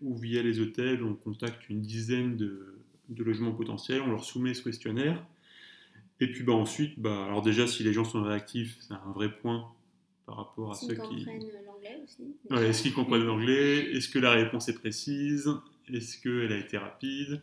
ou 0.00 0.16
via 0.16 0.42
les 0.42 0.60
hôtels, 0.60 1.02
on 1.02 1.14
contacte 1.14 1.68
une 1.68 1.80
dizaine 1.80 2.36
de, 2.36 2.74
logements 3.16 3.52
potentiels, 3.52 4.00
on 4.02 4.10
leur 4.10 4.24
soumet 4.24 4.54
ce 4.54 4.62
questionnaire. 4.62 5.22
Et 6.20 6.30
puis 6.30 6.42
bah, 6.42 6.54
ensuite, 6.54 6.98
bah, 6.98 7.24
alors 7.26 7.42
déjà, 7.42 7.66
si 7.66 7.82
les 7.84 7.92
gens 7.92 8.04
sont 8.04 8.22
réactifs, 8.22 8.76
c'est 8.80 8.94
un 8.94 9.12
vrai 9.12 9.32
point 9.32 9.70
par 10.26 10.36
rapport 10.36 10.72
à 10.72 10.74
ceux 10.74 10.94
qui 10.94 11.26
est-ce 12.50 12.82
qu'ils 12.82 12.94
comprennent 12.94 13.24
l'anglais? 13.24 13.92
Est-ce 13.92 14.08
que 14.08 14.18
la 14.18 14.32
réponse 14.32 14.68
est 14.68 14.74
précise? 14.74 15.50
Est-ce 15.92 16.20
qu'elle 16.20 16.52
a 16.52 16.58
été 16.58 16.76
rapide? 16.76 17.40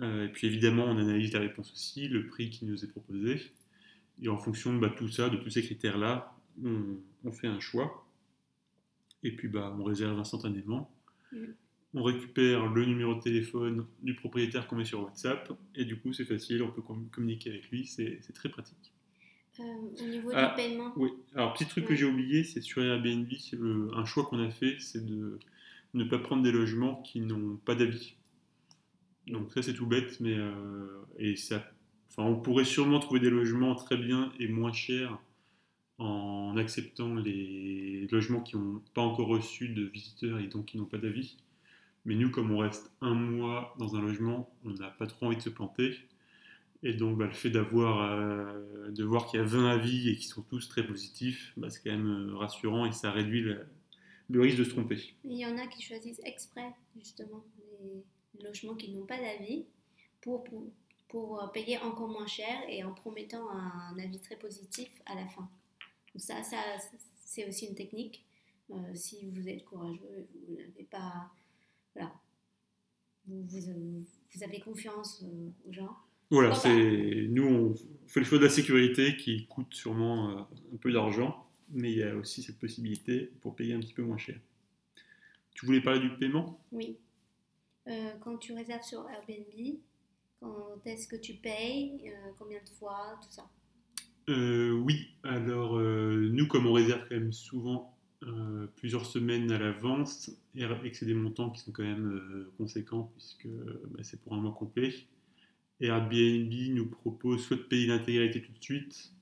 Euh, 0.00 0.26
Et 0.26 0.28
puis 0.28 0.46
évidemment, 0.46 0.84
on 0.84 0.96
analyse 0.98 1.32
la 1.32 1.40
réponse 1.40 1.72
aussi, 1.72 2.08
le 2.08 2.26
prix 2.26 2.50
qui 2.50 2.64
nous 2.64 2.84
est 2.84 2.88
proposé. 2.88 3.42
Et 4.22 4.28
en 4.28 4.38
fonction 4.38 4.72
de 4.72 4.78
bah, 4.78 4.92
tout 4.96 5.08
ça, 5.08 5.28
de 5.28 5.36
tous 5.36 5.50
ces 5.50 5.62
critères-là, 5.62 6.34
on, 6.64 6.96
on 7.24 7.32
fait 7.32 7.46
un 7.46 7.60
choix, 7.60 8.06
et 9.22 9.32
puis 9.32 9.48
bah, 9.48 9.74
on 9.78 9.84
réserve 9.84 10.18
instantanément. 10.18 10.90
On 11.94 12.02
récupère 12.02 12.66
le 12.72 12.84
numéro 12.84 13.14
de 13.14 13.20
téléphone 13.20 13.86
du 14.02 14.14
propriétaire 14.14 14.66
qu'on 14.66 14.76
met 14.76 14.84
sur 14.84 15.02
WhatsApp, 15.02 15.50
et 15.74 15.84
du 15.84 15.98
coup 15.98 16.12
c'est 16.12 16.24
facile, 16.26 16.62
on 16.62 16.70
peut 16.70 16.82
com- 16.82 17.08
communiquer 17.10 17.50
avec 17.50 17.70
lui, 17.70 17.86
c'est 17.86 18.20
très 18.34 18.48
pratique. 18.50 18.92
Euh, 19.60 19.62
au 20.00 20.04
niveau 20.04 20.30
Ah, 20.34 20.50
du 20.50 20.62
paiement, 20.62 20.92
Oui, 20.96 21.10
alors 21.34 21.52
petit 21.54 21.66
truc 21.66 21.86
que 21.86 21.94
j'ai 21.96 22.04
oublié, 22.04 22.44
c'est 22.44 22.60
sur 22.60 22.82
Airbnb, 22.82 23.26
le- 23.52 23.90
un 23.94 24.04
choix 24.04 24.24
qu'on 24.24 24.38
a 24.38 24.50
fait, 24.50 24.76
c'est 24.78 25.04
de 25.04 25.38
ne 25.94 26.04
pas 26.04 26.18
prendre 26.18 26.42
des 26.42 26.52
logements 26.52 27.02
qui 27.02 27.20
n'ont 27.20 27.56
pas 27.56 27.74
d'avis. 27.74 28.14
Donc 29.26 29.52
ça 29.52 29.62
c'est 29.62 29.74
tout 29.74 29.86
bête, 29.86 30.20
mais 30.20 30.34
euh, 30.36 31.02
et 31.18 31.36
ça, 31.36 31.64
enfin 32.10 32.22
on 32.22 32.36
pourrait 32.40 32.64
sûrement 32.64 33.00
trouver 33.00 33.20
des 33.20 33.30
logements 33.30 33.74
très 33.74 33.96
bien 33.96 34.32
et 34.38 34.46
moins 34.48 34.72
chers 34.72 35.18
en 35.98 36.56
acceptant 36.56 37.14
les 37.16 38.06
logements 38.10 38.40
qui 38.40 38.56
n'ont 38.56 38.80
pas 38.94 39.02
encore 39.02 39.28
reçu 39.28 39.68
de 39.68 39.84
visiteurs 39.84 40.38
et 40.38 40.46
donc 40.46 40.66
qui 40.66 40.78
n'ont 40.78 40.86
pas 40.86 40.98
d'avis. 40.98 41.36
Mais 42.04 42.14
nous, 42.14 42.30
comme 42.30 42.52
on 42.52 42.58
reste 42.58 42.90
un 43.00 43.14
mois 43.14 43.74
dans 43.78 43.96
un 43.96 44.00
logement, 44.00 44.48
on 44.64 44.70
n'a 44.70 44.88
pas 44.88 45.06
trop 45.06 45.26
envie 45.26 45.36
de 45.36 45.42
se 45.42 45.50
planter. 45.50 45.96
Et 46.84 46.94
donc, 46.94 47.18
bah, 47.18 47.26
le 47.26 47.32
fait 47.32 47.50
d'avoir, 47.50 48.12
euh, 48.12 48.90
de 48.90 49.04
voir 49.04 49.26
qu'il 49.26 49.40
y 49.40 49.42
a 49.42 49.46
20 49.46 49.68
avis 49.68 50.08
et 50.08 50.16
qu'ils 50.16 50.28
sont 50.28 50.42
tous 50.42 50.68
très 50.68 50.86
positifs, 50.86 51.52
bah, 51.56 51.68
c'est 51.70 51.82
quand 51.82 51.90
même 51.90 52.30
euh, 52.30 52.36
rassurant 52.36 52.86
et 52.86 52.92
ça 52.92 53.10
réduit 53.10 53.42
le, 53.42 53.66
risque 54.40 54.58
de 54.58 54.64
se 54.64 54.70
tromper. 54.70 55.14
il 55.24 55.36
y 55.36 55.44
en 55.44 55.58
a 55.58 55.66
qui 55.66 55.82
choisissent 55.82 56.20
exprès, 56.24 56.72
justement, 56.96 57.44
les 57.82 58.44
logements 58.44 58.76
qui 58.76 58.92
n'ont 58.92 59.06
pas 59.06 59.18
d'avis 59.18 59.64
pour, 60.20 60.44
pour, 60.44 60.62
pour, 61.08 61.42
euh, 61.42 61.48
payer 61.48 61.78
encore 61.78 62.08
moins 62.08 62.28
cher 62.28 62.56
et 62.68 62.84
en 62.84 62.92
promettant 62.92 63.50
un 63.50 63.98
avis 63.98 64.20
très 64.20 64.36
positif 64.36 64.90
à 65.06 65.16
la 65.16 65.26
fin. 65.26 65.50
Donc 66.14 66.22
ça, 66.22 66.42
ça 66.42 66.58
c'est 67.24 67.46
aussi 67.46 67.66
une 67.66 67.74
technique. 67.74 68.24
Euh, 68.70 68.94
si 68.94 69.26
vous 69.30 69.48
êtes 69.48 69.64
courageux 69.64 70.28
et 70.34 70.44
vous 70.46 70.56
n'avez 70.56 70.84
pas. 70.84 71.30
Voilà. 71.94 72.12
Vous, 73.26 73.42
vous, 73.42 74.04
vous 74.34 74.42
avez 74.42 74.60
confiance 74.60 75.22
euh, 75.22 75.50
aux 75.68 75.72
gens. 75.72 75.96
Voilà, 76.30 76.54
c'est 76.54 77.26
nous 77.30 77.46
on 77.46 77.74
fait 78.06 78.20
le 78.20 78.26
choix 78.26 78.38
de 78.38 78.44
la 78.44 78.50
sécurité 78.50 79.16
qui 79.16 79.46
coûte 79.46 79.72
sûrement 79.72 80.30
euh, 80.30 80.42
un 80.74 80.76
peu 80.76 80.92
d'argent, 80.92 81.46
mais 81.70 81.90
il 81.90 81.98
y 81.98 82.02
a 82.02 82.14
aussi 82.16 82.42
cette 82.42 82.58
possibilité 82.58 83.32
pour 83.40 83.56
payer 83.56 83.72
un 83.72 83.80
petit 83.80 83.94
peu 83.94 84.02
moins 84.02 84.18
cher. 84.18 84.38
Tu 85.54 85.64
voulais 85.64 85.80
parler 85.80 86.00
du 86.00 86.14
paiement? 86.16 86.60
Oui. 86.70 86.98
Euh, 87.86 88.12
quand 88.20 88.36
tu 88.36 88.52
réserves 88.52 88.82
sur 88.82 89.08
Airbnb, 89.08 89.78
quand 90.40 90.86
est-ce 90.86 91.08
que 91.08 91.16
tu 91.16 91.34
payes, 91.34 92.02
euh, 92.06 92.30
combien 92.38 92.62
de 92.62 92.68
fois, 92.68 93.18
tout 93.22 93.30
ça? 93.30 93.48
Euh, 94.28 94.72
Oui, 94.72 95.14
alors 95.22 95.78
euh, 95.78 96.28
nous 96.30 96.46
comme 96.46 96.66
on 96.66 96.72
réserve 96.72 97.00
quand 97.08 97.14
même 97.14 97.32
souvent 97.32 97.96
euh, 98.24 98.66
plusieurs 98.76 99.06
semaines 99.06 99.50
à 99.52 99.58
l'avance 99.58 100.30
et, 100.54 100.66
que 100.66 100.96
c'est 100.96 101.06
des 101.06 101.14
montants 101.14 101.50
qui 101.50 101.60
sont 101.60 101.72
quand 101.72 101.82
même 101.84 102.46
conséquents 102.58 103.10
puisque 103.14 103.46
bah, 103.46 104.00
c'est 104.02 104.20
pour 104.20 104.34
un 104.34 104.40
mois 104.40 104.52
complet, 104.52 104.92
Airbnb 105.80 106.52
nous 106.74 106.86
propose 106.86 107.42
soit 107.42 107.56
de 107.56 107.62
payer 107.62 107.86
l'intégralité 107.86 108.42
tout 108.42 108.52
de 108.52 108.62
suite, 108.62 109.12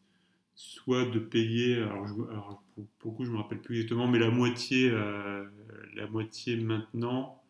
soit 0.54 1.04
de 1.04 1.18
payer, 1.20 1.76
alors, 1.76 2.06
je, 2.06 2.14
pour, 2.98 3.12
le 3.12 3.16
coup 3.16 3.24
je 3.24 3.30
me 3.30 3.36
rappelle 3.36 3.60
plus 3.60 3.76
exactement, 3.76 4.08
mais 4.08 4.18
la 4.18 4.30
moitié, 4.30 4.90
la 4.90 6.06
moitié 6.10 6.56
maintenant 6.56 7.42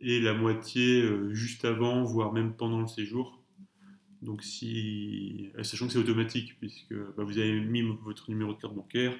et 0.00 0.20
la 0.20 0.34
moitié 0.34 1.08
juste 1.30 1.64
avant, 1.64 2.02
voire 2.02 2.32
même 2.32 2.54
pendant 2.54 2.80
le 2.80 2.88
séjour. 2.88 3.39
Donc 4.22 4.42
si, 4.42 5.50
sachant 5.62 5.86
que 5.86 5.92
c'est 5.92 5.98
automatique 5.98 6.58
puisque 6.58 6.94
bah, 7.16 7.24
vous 7.24 7.38
avez 7.38 7.58
mis 7.60 7.82
votre 8.02 8.30
numéro 8.30 8.52
de 8.52 8.58
carte 8.60 8.74
bancaire 8.74 9.16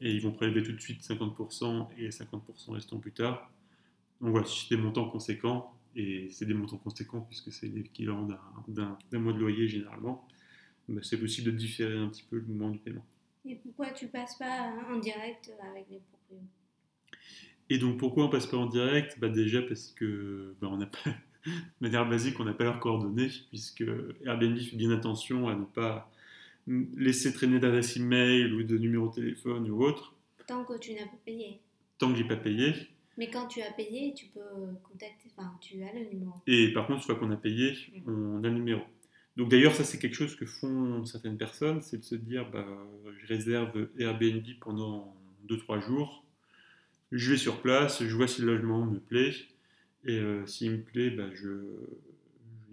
et 0.00 0.12
ils 0.12 0.20
vont 0.20 0.32
prélever 0.32 0.62
tout 0.62 0.72
de 0.72 0.80
suite 0.80 1.02
50% 1.02 1.88
et 1.96 2.08
50% 2.08 2.72
restant 2.72 2.98
plus 2.98 3.12
tard. 3.12 3.50
Donc 4.20 4.30
voilà, 4.30 4.46
c'est 4.46 4.74
des 4.74 4.82
montants 4.82 5.08
conséquents 5.08 5.72
et 5.94 6.28
c'est 6.30 6.44
des 6.44 6.54
montants 6.54 6.78
conséquents 6.78 7.20
puisque 7.22 7.52
c'est 7.52 7.68
l'équivalent 7.68 8.28
d'un 8.68 9.18
mois 9.18 9.32
de 9.32 9.38
loyer 9.38 9.68
généralement. 9.68 10.26
Bah, 10.88 11.00
c'est 11.02 11.18
possible 11.18 11.52
de 11.52 11.56
différer 11.56 11.96
un 11.96 12.08
petit 12.08 12.24
peu 12.28 12.36
le 12.36 12.46
moment 12.46 12.70
du 12.70 12.78
paiement. 12.78 13.04
Et 13.44 13.54
pourquoi 13.56 13.90
tu 13.90 14.08
passes 14.08 14.36
pas 14.36 14.74
en 14.90 14.98
direct 14.98 15.52
avec 15.70 15.86
les 15.88 16.00
propriétaires? 16.00 16.48
Et 17.68 17.78
donc 17.78 17.98
pourquoi 17.98 18.24
on 18.24 18.28
passe 18.28 18.46
pas 18.46 18.56
en 18.56 18.66
direct? 18.66 19.18
Bah 19.18 19.28
Déjà 19.28 19.62
parce 19.62 19.92
que 19.92 20.54
bah, 20.60 20.68
on 20.70 20.76
n'a 20.76 20.86
pas, 20.86 21.10
de 21.46 21.50
manière 21.80 22.08
basique, 22.08 22.38
on 22.40 22.44
n'a 22.44 22.52
pas 22.54 22.64
leurs 22.64 22.80
coordonnées, 22.80 23.30
puisque 23.48 23.84
Airbnb 24.24 24.58
fait 24.58 24.76
bien 24.76 24.90
attention 24.90 25.48
à 25.48 25.54
ne 25.54 25.64
pas 25.64 26.10
laisser 26.66 27.32
traîner 27.32 27.58
d'adresse 27.60 27.96
email 27.96 28.52
ou 28.52 28.62
de 28.64 28.76
numéro 28.76 29.08
de 29.08 29.14
téléphone 29.14 29.70
ou 29.70 29.82
autre, 29.84 30.14
Tant 30.46 30.64
que 30.64 30.78
tu 30.78 30.92
n'as 30.94 31.06
pas 31.06 31.18
payé. 31.24 31.60
tant 31.98 32.12
que 32.12 32.18
j'ai 32.18 32.24
pas 32.24 32.36
payé. 32.36 32.72
Mais 33.18 33.30
quand 33.30 33.46
tu 33.48 33.60
as 33.62 33.70
payé, 33.72 34.14
tu 34.14 34.26
peux 34.26 34.40
contacter, 34.84 35.28
enfin, 35.36 35.50
tu 35.60 35.82
as 35.82 35.92
le 35.92 36.08
numéro. 36.10 36.34
Et 36.46 36.72
par 36.72 36.86
contre, 36.86 37.00
une 37.00 37.04
fois 37.06 37.14
qu'on 37.16 37.30
a 37.32 37.36
payé, 37.36 37.74
on 38.06 38.44
a 38.44 38.48
le 38.48 38.54
numéro. 38.54 38.82
Donc 39.36 39.50
d'ailleurs, 39.50 39.74
ça 39.74 39.84
c'est 39.84 39.98
quelque 39.98 40.14
chose 40.14 40.36
que 40.36 40.46
font 40.46 41.04
certaines 41.04 41.36
personnes, 41.36 41.80
c'est 41.82 41.98
de 41.98 42.04
se 42.04 42.14
dire, 42.14 42.48
bah, 42.50 42.66
je 43.20 43.26
réserve 43.26 43.88
Airbnb 43.98 44.44
pendant 44.60 45.16
2-3 45.48 45.80
jours, 45.84 46.24
je 47.12 47.30
vais 47.32 47.36
sur 47.36 47.60
place, 47.60 48.02
je 48.04 48.14
vois 48.16 48.28
si 48.28 48.42
le 48.42 48.48
logement 48.54 48.84
me 48.86 48.98
plaît, 48.98 49.32
et 50.06 50.18
euh, 50.18 50.46
s'il 50.46 50.70
me 50.72 50.80
plaît, 50.82 51.10
bah, 51.10 51.24
je, 51.34 51.48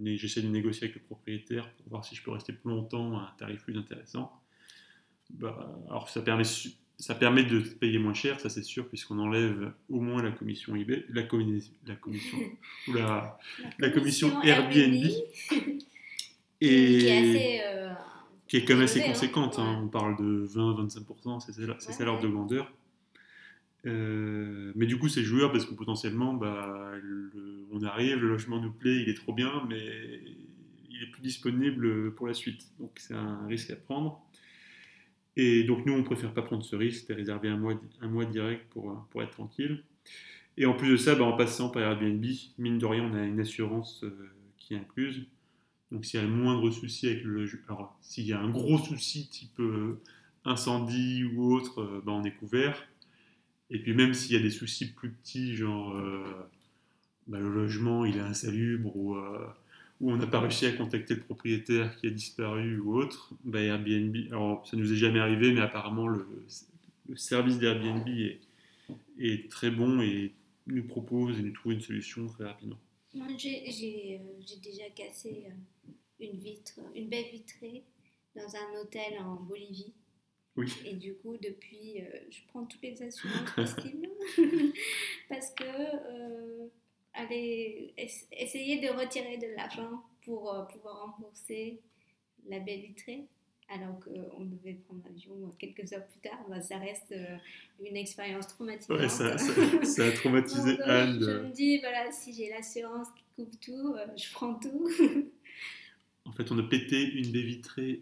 je- 0.04 0.16
j'essaie 0.16 0.42
de 0.42 0.48
négocier 0.48 0.86
avec 0.86 0.96
le 0.96 1.02
propriétaire 1.02 1.70
pour 1.78 1.90
voir 1.90 2.06
si 2.06 2.16
je 2.16 2.24
peux 2.24 2.32
rester 2.32 2.54
plus 2.54 2.70
longtemps 2.70 3.18
à 3.18 3.22
un 3.24 3.32
tarif 3.38 3.64
plus 3.64 3.78
intéressant. 3.78 4.32
Bah, 5.32 5.70
alors 5.90 6.10
ça 6.10 6.22
permet, 6.22 6.44
ça 7.00 7.16
permet 7.16 7.44
de 7.44 7.60
payer 7.60 7.98
moins 7.98 8.14
cher, 8.14 8.40
ça 8.40 8.50
c'est 8.50 8.64
sûr, 8.64 8.88
puisqu'on 8.88 9.18
enlève 9.20 9.72
au 9.90 10.00
moins 10.00 10.22
la 10.22 10.32
commission 10.32 10.76
eBay, 10.76 11.06
la, 11.10 11.24
commi- 11.24 11.72
la 11.88 11.96
commission, 11.96 12.38
ou 12.90 12.94
la, 12.94 13.40
La 13.80 13.90
commission 13.90 14.42
Airbnb. 14.44 15.04
qui, 15.50 15.88
et 16.62 16.98
qui 16.98 17.08
est 17.08 17.18
assez. 17.18 17.62
euh, 17.66 17.94
qui 18.48 18.58
est 18.58 18.66
quand 18.66 18.76
même 18.76 18.84
assez 18.84 19.02
hein. 19.02 19.08
conséquente. 19.08 19.58
hein. 19.58 19.82
On 19.84 19.88
parle 19.88 20.18
de 20.18 20.46
20-25%, 20.48 21.40
c'est 21.40 21.54
ça, 21.94 22.06
l'ordre 22.06 22.22
ouais. 22.24 22.28
de 22.30 22.34
grandeur. 22.34 22.72
Euh, 23.86 24.72
mais 24.76 24.86
du 24.86 24.98
coup, 24.98 25.10
c'est 25.10 25.24
joueur 25.24 25.52
parce 25.52 25.66
que 25.66 25.74
potentiellement, 25.74 26.34
bah, 26.34 26.94
on 27.72 27.84
arrive, 27.84 28.18
le 28.18 28.30
logement 28.30 28.62
nous 28.62 28.72
plaît, 28.72 29.02
il 29.02 29.10
est 29.10 29.16
trop 29.16 29.34
bien, 29.34 29.64
mais 29.68 30.22
il 30.90 31.04
est 31.04 31.12
plus 31.12 31.22
disponible 31.22 32.14
pour 32.16 32.28
la 32.28 32.34
suite. 32.34 32.66
Donc, 32.80 32.92
c'est 32.98 33.14
un 33.14 33.46
risque 33.48 33.72
à 33.72 33.76
prendre. 33.76 34.22
Et 35.36 35.64
donc, 35.64 35.86
nous, 35.86 35.94
on 35.94 36.04
préfère 36.04 36.34
pas 36.34 36.44
prendre 36.44 36.64
ce 36.64 36.76
risque 36.76 37.10
et 37.10 37.14
réserver 37.14 37.50
un 37.50 37.58
mois, 37.58 38.26
direct 38.26 38.70
pour, 38.70 39.22
être 39.22 39.32
tranquille. 39.32 39.84
Et 40.56 40.66
en 40.66 40.74
plus 40.74 40.92
de 40.92 40.98
ça, 40.98 41.16
bah, 41.16 41.26
en 41.26 41.36
passant 41.36 41.70
par 41.70 41.82
Airbnb, 41.82 42.24
mine 42.60 42.78
de 42.78 42.86
rien, 42.86 43.04
on 43.04 43.14
a 43.16 43.24
une 43.24 43.40
assurance 43.40 44.04
euh, 44.04 44.32
qui 44.58 44.76
est 44.76 44.78
incluse. 44.78 45.26
Donc 45.92 46.06
s'il 46.06 46.20
y 46.20 46.24
a 46.24 46.26
le 46.26 46.32
moindre 46.32 46.70
souci 46.72 47.08
avec 47.08 47.24
le 47.24 47.34
logement, 47.34 47.62
alors 47.68 47.98
s'il 48.02 48.26
y 48.26 48.34
a 48.34 48.40
un 48.40 48.50
gros 48.50 48.80
souci 48.80 49.30
type 49.30 49.60
euh, 49.60 50.00
incendie 50.46 51.24
ou 51.24 51.54
autre, 51.54 52.02
bah, 52.06 52.12
on 52.12 52.24
est 52.24 52.36
couvert. 52.36 52.84
Et 53.74 53.80
puis 53.80 53.94
même 53.94 54.14
s'il 54.14 54.34
y 54.36 54.40
a 54.40 54.42
des 54.42 54.52
soucis 54.52 54.94
plus 54.94 55.10
petits, 55.10 55.56
genre 55.56 55.98
euh, 55.98 56.24
bah, 57.28 57.40
le 57.40 57.52
logement 57.52 58.06
il 58.06 58.18
est 58.18 58.22
insalubre 58.22 58.96
ou, 58.96 59.16
euh, 59.16 59.48
ou 60.00 60.12
on 60.12 60.16
n'a 60.16 60.28
pas 60.28 60.40
réussi 60.40 60.68
à 60.68 60.72
contacter 60.74 61.16
le 61.16 61.22
propriétaire 61.22 61.98
qui 61.98 62.06
a 62.06 62.12
disparu 62.12 62.80
ou 62.80 62.96
autre, 62.96 63.34
bah, 63.44 63.62
Airbnb, 63.62 64.16
alors 64.28 64.66
ça 64.68 64.78
nous 64.78 64.94
est 64.94 64.96
jamais 64.96 65.20
arrivé, 65.20 65.52
mais 65.52 65.62
apparemment 65.62 66.08
le, 66.08 66.28
service 67.16 67.58
d'Airbnb 67.58 68.08
est, 69.20 69.50
très 69.50 69.72
bon 69.72 70.02
et 70.02 70.32
nous 70.68 70.84
propose 70.84 71.40
et 71.40 71.42
nous 71.42 71.52
trouve 71.52 71.74
une 71.74 71.82
solution 71.82 72.28
très 72.28 72.46
rapidement. 72.46 72.80
Euh, 73.16 73.20
j'ai 73.38 74.20
déjà 74.62 74.84
cassé 74.96 75.46
une 76.20 76.38
vitre, 76.38 76.80
une 76.96 77.10
baie 77.10 77.28
vitrée 77.32 77.84
dans 78.36 78.56
un 78.56 78.82
hôtel 78.82 79.20
en 79.20 79.36
Bolivie. 79.36 79.94
Oui. 80.56 80.72
Et 80.86 80.94
du 80.94 81.16
coup, 81.16 81.36
depuis, 81.38 82.02
euh, 82.02 82.06
je 82.30 82.40
prends 82.50 82.66
toutes 82.66 82.82
les 82.84 83.02
assurances 83.02 83.52
possibles 83.56 84.08
parce 85.30 85.50
que 85.52 85.64
euh, 85.64 86.68
aller 87.14 87.94
es- 87.98 88.28
essayer 88.32 88.80
de 88.80 88.90
retirer 88.96 89.38
de 89.38 89.48
l'argent 89.56 90.04
pour 90.26 90.54
euh, 90.54 90.64
pouvoir 90.66 91.02
rembourser 91.16 91.80
la 92.48 92.60
baie 92.60 92.78
vitrée, 92.78 93.26
alors 93.70 94.00
qu'on 94.00 94.46
devait 94.46 94.74
prendre 94.74 95.02
l'avion 95.06 95.52
quelques 95.58 95.92
heures 95.94 96.06
plus 96.08 96.20
tard, 96.22 96.46
bah, 96.50 96.62
ça 96.62 96.78
reste 96.78 97.12
euh, 97.14 97.38
une 97.84 97.96
expérience 97.98 98.48
traumatisante. 98.50 99.00
Ouais, 99.00 99.10
ça, 99.10 99.38
ça- 99.38 99.84
ça 99.86 100.06
a 100.06 100.12
traumatisé 100.12 100.72
Donc, 100.78 100.80
euh, 100.82 101.04
Anne. 101.04 101.20
Je 101.22 101.48
me 101.48 101.52
dis, 101.52 101.80
voilà, 101.80 102.12
si 102.12 102.34
j'ai 102.34 102.50
l'assurance 102.50 103.08
qui 103.16 103.24
coupe 103.36 103.60
tout, 103.60 103.96
euh, 103.96 104.06
je 104.16 104.32
prends 104.34 104.54
tout. 104.56 104.88
En 106.26 106.32
fait, 106.32 106.52
on 106.52 106.60
a 106.60 106.64
pété 106.64 107.04
une 107.04 107.32
baie 107.32 107.42
vitrée 107.42 108.02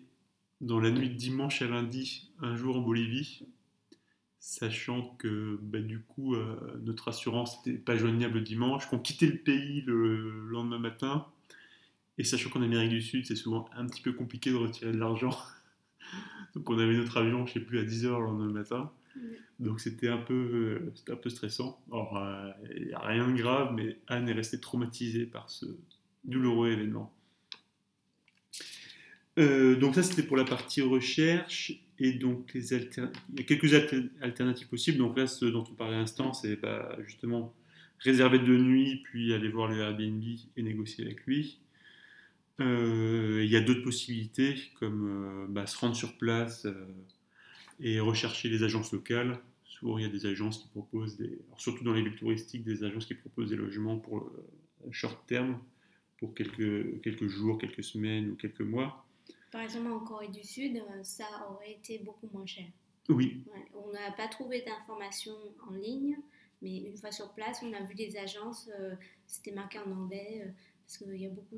dans 0.61 0.79
la 0.79 0.91
nuit 0.91 1.09
de 1.09 1.15
dimanche 1.15 1.61
à 1.61 1.67
lundi, 1.67 2.29
un 2.39 2.55
jour 2.55 2.77
en 2.77 2.81
Bolivie, 2.81 3.45
sachant 4.39 5.15
que 5.17 5.59
bah, 5.61 5.79
du 5.79 6.01
coup, 6.01 6.35
euh, 6.35 6.79
notre 6.83 7.09
assurance 7.09 7.65
n'était 7.65 7.79
pas 7.79 7.97
joignable 7.97 8.35
le 8.35 8.41
dimanche, 8.41 8.87
qu'on 8.87 8.99
quittait 8.99 9.27
le 9.27 9.37
pays 9.37 9.81
le 9.81 10.47
lendemain 10.49 10.79
matin, 10.79 11.25
et 12.17 12.23
sachant 12.23 12.49
qu'en 12.49 12.61
Amérique 12.61 12.91
du 12.91 13.01
Sud, 13.01 13.25
c'est 13.25 13.35
souvent 13.35 13.67
un 13.75 13.87
petit 13.87 14.01
peu 14.01 14.13
compliqué 14.13 14.51
de 14.51 14.55
retirer 14.55 14.91
de 14.91 14.97
l'argent. 14.97 15.35
Donc 16.55 16.69
on 16.69 16.77
avait 16.77 16.95
notre 16.95 17.17
avion, 17.17 17.45
je 17.47 17.53
sais 17.53 17.59
plus, 17.59 17.79
à 17.79 17.83
10h 17.83 18.19
le 18.19 18.25
lendemain 18.25 18.51
matin. 18.51 18.91
Donc 19.59 19.79
c'était 19.79 20.07
un 20.07 20.17
peu, 20.17 20.33
euh, 20.33 21.11
un 21.11 21.15
peu 21.15 21.29
stressant. 21.29 21.81
Alors 21.91 22.17
il 22.75 22.87
n'y 22.87 22.93
a 22.93 22.99
rien 22.99 23.27
de 23.27 23.35
grave, 23.35 23.73
mais 23.73 23.97
Anne 24.07 24.29
est 24.29 24.33
restée 24.33 24.59
traumatisée 24.59 25.25
par 25.25 25.49
ce 25.49 25.65
douloureux 26.23 26.71
événement. 26.71 27.11
Euh, 29.39 29.77
donc 29.77 29.95
ça 29.95 30.03
c'était 30.03 30.23
pour 30.23 30.35
la 30.35 30.43
partie 30.43 30.81
recherche 30.81 31.71
et 31.99 32.11
donc 32.13 32.53
les 32.53 32.73
il 32.73 32.99
y 33.37 33.39
a 33.39 33.43
quelques 33.43 33.73
alter- 33.73 34.09
alternatives 34.21 34.67
possibles. 34.67 34.97
Donc 34.97 35.17
là 35.17 35.27
ce 35.27 35.45
dont 35.45 35.63
on 35.69 35.73
parlait 35.73 35.95
à 35.95 35.99
l'instant 35.99 36.33
c'est 36.33 36.57
bah, 36.57 36.97
justement 37.05 37.53
réserver 37.99 38.39
de 38.39 38.57
nuit 38.57 39.01
puis 39.03 39.33
aller 39.33 39.47
voir 39.49 39.69
le 39.69 39.79
Airbnb 39.79 40.23
et 40.57 40.63
négocier 40.63 41.05
avec 41.05 41.25
lui. 41.25 41.59
Euh, 42.59 43.41
il 43.43 43.49
y 43.49 43.55
a 43.55 43.61
d'autres 43.61 43.83
possibilités 43.83 44.55
comme 44.79 45.07
euh, 45.07 45.47
bah, 45.47 45.65
se 45.65 45.77
rendre 45.77 45.95
sur 45.95 46.17
place 46.17 46.67
et 47.79 47.99
rechercher 47.99 48.49
les 48.49 48.63
agences 48.63 48.91
locales. 48.91 49.39
Souvent 49.63 49.97
il 49.97 50.03
y 50.03 50.07
a 50.07 50.09
des 50.09 50.25
agences 50.25 50.57
qui 50.61 50.67
proposent 50.67 51.17
des, 51.17 51.39
surtout 51.57 51.85
dans 51.85 51.93
les 51.93 52.01
villes 52.01 52.17
touristiques, 52.17 52.63
des 52.63 52.83
agences 52.83 53.05
qui 53.05 53.15
proposent 53.15 53.49
des 53.49 53.55
logements 53.55 53.97
pour 53.97 54.29
le 54.85 54.91
short 54.91 55.25
terme 55.25 55.57
pour 56.17 56.35
quelques, 56.35 57.01
quelques 57.01 57.27
jours, 57.27 57.57
quelques 57.57 57.83
semaines 57.83 58.31
ou 58.31 58.35
quelques 58.35 58.61
mois. 58.61 59.05
Par 59.51 59.61
exemple, 59.61 59.91
en 59.91 59.99
Corée 59.99 60.29
du 60.29 60.43
Sud, 60.43 60.77
euh, 60.77 61.03
ça 61.03 61.25
aurait 61.49 61.73
été 61.73 61.99
beaucoup 61.99 62.29
moins 62.31 62.45
cher. 62.45 62.65
Oui, 63.09 63.43
Ouais, 63.53 63.65
on 63.75 63.91
n'a 63.91 64.11
pas 64.13 64.27
trouvé 64.27 64.61
d'informations 64.61 65.35
en 65.67 65.73
ligne, 65.73 66.17
mais 66.61 66.77
une 66.77 66.95
fois 66.97 67.11
sur 67.11 67.33
place, 67.33 67.59
on 67.63 67.73
a 67.73 67.81
vu 67.83 67.93
des 67.95 68.15
agences, 68.17 68.69
euh, 68.79 68.95
c'était 69.27 69.51
marqué 69.51 69.79
en 69.79 69.91
anglais, 69.91 70.43
euh, 70.45 70.49
parce 70.85 70.97
qu'il 70.99 71.21
y 71.21 71.25
a 71.25 71.29
beaucoup 71.29 71.57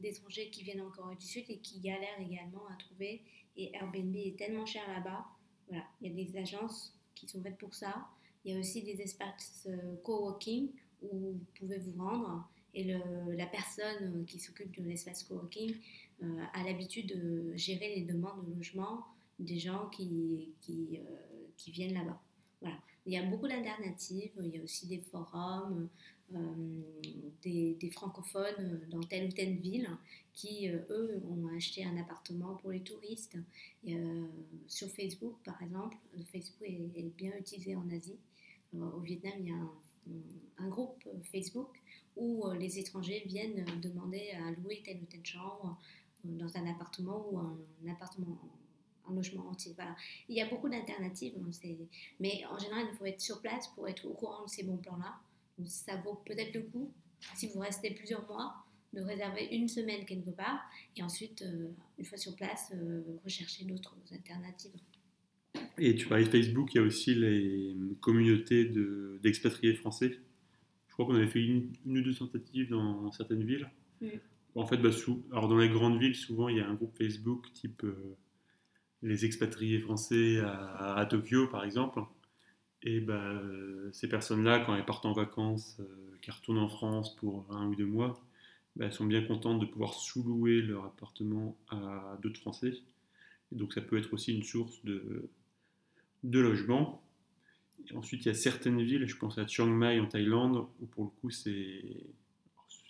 d'étrangers 0.00 0.50
qui 0.50 0.62
viennent 0.64 0.80
en 0.82 0.90
Corée 0.90 1.16
du 1.16 1.24
Sud 1.26 1.44
et 1.48 1.58
qui 1.58 1.80
galèrent 1.80 2.20
également 2.20 2.66
à 2.68 2.74
trouver. 2.76 3.22
Et 3.56 3.74
Airbnb 3.74 4.14
est 4.16 4.36
tellement 4.38 4.66
cher 4.66 4.82
là-bas. 4.88 5.24
Voilà, 5.68 5.84
il 6.00 6.08
y 6.08 6.10
a 6.20 6.24
des 6.24 6.36
agences 6.38 6.94
qui 7.14 7.26
sont 7.26 7.42
faites 7.42 7.58
pour 7.58 7.74
ça. 7.74 8.06
Il 8.44 8.52
y 8.52 8.56
a 8.56 8.60
aussi 8.60 8.82
des 8.82 9.00
espaces 9.02 9.66
euh, 9.68 9.96
coworking 10.02 10.70
où 11.02 11.32
vous 11.32 11.44
pouvez 11.58 11.78
vous 11.78 12.02
rendre 12.02 12.48
et 12.74 12.84
le- 12.84 13.32
la 13.32 13.46
personne 13.46 14.24
qui 14.26 14.38
s'occupe 14.38 14.74
de 14.80 14.84
l'espace 14.88 15.24
coworking 15.24 15.74
a 16.52 16.64
l'habitude 16.64 17.06
de 17.06 17.56
gérer 17.56 17.94
les 17.94 18.02
demandes 18.02 18.44
de 18.46 18.54
logement 18.54 19.04
des 19.38 19.58
gens 19.58 19.88
qui, 19.90 20.48
euh, 20.68 21.02
qui 21.56 21.70
viennent 21.70 21.94
là-bas. 21.94 22.20
Voilà. 22.60 22.76
Il 23.06 23.12
y 23.12 23.16
a 23.16 23.22
beaucoup 23.22 23.48
d'alternatives, 23.48 24.32
il 24.40 24.54
y 24.54 24.58
a 24.58 24.62
aussi 24.62 24.86
des 24.86 24.98
forums, 24.98 25.88
euh, 26.34 26.38
des, 27.42 27.90
francophones 27.90 28.80
dans 28.90 29.00
telle 29.00 29.28
ou 29.28 29.32
telle 29.32 29.56
ville 29.56 29.88
qui, 30.34 30.68
euh, 30.68 30.78
eux, 30.90 31.22
ont 31.26 31.48
acheté 31.56 31.84
un 31.84 31.96
appartement 31.96 32.56
pour 32.56 32.70
les 32.70 32.80
touristes. 32.80 33.38
Euh, 33.88 34.26
sur 34.66 34.88
Facebook, 34.90 35.36
par 35.44 35.62
exemple, 35.62 35.96
euh, 36.16 36.22
Facebook 36.30 36.60
est, 36.62 37.16
bien 37.16 37.32
utilisé 37.38 37.76
en 37.76 37.88
Asie. 37.90 38.18
Euh, 38.74 38.90
au 38.90 39.00
Vietnam, 39.00 39.32
il 39.40 39.48
y 39.48 39.52
a 39.52 39.54
un, 39.54 39.72
un 40.58 40.68
groupe 40.68 41.02
euh, 41.06 41.18
Facebook 41.32 41.70
où 42.18 42.46
euh, 42.46 42.56
les 42.56 42.78
étrangers 42.78 43.22
viennent 43.26 43.64
euh, 43.68 43.76
demander 43.80 44.30
à 44.32 44.50
louer 44.60 44.82
telle 44.84 44.98
ou 44.98 45.06
telle 45.06 45.24
chambre 45.24 45.64
euh, 45.70 45.74
dans 46.36 46.56
un 46.56 46.66
appartement 46.70 47.26
ou 47.30 47.38
un, 47.38 47.58
appartement, 47.90 48.38
un 49.08 49.14
logement 49.14 49.48
entier. 49.48 49.72
Voilà. 49.74 49.94
Il 50.28 50.36
y 50.36 50.40
a 50.40 50.48
beaucoup 50.48 50.68
d'alternatives, 50.68 51.34
hein, 51.38 51.50
mais 52.20 52.44
en 52.50 52.58
général, 52.58 52.86
il 52.92 52.96
faut 52.96 53.06
être 53.06 53.20
sur 53.20 53.40
place 53.40 53.68
pour 53.68 53.88
être 53.88 54.04
au 54.06 54.12
courant 54.14 54.44
de 54.44 54.50
ces 54.50 54.64
bons 54.64 54.76
plans-là. 54.76 55.14
Ça 55.66 55.96
vaut 55.96 56.20
peut-être 56.24 56.54
le 56.54 56.62
coup, 56.62 56.92
si 57.34 57.48
vous 57.48 57.60
restez 57.60 57.90
plusieurs 57.90 58.26
mois, 58.28 58.54
de 58.94 59.00
réserver 59.02 59.44
une 59.52 59.68
semaine 59.68 60.04
quelque 60.06 60.30
part 60.30 60.60
et 60.96 61.02
ensuite, 61.02 61.42
euh, 61.42 61.68
une 61.98 62.04
fois 62.04 62.16
sur 62.16 62.34
place, 62.36 62.72
euh, 62.74 63.02
rechercher 63.24 63.64
d'autres 63.64 63.94
alternatives. 64.12 64.72
et 65.76 65.94
tu 65.94 66.06
parlais 66.08 66.24
de 66.24 66.30
Facebook, 66.30 66.74
il 66.74 66.78
y 66.78 66.80
a 66.80 66.84
aussi 66.84 67.14
les 67.14 67.76
communautés 68.00 68.64
de- 68.64 69.18
d'expatriés 69.22 69.74
français. 69.74 70.18
Je 70.88 70.92
crois 70.92 71.06
qu'on 71.06 71.14
avait 71.14 71.28
fait 71.28 71.44
une, 71.44 71.72
une 71.86 71.98
ou 71.98 72.02
deux 72.02 72.14
tentatives 72.14 72.70
dans 72.70 73.10
certaines 73.12 73.44
villes. 73.44 73.68
Mm. 74.00 74.06
En 74.54 74.66
fait, 74.66 74.78
bah, 74.78 74.90
dans 75.30 75.56
les 75.56 75.68
grandes 75.68 75.98
villes, 75.98 76.14
souvent 76.14 76.48
il 76.48 76.56
y 76.56 76.60
a 76.60 76.68
un 76.68 76.74
groupe 76.74 76.96
Facebook 76.96 77.52
type 77.52 77.84
euh, 77.84 78.16
les 79.02 79.24
expatriés 79.24 79.78
français 79.78 80.40
à, 80.40 81.06
Tokyo, 81.08 81.46
par 81.46 81.64
exemple. 81.64 82.00
Et 82.82 83.00
bah, 83.00 83.40
ces 83.92 84.08
personnes-là, 84.08 84.60
quand 84.60 84.74
elles 84.74 84.84
partent 84.84 85.06
en 85.06 85.12
vacances, 85.12 85.76
euh, 85.80 86.16
qui 86.22 86.30
retournent 86.30 86.58
en 86.58 86.68
France 86.68 87.14
pour 87.16 87.46
un 87.50 87.66
ou 87.66 87.76
deux 87.76 87.86
mois, 87.86 88.20
bah, 88.76 88.86
elles 88.86 88.92
sont 88.92 89.06
bien 89.06 89.22
contentes 89.22 89.60
de 89.60 89.66
pouvoir 89.66 89.94
sous-louer 89.94 90.62
leur 90.62 90.84
appartement 90.84 91.56
à 91.68 92.18
d'autres 92.22 92.40
Français. 92.40 92.72
Donc 93.52 93.72
ça 93.72 93.80
peut 93.80 93.98
être 93.98 94.12
aussi 94.12 94.34
une 94.34 94.42
source 94.42 94.84
de, 94.84 95.30
logement. 96.22 97.02
Ensuite, 97.94 98.24
il 98.24 98.28
y 98.28 98.30
a 98.30 98.34
certaines 98.34 98.82
villes, 98.82 99.06
je 99.06 99.16
pense 99.16 99.38
à 99.38 99.46
Chiang 99.46 99.66
Mai 99.66 100.00
en 100.00 100.06
Thaïlande, 100.06 100.66
où 100.80 100.86
pour 100.86 101.04
le 101.04 101.10
coup, 101.10 101.30
c'est. 101.30 102.06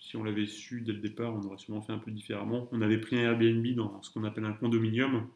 Si 0.09 0.17
on 0.17 0.25
l'avait 0.25 0.47
su 0.47 0.81
dès 0.81 0.93
le 0.93 1.01
départ, 1.01 1.35
on 1.35 1.43
aurait 1.43 1.59
sûrement 1.59 1.83
fait 1.83 1.93
un 1.93 1.99
peu 1.99 2.11
différemment. 2.11 2.67
On 2.73 2.81
avait 2.81 2.97
pris 2.97 3.17
un 3.17 3.25
Airbnb 3.25 3.67
dans 3.75 4.03
ce 4.03 4.11
qu'on 4.11 4.25
appelle 4.25 4.47
un 4.47 4.55
condominium, 4.55 5.29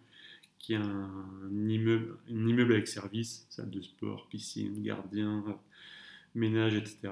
qui 0.59 0.73
est 0.73 0.77
un 0.77 1.11
immeuble, 1.51 2.73
avec 2.73 2.89
service, 2.89 3.47
salle 3.51 3.69
de 3.69 3.83
sport, 3.83 4.29
piscine, 4.31 4.83
gardien, 4.83 5.45
ménage, 6.35 6.75
etc. 6.75 7.11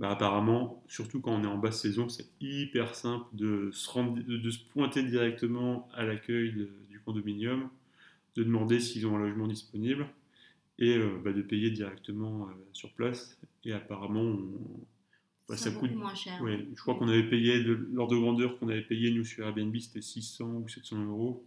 Bah, 0.00 0.10
apparemment, 0.10 0.82
surtout 0.88 1.20
quand 1.20 1.30
on 1.32 1.44
est 1.44 1.46
en 1.46 1.56
basse 1.56 1.80
saison, 1.82 2.08
c'est 2.08 2.26
hyper 2.40 2.96
simple 2.96 3.28
de 3.32 3.70
se, 3.70 4.58
pointer 4.72 5.04
directement 5.04 5.88
à 5.94 6.04
l'accueil 6.04 6.52
du 6.90 6.98
condominium, 7.04 7.70
de 8.34 8.42
demander 8.42 8.80
s'ils 8.80 9.06
ont 9.06 9.14
un 9.16 9.20
logement 9.20 9.46
disponible 9.46 10.08
et 10.80 10.96
euh, 10.96 11.20
bah, 11.24 11.32
de 11.32 11.42
payer 11.42 11.70
directement 11.70 12.48
euh, 12.48 12.52
sur 12.72 12.90
place. 12.94 13.38
Et 13.64 13.72
apparemment, 13.72 14.22
on- 14.22 14.86
bah, 15.52 15.56
ça 15.58 15.70
coûte. 15.70 15.94
moins 15.94 16.14
cher. 16.14 16.40
Ouais, 16.42 16.66
je 16.74 16.80
crois 16.82 16.94
qu'on 16.94 17.08
avait 17.08 17.28
payé, 17.28 17.58
l'ordre 17.60 18.14
de 18.14 18.20
grandeur 18.20 18.58
qu'on 18.58 18.68
avait 18.68 18.82
payé 18.82 19.10
nous 19.10 19.24
sur 19.24 19.46
Airbnb, 19.46 19.76
c'était 19.78 20.00
600 20.02 20.44
ou 20.46 20.68
700 20.68 21.04
euros. 21.04 21.44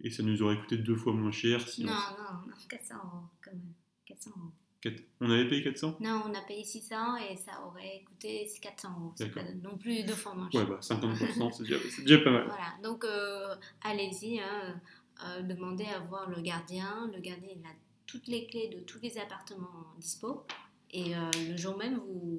Et 0.00 0.10
ça 0.10 0.22
nous 0.22 0.42
aurait 0.42 0.56
coûté 0.58 0.76
deux 0.78 0.94
fois 0.96 1.12
moins 1.12 1.32
cher 1.32 1.60
si 1.68 1.84
Non, 1.84 1.92
on, 1.92 2.22
non, 2.22 2.40
non, 2.48 2.54
400 2.68 2.94
euros 2.96 3.24
quand 3.42 3.50
même. 3.52 3.72
400 4.06 4.30
euros. 4.36 4.96
on 5.20 5.30
avait 5.30 5.48
payé 5.48 5.62
400 5.64 5.96
Non, 6.00 6.22
on 6.26 6.34
a 6.34 6.40
payé 6.42 6.62
600 6.64 7.16
et 7.16 7.36
ça 7.36 7.64
aurait 7.66 8.04
coûté 8.06 8.48
400 8.62 8.88
euros. 8.98 9.12
C'est 9.16 9.34
pas 9.34 9.42
non 9.62 9.76
plus 9.76 10.04
deux 10.04 10.14
fois 10.14 10.34
moins 10.34 10.46
Ouais, 10.46 10.52
cher. 10.52 10.68
bah 10.68 10.78
50%, 10.80 11.52
c'est 11.52 11.62
déjà, 11.64 11.76
c'est 11.90 12.02
déjà 12.06 12.18
pas 12.20 12.30
mal. 12.30 12.44
Voilà, 12.46 12.74
donc 12.82 13.04
euh, 13.04 13.54
allez-y, 13.82 14.38
hein, 14.40 14.80
euh, 15.24 15.42
demandez 15.42 15.84
à 15.86 15.98
voir 16.00 16.30
le 16.30 16.40
gardien. 16.40 17.10
Le 17.12 17.20
gardien, 17.20 17.48
il 17.56 17.66
a 17.66 17.70
toutes 18.06 18.28
les 18.28 18.46
clés 18.46 18.68
de 18.68 18.80
tous 18.84 19.00
les 19.02 19.18
appartements 19.18 19.92
dispo. 19.98 20.44
Et 20.92 21.14
euh, 21.16 21.30
le 21.50 21.56
jour 21.56 21.76
même, 21.76 21.96
vous, 21.98 22.38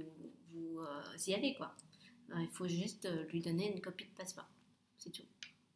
vous 0.79 0.85
euh, 0.85 1.17
y 1.27 1.33
allez, 1.33 1.53
quoi. 1.55 1.75
Euh, 2.31 2.41
il 2.41 2.49
faut 2.49 2.67
juste 2.67 3.05
euh, 3.05 3.25
lui 3.31 3.41
donner 3.41 3.73
une 3.73 3.81
copie 3.81 4.05
de 4.05 4.15
passeport. 4.17 4.47
C'est 4.97 5.11
tout. 5.11 5.23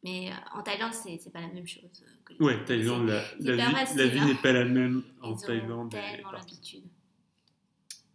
Mais 0.04 0.32
en 0.54 0.62
Thaïlande, 0.62 0.94
c'est 0.94 1.18
c'est 1.18 1.32
pas 1.32 1.39
la 1.39 1.48
même 1.48 1.66
chose. 1.66 2.04
que 2.26 2.34
les 2.34 2.39
Ouais. 2.39 2.66
Thaïlande, 2.66 3.08
la, 3.08 3.56
vie, 3.56 3.96
la 3.96 4.08
vie 4.08 4.20
hein. 4.20 4.26
n'est 4.26 4.36
pas 4.36 4.52
la 4.52 4.66
même 4.66 5.02
Ils 5.24 5.26
en 5.26 5.36
Thaïlande. 5.38 5.92
tellement 5.92 6.32
l'habitude. 6.32 6.84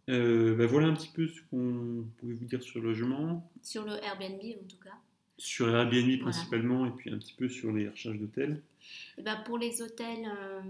Euh, 0.09 0.55
bah 0.55 0.65
voilà 0.65 0.87
un 0.87 0.93
petit 0.93 1.09
peu 1.09 1.27
ce 1.27 1.39
qu'on 1.49 2.05
pouvait 2.17 2.33
vous 2.33 2.45
dire 2.45 2.61
sur 2.63 2.79
le 2.79 2.89
logement, 2.89 3.51
Sur 3.61 3.85
le 3.85 3.93
Airbnb, 4.03 4.41
en 4.41 4.67
tout 4.67 4.79
cas. 4.83 4.97
Sur 5.39 5.67
Airbnb 5.69 6.05
Voilà. 6.05 6.17
principalement, 6.21 6.85
et 6.85 6.91
puis 6.91 7.11
un 7.11 7.17
petit 7.17 7.33
peu 7.33 7.49
sur 7.49 7.71
les 7.71 7.89
recherches 7.89 8.17
d'hôtels. 8.17 8.61
Eh 9.17 9.21
ben, 9.23 9.37
pour 9.45 9.57
les 9.57 9.81
hôtels, 9.81 10.25
euh, 10.25 10.61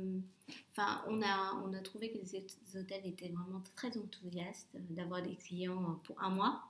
on, 1.08 1.22
a, 1.22 1.54
on 1.66 1.74
a 1.74 1.80
trouvé 1.80 2.12
que 2.12 2.18
les 2.18 2.80
hôtels 2.80 3.06
étaient 3.06 3.30
vraiment 3.30 3.62
très 3.76 3.98
enthousiastes 3.98 4.70
d'avoir 4.90 5.22
des 5.22 5.36
clients 5.36 6.00
pour 6.04 6.22
un 6.22 6.30
mois. 6.30 6.64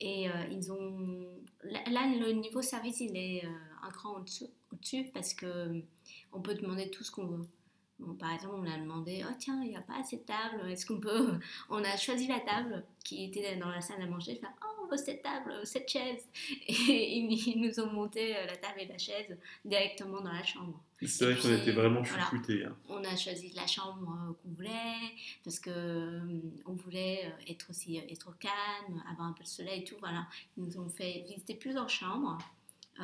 Et 0.00 0.28
euh, 0.28 0.32
ils 0.50 0.72
ont. 0.72 1.26
Là, 1.62 2.06
le 2.06 2.32
niveau 2.32 2.62
service, 2.62 3.00
il 3.00 3.16
est 3.16 3.44
euh, 3.44 3.48
un 3.82 3.90
cran 3.90 4.16
au-dessus, 4.16 5.04
parce 5.12 5.34
que 5.34 5.46
euh, 5.46 5.80
on 6.32 6.40
peut 6.40 6.54
demander 6.54 6.90
tout 6.90 7.04
ce 7.04 7.10
qu'on 7.10 7.26
veut. 7.26 7.42
Bon, 8.00 8.14
par 8.14 8.32
exemple, 8.32 8.56
on 8.58 8.66
a 8.70 8.76
demandé 8.76 9.24
Oh, 9.24 9.32
tiens, 9.38 9.62
il 9.62 9.70
n'y 9.70 9.76
a 9.76 9.80
pas 9.82 10.00
assez 10.00 10.16
de 10.16 10.22
table, 10.22 10.68
est-ce 10.68 10.84
qu'on 10.84 10.98
peut. 10.98 11.38
On 11.70 11.82
a 11.84 11.96
choisi 11.96 12.26
la 12.26 12.40
table 12.40 12.84
qui 13.04 13.24
était 13.24 13.56
dans 13.56 13.68
la 13.68 13.80
salle 13.80 14.02
à 14.02 14.06
manger. 14.06 14.40
Oh, 14.42 14.73
cette 14.96 15.22
table, 15.22 15.52
cette 15.64 15.88
chaise. 15.88 16.26
Et 16.68 17.18
ils, 17.18 17.60
nous 17.60 17.80
ont 17.80 17.90
monté 17.92 18.36
euh, 18.36 18.46
la 18.46 18.56
table 18.56 18.80
et 18.80 18.86
la 18.86 18.98
chaise 18.98 19.36
directement 19.64 20.20
dans 20.20 20.32
la 20.32 20.42
chambre. 20.44 20.80
C'est 21.06 21.24
vrai 21.32 21.36
qu'on 21.40 21.54
était 21.62 21.72
vraiment 21.72 22.02
chouchoutés. 22.04 22.64
hein. 22.64 22.76
On 22.88 23.02
a 23.04 23.16
choisi 23.16 23.50
la 23.54 23.66
chambre 23.66 24.08
euh, 24.10 24.32
qu'on 24.42 24.50
voulait 24.54 25.12
parce 25.44 25.58
que 25.58 25.70
euh, 25.70 26.40
on 26.66 26.72
voulait 26.72 27.26
euh, 27.26 27.50
être 27.52 27.68
aussi 27.70 27.98
euh, 27.98 28.02
être 28.08 28.28
au 28.28 28.32
calme, 28.32 29.02
avoir 29.10 29.28
un 29.28 29.32
peu 29.32 29.42
de 29.44 29.48
soleil 29.48 29.80
et 29.80 29.84
tout. 29.84 29.96
Voilà, 30.00 30.26
ils 30.56 30.64
nous 30.64 30.78
ont 30.78 30.88
fait 30.88 31.24
visiter 31.28 31.54
plusieurs 31.54 31.90
chambres, 31.90 32.38
euh, 33.00 33.02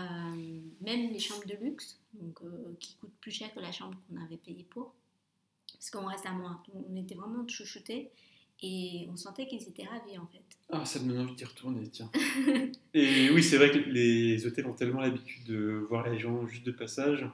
même 0.81 1.11
les 1.13 1.19
chambres 1.19 1.47
de 1.47 1.57
luxe, 1.63 1.99
donc 2.15 2.41
euh, 2.43 2.75
qui 2.79 2.95
coûtent 2.97 3.17
plus 3.21 3.33
cher 3.33 3.53
que 3.53 3.61
la 3.61 3.73
chambre 3.73 3.97
qu'on 4.09 4.23
avait 4.25 4.37
payée 4.39 4.65
pour, 4.71 4.95
parce 5.75 5.91
qu'on 5.91 6.07
reste 6.07 6.27
à 6.27 6.33
moins. 6.33 6.63
On 6.89 6.97
était 6.97 7.15
vraiment 7.17 7.47
chouchoutés 7.49 8.11
et 8.63 9.07
on 9.11 9.17
sentait 9.17 9.47
qu'ils 9.47 9.63
étaient 9.63 9.85
ravis 9.85 10.19
en 10.19 10.27
fait. 10.27 10.43
Ah, 10.69 10.85
ça 10.85 11.01
me 11.01 11.09
donne 11.09 11.21
envie 11.23 11.35
d'y 11.35 11.45
retourner, 11.45 11.89
tiens. 11.89 12.11
et 12.95 13.31
oui, 13.31 13.43
c'est 13.43 13.57
vrai 13.57 13.71
que 13.71 13.79
les 13.79 14.47
hôtels 14.47 14.67
ont 14.67 14.75
tellement 14.75 15.01
l'habitude 15.01 15.45
de 15.45 15.85
voir 15.89 16.09
les 16.09 16.19
gens 16.19 16.47
juste 16.47 16.65
de 16.67 16.71
passage 16.73 17.27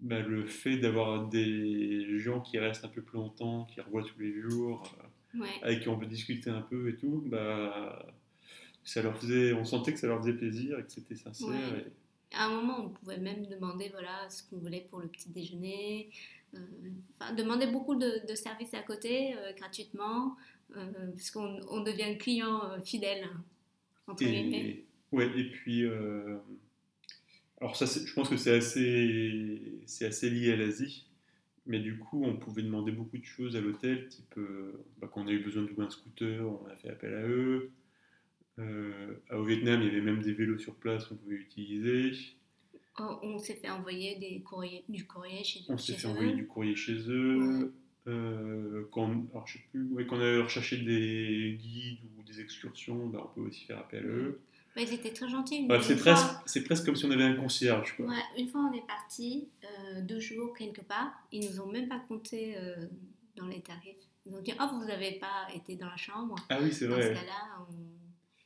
bah, 0.00 0.20
le 0.20 0.46
fait 0.46 0.78
d'avoir 0.78 1.26
des 1.28 2.18
gens 2.20 2.40
qui 2.40 2.56
restent 2.58 2.84
un 2.84 2.88
peu 2.88 3.02
plus 3.02 3.16
longtemps, 3.18 3.64
qui 3.64 3.80
revoient 3.80 4.04
tous 4.04 4.18
les 4.20 4.32
jours, 4.40 4.82
euh, 5.00 5.04
Ouais. 5.40 5.48
avec 5.60 5.80
qui 5.82 5.88
on 5.88 5.98
peut 5.98 6.06
discuter 6.06 6.48
un 6.50 6.62
peu 6.62 6.88
et 6.88 6.96
tout, 6.96 7.22
bah, 7.26 8.06
ça 8.84 9.02
leur 9.02 9.18
faisait, 9.18 9.52
on 9.52 9.64
sentait 9.64 9.92
que 9.92 9.98
ça 9.98 10.06
leur 10.06 10.20
faisait 10.20 10.32
plaisir 10.34 10.78
et 10.78 10.84
que 10.84 10.90
c'était 10.92 11.16
sincère. 11.16 11.48
Ouais. 11.48 11.84
et- 12.32 12.34
À 12.36 12.46
un 12.46 12.50
moment, 12.50 12.84
on 12.86 12.88
pouvait 12.90 13.18
même 13.18 13.46
demander 13.46 13.88
voilà, 13.90 14.28
ce 14.30 14.42
qu'on 14.48 14.58
voulait 14.58 14.86
pour 14.88 15.00
le 15.00 15.08
petit 15.08 15.28
déjeuner. 15.30 16.10
Euh, 16.54 16.58
enfin, 17.18 17.34
demander 17.34 17.66
beaucoup 17.66 17.94
de, 17.94 18.26
de 18.26 18.34
services 18.34 18.74
à 18.74 18.82
côté, 18.82 19.34
euh, 19.36 19.52
gratuitement, 19.56 20.36
euh, 20.76 21.10
parce 21.12 21.30
qu'on 21.30 21.60
on 21.68 21.82
devient 21.82 22.16
client 22.18 22.60
fidèle, 22.84 23.26
entre 24.06 24.24
guillemets. 24.24 24.84
Ouais, 25.12 25.30
et 25.38 25.44
puis, 25.50 25.84
alors 27.60 27.76
ça, 27.76 27.86
je 27.86 28.12
pense 28.12 28.28
que 28.28 28.36
c'est 28.36 28.54
assez, 28.54 29.60
assez 30.02 30.30
lié 30.30 30.52
à 30.52 30.56
l'Asie, 30.56 31.06
mais 31.66 31.80
du 31.80 31.98
coup, 31.98 32.24
on 32.24 32.36
pouvait 32.36 32.62
demander 32.62 32.92
beaucoup 32.92 33.18
de 33.18 33.24
choses 33.24 33.56
à 33.56 33.60
l'hôtel, 33.60 34.06
type 34.06 34.38
euh, 34.38 34.72
bah, 34.98 35.08
quand 35.12 35.22
on 35.22 35.26
a 35.26 35.32
eu 35.32 35.40
besoin 35.40 35.62
de 35.62 35.68
louer 35.68 35.84
un 35.84 35.90
scooter, 35.90 36.40
on 36.40 36.66
a 36.66 36.74
fait 36.76 36.88
appel 36.88 37.14
à 37.14 37.26
eux. 37.26 37.70
Euh, 38.58 39.14
au 39.32 39.44
Vietnam, 39.44 39.82
il 39.82 39.88
y 39.88 39.90
avait 39.90 40.00
même 40.00 40.22
des 40.22 40.32
vélos 40.32 40.58
sur 40.58 40.74
place 40.76 41.04
qu'on 41.04 41.16
pouvait 41.16 41.36
utiliser. 41.36 42.12
On, 43.00 43.18
on 43.22 43.38
s'est 43.38 43.54
fait 43.54 43.70
envoyer 43.70 44.16
des 44.16 44.40
courriers, 44.42 44.84
du 44.88 45.06
courrier 45.06 45.44
chez, 45.44 45.60
On 45.68 45.78
s'est 45.78 45.94
fait 45.94 46.06
eux. 46.06 46.10
envoyer 46.10 46.32
du 46.34 46.46
courrier 46.46 46.74
chez 46.76 46.96
eux. 47.08 47.72
Euh, 48.06 48.88
quand, 48.90 49.10
alors, 49.32 49.46
je 49.46 49.54
sais 49.58 49.64
plus, 49.70 49.84
ouais, 49.92 50.06
quand 50.06 50.16
on 50.16 50.20
a 50.20 50.42
recherché 50.42 50.78
des 50.78 51.58
guides 51.60 51.98
ou 52.18 52.22
des 52.22 52.40
excursions, 52.40 53.06
bah, 53.08 53.20
on 53.22 53.34
peut 53.34 53.46
aussi 53.48 53.64
faire 53.66 53.78
appel 53.78 54.02
à 54.04 54.06
eux. 54.06 54.40
Ouais, 54.76 54.84
ils 54.84 54.94
étaient 54.94 55.12
très 55.12 55.28
gentils. 55.28 55.66
Bref, 55.66 55.82
c'est 55.84 55.96
presque, 55.96 56.24
c'est 56.46 56.62
presque 56.64 56.86
comme 56.86 56.96
si 56.96 57.04
on 57.04 57.10
avait 57.10 57.24
un 57.24 57.34
concierge. 57.34 57.96
Quoi. 57.96 58.06
Ouais, 58.06 58.22
une 58.38 58.48
fois 58.48 58.60
on 58.60 58.72
est 58.72 58.86
parti 58.86 59.48
euh, 59.64 60.00
deux 60.02 60.20
jours 60.20 60.56
quelque 60.56 60.82
part, 60.82 61.10
ils 61.32 61.50
nous 61.50 61.60
ont 61.60 61.66
même 61.66 61.88
pas 61.88 61.98
compté 61.98 62.54
euh, 62.56 62.86
dans 63.36 63.46
les 63.46 63.60
tarifs. 63.60 63.96
Ils 64.24 64.34
ont 64.36 64.40
dit 64.40 64.52
oh 64.60 64.64
vous 64.72 64.84
n'avez 64.84 65.12
pas 65.18 65.48
été 65.54 65.74
dans 65.76 65.88
la 65.88 65.96
chambre. 65.96 66.36
Ah 66.48 66.58
oui, 66.62 66.72
c'est 66.72 66.86
Dans 66.86 66.94
ce 66.96 67.00
vrai. 67.00 67.14
cas-là, 67.14 67.66
on, 67.68 67.97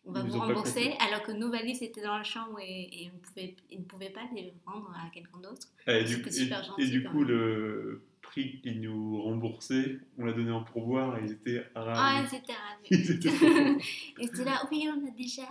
on 0.05 0.13
va 0.13 0.21
Ils 0.21 0.27
vous 0.31 0.39
rembourser, 0.39 0.95
alors 1.01 1.23
que 1.23 1.33
nos 1.33 1.51
valises 1.51 1.83
étaient 1.83 2.03
dans 2.03 2.17
la 2.17 2.25
chambre 2.25 2.59
et, 2.61 3.05
et 3.05 3.11
on 3.15 3.19
pouvait, 3.19 3.55
ils 3.71 3.79
ne 3.81 3.85
pouvaient 3.85 4.11
pas 4.11 4.23
les 4.35 4.53
rendre 4.67 4.91
à 4.97 5.09
quelqu'un 5.11 5.39
d'autre. 5.39 5.69
Ah, 5.87 5.99
Et 5.99 6.05
du, 6.05 6.17
et, 6.17 7.03
coup, 7.05 7.23
le 7.25 8.03
prix 8.21 8.61
qu'ils 8.63 8.81
nous 8.81 9.23
remboursaient, 9.23 9.99
on 10.19 10.25
l'a 10.25 10.33
donné 10.33 10.51
en 10.51 10.65
pourboire 10.65 11.19
et 11.19 11.23
ils 11.25 11.33
étaient 11.33 11.65
Ah, 11.75 11.83
ravis. 11.83 12.29
ils 12.33 12.37
étaient 12.39 12.53
ravis. 12.53 12.89
Ils 12.91 13.11
étaient. 13.13 13.29
Ils 14.39 14.45
là, 14.45 14.67
oui, 14.71 14.89
on 14.93 15.07
a 15.07 15.11
déjà 15.11 15.43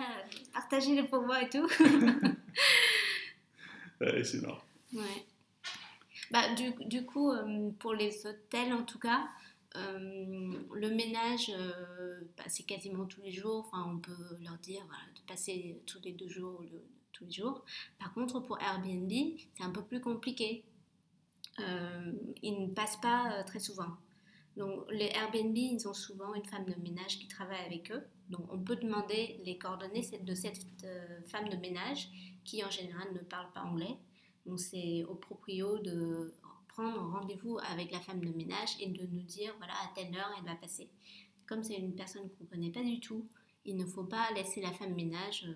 partagé 0.54 0.96
le 0.96 1.08
pourboire 1.08 1.42
et 1.44 1.50
tout. 1.50 1.68
Ouais, 4.02 4.24
c'est 4.24 4.42
marrant. 4.42 4.64
Ouais. 4.94 5.26
Bah, 6.32 6.54
du, 6.56 6.72
du 6.88 7.06
coup, 7.06 7.32
euh, 7.32 7.70
pour 7.80 7.94
les 7.94 8.26
hôtels 8.26 8.74
en 8.74 8.84
tout 8.84 8.98
cas, 8.98 9.26
euh, 9.78 10.54
le 10.74 10.90
ménage, 10.90 11.50
euh, 11.56 12.22
bah, 12.38 12.44
c'est 12.48 12.64
quasiment 12.64 13.06
tous 13.06 13.22
les 13.22 13.32
jours. 13.32 13.66
Enfin, 13.68 13.90
on 13.94 14.00
peut 14.00 14.38
leur 14.44 14.58
dire 14.60 14.82
de 15.16 15.22
passer 15.28 15.82
tous 15.86 16.00
les 16.04 16.12
deux 16.12 16.28
jours 16.30 16.60
ou 16.60 16.64
le- 16.64 16.84
tous 17.14 17.26
les 17.26 17.32
jours. 17.32 17.64
Par 18.00 18.14
contre, 18.14 18.40
pour 18.42 18.60
Airbnb, 18.62 19.12
c'est 19.56 19.64
un 19.64 19.70
peu 19.72 19.84
plus 19.84 20.02
compliqué. 20.02 20.64
Euh, 21.60 22.12
ils 22.42 22.60
ne 22.60 22.68
passent 22.74 23.00
pas 23.02 23.44
très 23.44 23.60
souvent. 23.60 23.90
Donc, 24.58 24.86
les 24.92 25.08
Airbnb, 25.16 25.56
ils 25.58 25.88
ont 25.88 25.94
souvent 25.94 26.34
une 26.34 26.46
femme 26.46 26.66
de 26.66 26.76
ménage 26.82 27.20
qui 27.20 27.28
travaille 27.28 27.66
avec 27.66 27.92
eux. 27.92 28.04
Donc, 28.30 28.52
on 28.52 28.60
peut 28.60 28.76
demander 28.76 29.40
les 29.46 29.58
coordonnées 29.58 30.06
de 30.24 30.34
cette 30.36 30.66
femme 31.28 31.50
de 31.50 31.58
ménage 31.58 32.10
qui, 32.44 32.64
en 32.64 32.70
général, 32.70 33.08
ne 33.14 33.20
parle 33.20 33.52
pas 33.54 33.62
anglais. 33.62 33.98
Donc, 34.46 34.60
c'est 34.60 35.04
au 35.06 35.16
proprio 35.16 35.78
de 35.80 36.34
prendre 36.74 37.12
rendez-vous 37.12 37.60
avec 37.70 37.92
la 37.92 38.00
femme 38.00 38.24
de 38.24 38.32
ménage 38.32 38.76
et 38.80 38.88
de 38.88 39.06
nous 39.06 39.24
dire 39.24 39.54
voilà, 39.58 39.74
à 39.74 39.92
telle 39.96 40.16
heure 40.16 40.34
elle 40.38 40.46
va 40.46 40.56
passer. 40.56 40.90
Comme 41.46 41.64
c'est 41.64 41.76
une 41.76 41.96
personne 41.96 42.30
qu'on 42.30 42.46
ne 42.46 42.50
connaît 42.50 42.72
pas 42.72 42.84
du 42.84 43.00
tout, 43.00 43.28
il 43.66 43.76
ne 43.76 43.86
faut 43.86 44.04
pas 44.04 44.32
laisser 44.34 44.62
la 44.62 44.72
femme 44.72 44.94
ménage 44.94 45.46
euh, 45.48 45.54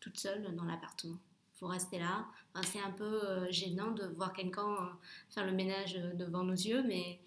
toute 0.00 0.18
seule 0.18 0.54
dans 0.54 0.64
l'appartement. 0.64 1.18
Il 1.54 1.58
faut 1.58 1.66
rester 1.66 1.98
là. 1.98 2.26
C'est 2.64 2.80
un 2.80 2.90
peu 2.90 3.04
euh, 3.04 3.50
gênant 3.50 3.90
de 3.90 4.06
voir 4.06 4.32
quelqu'un 4.32 4.72
euh, 4.72 4.86
faire 5.30 5.44
le 5.46 5.52
ménage 5.52 5.94
devant 6.14 6.44
nos 6.44 6.54
yeux, 6.54 6.82
mais 6.86 7.20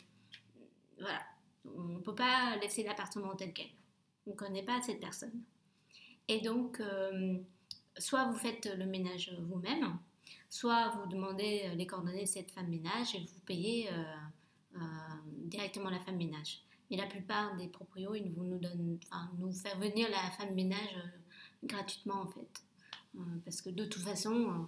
voilà, 0.99 1.21
on 1.65 1.83
ne 1.83 1.99
peut 1.99 2.15
pas 2.15 2.55
laisser 2.61 2.83
l'appartement 2.83 3.35
tel 3.35 3.53
quel. 3.53 3.67
On 4.27 4.31
ne 4.31 4.35
connaît 4.35 4.63
pas 4.63 4.81
cette 4.81 4.99
personne. 4.99 5.43
Et 6.27 6.41
donc, 6.41 6.81
soit 7.99 8.25
vous 8.25 8.37
faites 8.37 8.65
le 8.75 8.85
ménage 8.85 9.31
vous-même, 9.41 9.99
soit 10.49 10.89
vous 10.89 11.07
demandez 11.07 11.69
les 11.75 11.87
coordonnées 11.87 12.23
de 12.23 12.27
cette 12.27 12.51
femme 12.51 12.67
ménage 12.69 13.15
et 13.15 13.19
vous 13.19 13.39
payez 13.45 13.89
euh, 13.91 14.03
euh, 14.75 14.79
directement 15.45 15.89
la 15.89 15.99
femme 15.99 16.17
ménage. 16.17 16.61
Mais 16.89 16.97
la 16.97 17.07
plupart 17.07 17.55
des 17.55 17.67
proprios, 17.67 18.15
ils 18.15 18.31
nous, 18.31 18.57
donnent, 18.59 18.99
nous 19.39 19.51
faire 19.53 19.77
venir 19.79 20.09
la 20.09 20.31
femme 20.31 20.53
ménage 20.53 20.95
euh, 20.97 21.07
gratuitement 21.63 22.21
en 22.21 22.27
fait. 22.27 22.63
Euh, 23.15 23.19
parce 23.43 23.61
que 23.61 23.69
de 23.69 23.85
toute 23.85 24.03
façon, 24.03 24.67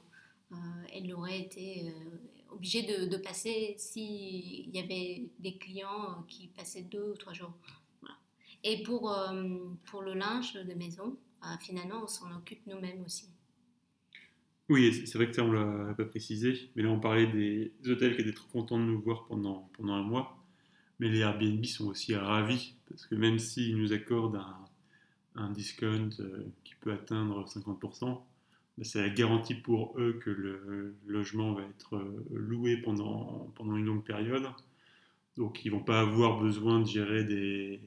euh, 0.52 0.56
elle 0.94 1.14
aurait 1.14 1.40
été 1.40 1.90
euh, 1.90 2.54
obligée 2.54 2.84
de, 2.84 3.06
de 3.06 3.18
passer 3.18 3.76
s'il 3.78 4.74
y 4.76 4.80
avait 4.80 5.30
des 5.40 5.58
clients 5.58 6.12
euh, 6.12 6.24
qui 6.28 6.48
passaient 6.48 6.84
deux 6.84 7.12
ou 7.12 7.14
trois 7.16 7.34
jours. 7.34 7.54
Et 8.64 8.84
pour, 8.84 9.12
euh, 9.12 9.60
pour 9.86 10.02
le 10.02 10.14
linge 10.14 10.54
de 10.54 10.74
maison, 10.74 11.16
euh, 11.44 11.48
finalement, 11.62 12.02
on 12.04 12.08
s'en 12.08 12.36
occupe 12.36 12.66
nous-mêmes 12.66 13.04
aussi. 13.06 13.30
Oui, 14.70 15.04
c'est 15.06 15.18
vrai 15.18 15.28
que 15.28 15.34
ça, 15.34 15.44
on 15.44 15.52
l'a 15.52 15.94
pas 15.94 16.04
précisé, 16.06 16.70
mais 16.76 16.84
là, 16.84 16.90
on 16.90 17.00
parlait 17.00 17.28
des 17.28 17.72
hôtels 17.90 18.16
qui 18.16 18.22
étaient 18.22 18.34
trop 18.34 18.50
contents 18.50 18.78
de 18.80 18.84
nous 18.84 19.00
voir 19.00 19.26
pendant, 19.26 19.70
pendant 19.74 19.94
un 19.94 20.04
mois. 20.04 20.44
Mais 21.00 21.10
les 21.10 21.20
Airbnb 21.20 21.64
sont 21.66 21.88
aussi 21.88 22.16
ravis, 22.16 22.76
parce 22.90 23.06
que 23.06 23.16
même 23.16 23.40
s'ils 23.40 23.78
nous 23.78 23.94
accordent 23.94 24.38
un, 24.38 24.66
un 25.36 25.52
discount 25.52 26.10
euh, 26.20 26.46
qui 26.64 26.76
peut 26.76 26.92
atteindre 26.92 27.46
50%, 27.48 28.22
bah, 28.78 28.84
c'est 28.84 29.02
la 29.02 29.10
garantie 29.10 29.56
pour 29.56 29.98
eux 30.00 30.20
que 30.22 30.30
le 30.32 30.96
logement 31.08 31.54
va 31.54 31.64
être 31.64 31.96
euh, 31.96 32.26
loué 32.32 32.78
pendant, 32.78 33.52
pendant 33.56 33.76
une 33.78 33.86
longue 33.86 34.04
période. 34.04 34.48
Donc, 35.38 35.64
ils 35.66 35.72
vont 35.72 35.84
pas 35.84 36.02
avoir 36.02 36.40
besoin 36.42 36.80
de 36.82 36.88
gérer 36.88 37.24
des... 37.24 37.80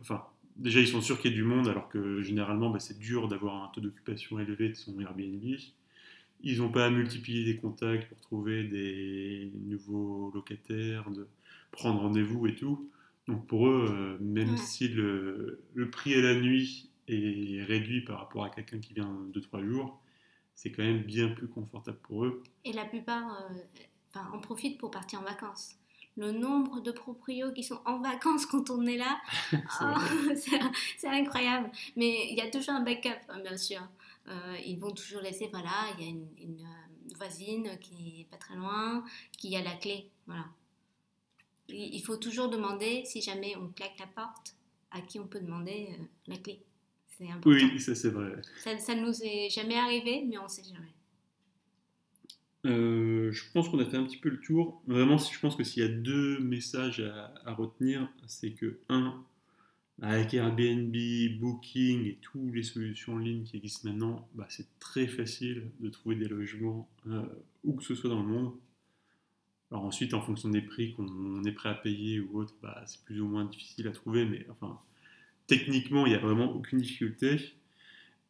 Enfin, 0.00 0.24
déjà, 0.56 0.80
ils 0.80 0.88
sont 0.88 1.00
sûrs 1.02 1.20
qu'il 1.20 1.30
y 1.30 1.34
a 1.34 1.36
du 1.36 1.44
monde, 1.44 1.68
alors 1.68 1.88
que 1.88 2.22
généralement, 2.22 2.70
bah, 2.70 2.80
c'est 2.80 2.98
dur 2.98 3.28
d'avoir 3.28 3.62
un 3.64 3.68
taux 3.68 3.80
d'occupation 3.80 4.38
élevé 4.40 4.70
de 4.70 4.74
son 4.74 4.98
Airbnb. 5.00 5.42
Ils 6.42 6.58
n'ont 6.58 6.70
pas 6.70 6.86
à 6.86 6.90
multiplier 6.90 7.44
des 7.44 7.56
contacts 7.58 8.08
pour 8.08 8.20
trouver 8.20 8.64
des 8.64 9.52
nouveaux 9.66 10.30
locataires, 10.34 11.10
de 11.10 11.28
prendre 11.70 12.00
rendez-vous 12.00 12.46
et 12.46 12.54
tout. 12.54 12.90
Donc 13.28 13.46
pour 13.46 13.68
eux, 13.68 13.86
euh, 13.90 14.18
même 14.20 14.56
Ouais. 14.56 14.58
si 14.58 14.88
le, 14.88 15.62
le 15.74 15.90
prix 15.90 16.14
à 16.14 16.20
la 16.22 16.34
nuit 16.34 16.90
est 17.08 17.62
réduit 17.64 18.02
par 18.02 18.18
rapport 18.18 18.44
à 18.44 18.50
quelqu'un 18.50 18.78
qui 18.80 18.94
vient 18.94 19.26
2-3 19.32 19.64
jours, 19.64 20.00
c'est 20.54 20.72
quand 20.72 20.82
même 20.82 21.02
bien 21.02 21.28
plus 21.28 21.48
confortable 21.48 21.98
pour 22.02 22.24
eux. 22.26 22.42
Et 22.64 22.72
la 22.72 22.84
plupart 22.84 23.42
euh, 23.50 23.54
enfin, 24.08 24.28
en 24.32 24.40
profitent 24.40 24.78
pour 24.78 24.90
partir 24.90 25.20
en 25.20 25.24
vacances. 25.24 25.76
Le 26.16 26.30
nombre 26.30 26.80
de 26.80 26.90
proprios 26.92 27.52
qui 27.52 27.64
sont 27.64 27.80
en 27.86 28.00
vacances 28.00 28.44
quand 28.46 28.70
on 28.70 28.86
est 28.86 28.98
là, 28.98 29.18
c'est 30.36 30.60
c'est 30.98 31.08
incroyable. 31.08 31.70
Mais 31.96 32.28
il 32.30 32.36
y 32.36 32.40
a 32.40 32.50
toujours 32.50 32.74
un 32.74 32.82
backup, 32.82 33.08
hein, 33.28 33.40
bien 33.42 33.56
sûr. 33.56 33.80
Euh, 34.28 34.56
ils 34.64 34.78
vont 34.78 34.92
toujours 34.92 35.20
laisser, 35.20 35.48
voilà, 35.50 35.88
il 35.98 36.04
y 36.04 36.06
a 36.06 36.10
une, 36.10 36.28
une, 36.38 36.60
euh, 36.60 37.14
voisine 37.16 37.78
qui 37.80 38.20
est 38.20 38.30
pas 38.30 38.36
très 38.36 38.54
loin, 38.54 39.04
qui 39.36 39.56
a 39.56 39.62
la 39.62 39.74
clé, 39.74 40.10
voilà. 40.26 40.46
Il 41.68 42.00
faut 42.02 42.16
toujours 42.16 42.48
demander, 42.48 43.04
si 43.04 43.20
jamais 43.20 43.56
on 43.56 43.68
claque 43.68 43.98
la 43.98 44.06
porte, 44.06 44.56
à 44.90 45.00
qui 45.00 45.18
on 45.18 45.26
peut 45.26 45.40
demander 45.40 45.88
euh, 45.90 46.04
la 46.28 46.36
clé. 46.36 46.62
C'est 47.08 47.28
important. 47.28 47.50
Oui, 47.50 47.80
ça 47.80 47.94
c'est 47.94 48.10
vrai. 48.10 48.40
Ça, 48.62 48.78
ça 48.78 48.94
nous 48.94 49.22
est 49.22 49.48
jamais 49.50 49.76
arrivé, 49.76 50.24
mais 50.28 50.38
on 50.38 50.48
sait 50.48 50.64
jamais. 50.64 50.92
Euh, 52.64 53.32
je 53.32 53.50
pense 53.52 53.68
qu'on 53.68 53.78
a 53.80 53.84
fait 53.84 53.96
un 53.96 54.04
petit 54.04 54.18
peu 54.18 54.28
le 54.28 54.40
tour. 54.40 54.82
Vraiment, 54.86 55.18
je 55.18 55.38
pense 55.40 55.56
que 55.56 55.64
s'il 55.64 55.82
y 55.82 55.86
a 55.86 55.88
deux 55.88 56.38
messages 56.38 57.00
à, 57.00 57.34
à 57.44 57.54
retenir, 57.54 58.08
c'est 58.26 58.52
que, 58.52 58.78
un, 58.88 59.24
avec 60.00 60.34
Airbnb, 60.34 60.96
Booking 61.38 62.06
et 62.06 62.18
toutes 62.20 62.54
les 62.54 62.62
solutions 62.62 63.14
en 63.14 63.18
ligne 63.18 63.44
qui 63.44 63.56
existent 63.56 63.88
maintenant, 63.88 64.28
bah, 64.34 64.46
c'est 64.48 64.66
très 64.78 65.06
facile 65.06 65.70
de 65.80 65.88
trouver 65.88 66.16
des 66.16 66.28
logements 66.28 66.88
euh, 67.06 67.22
où 67.64 67.74
que 67.74 67.84
ce 67.84 67.94
soit 67.94 68.10
dans 68.10 68.22
le 68.22 68.28
monde. 68.28 68.54
Alors 69.70 69.84
ensuite, 69.84 70.12
en 70.14 70.20
fonction 70.20 70.48
des 70.48 70.60
prix 70.60 70.92
qu'on 70.92 71.44
est 71.44 71.52
prêt 71.52 71.68
à 71.68 71.74
payer 71.74 72.20
ou 72.20 72.40
autre, 72.40 72.54
bah, 72.62 72.82
c'est 72.86 73.02
plus 73.04 73.20
ou 73.20 73.26
moins 73.26 73.44
difficile 73.44 73.86
à 73.88 73.92
trouver, 73.92 74.24
mais 74.24 74.46
enfin, 74.50 74.78
techniquement, 75.46 76.06
il 76.06 76.10
n'y 76.10 76.16
a 76.16 76.20
vraiment 76.20 76.52
aucune 76.52 76.80
difficulté. 76.80 77.54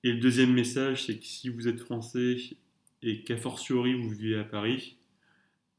Et 0.05 0.13
le 0.13 0.21
deuxième 0.21 0.53
message, 0.53 1.07
c'est 1.07 1.19
que 1.19 1.25
si 1.25 1.49
vous 1.49 1.69
êtes 1.69 1.81
français 1.81 2.37
et 3.03 3.23
qu'a 3.23 3.37
fortiori 3.37 3.95
vous 3.95 4.11
vivez 4.11 4.39
à 4.39 4.45
Paris, 4.45 4.97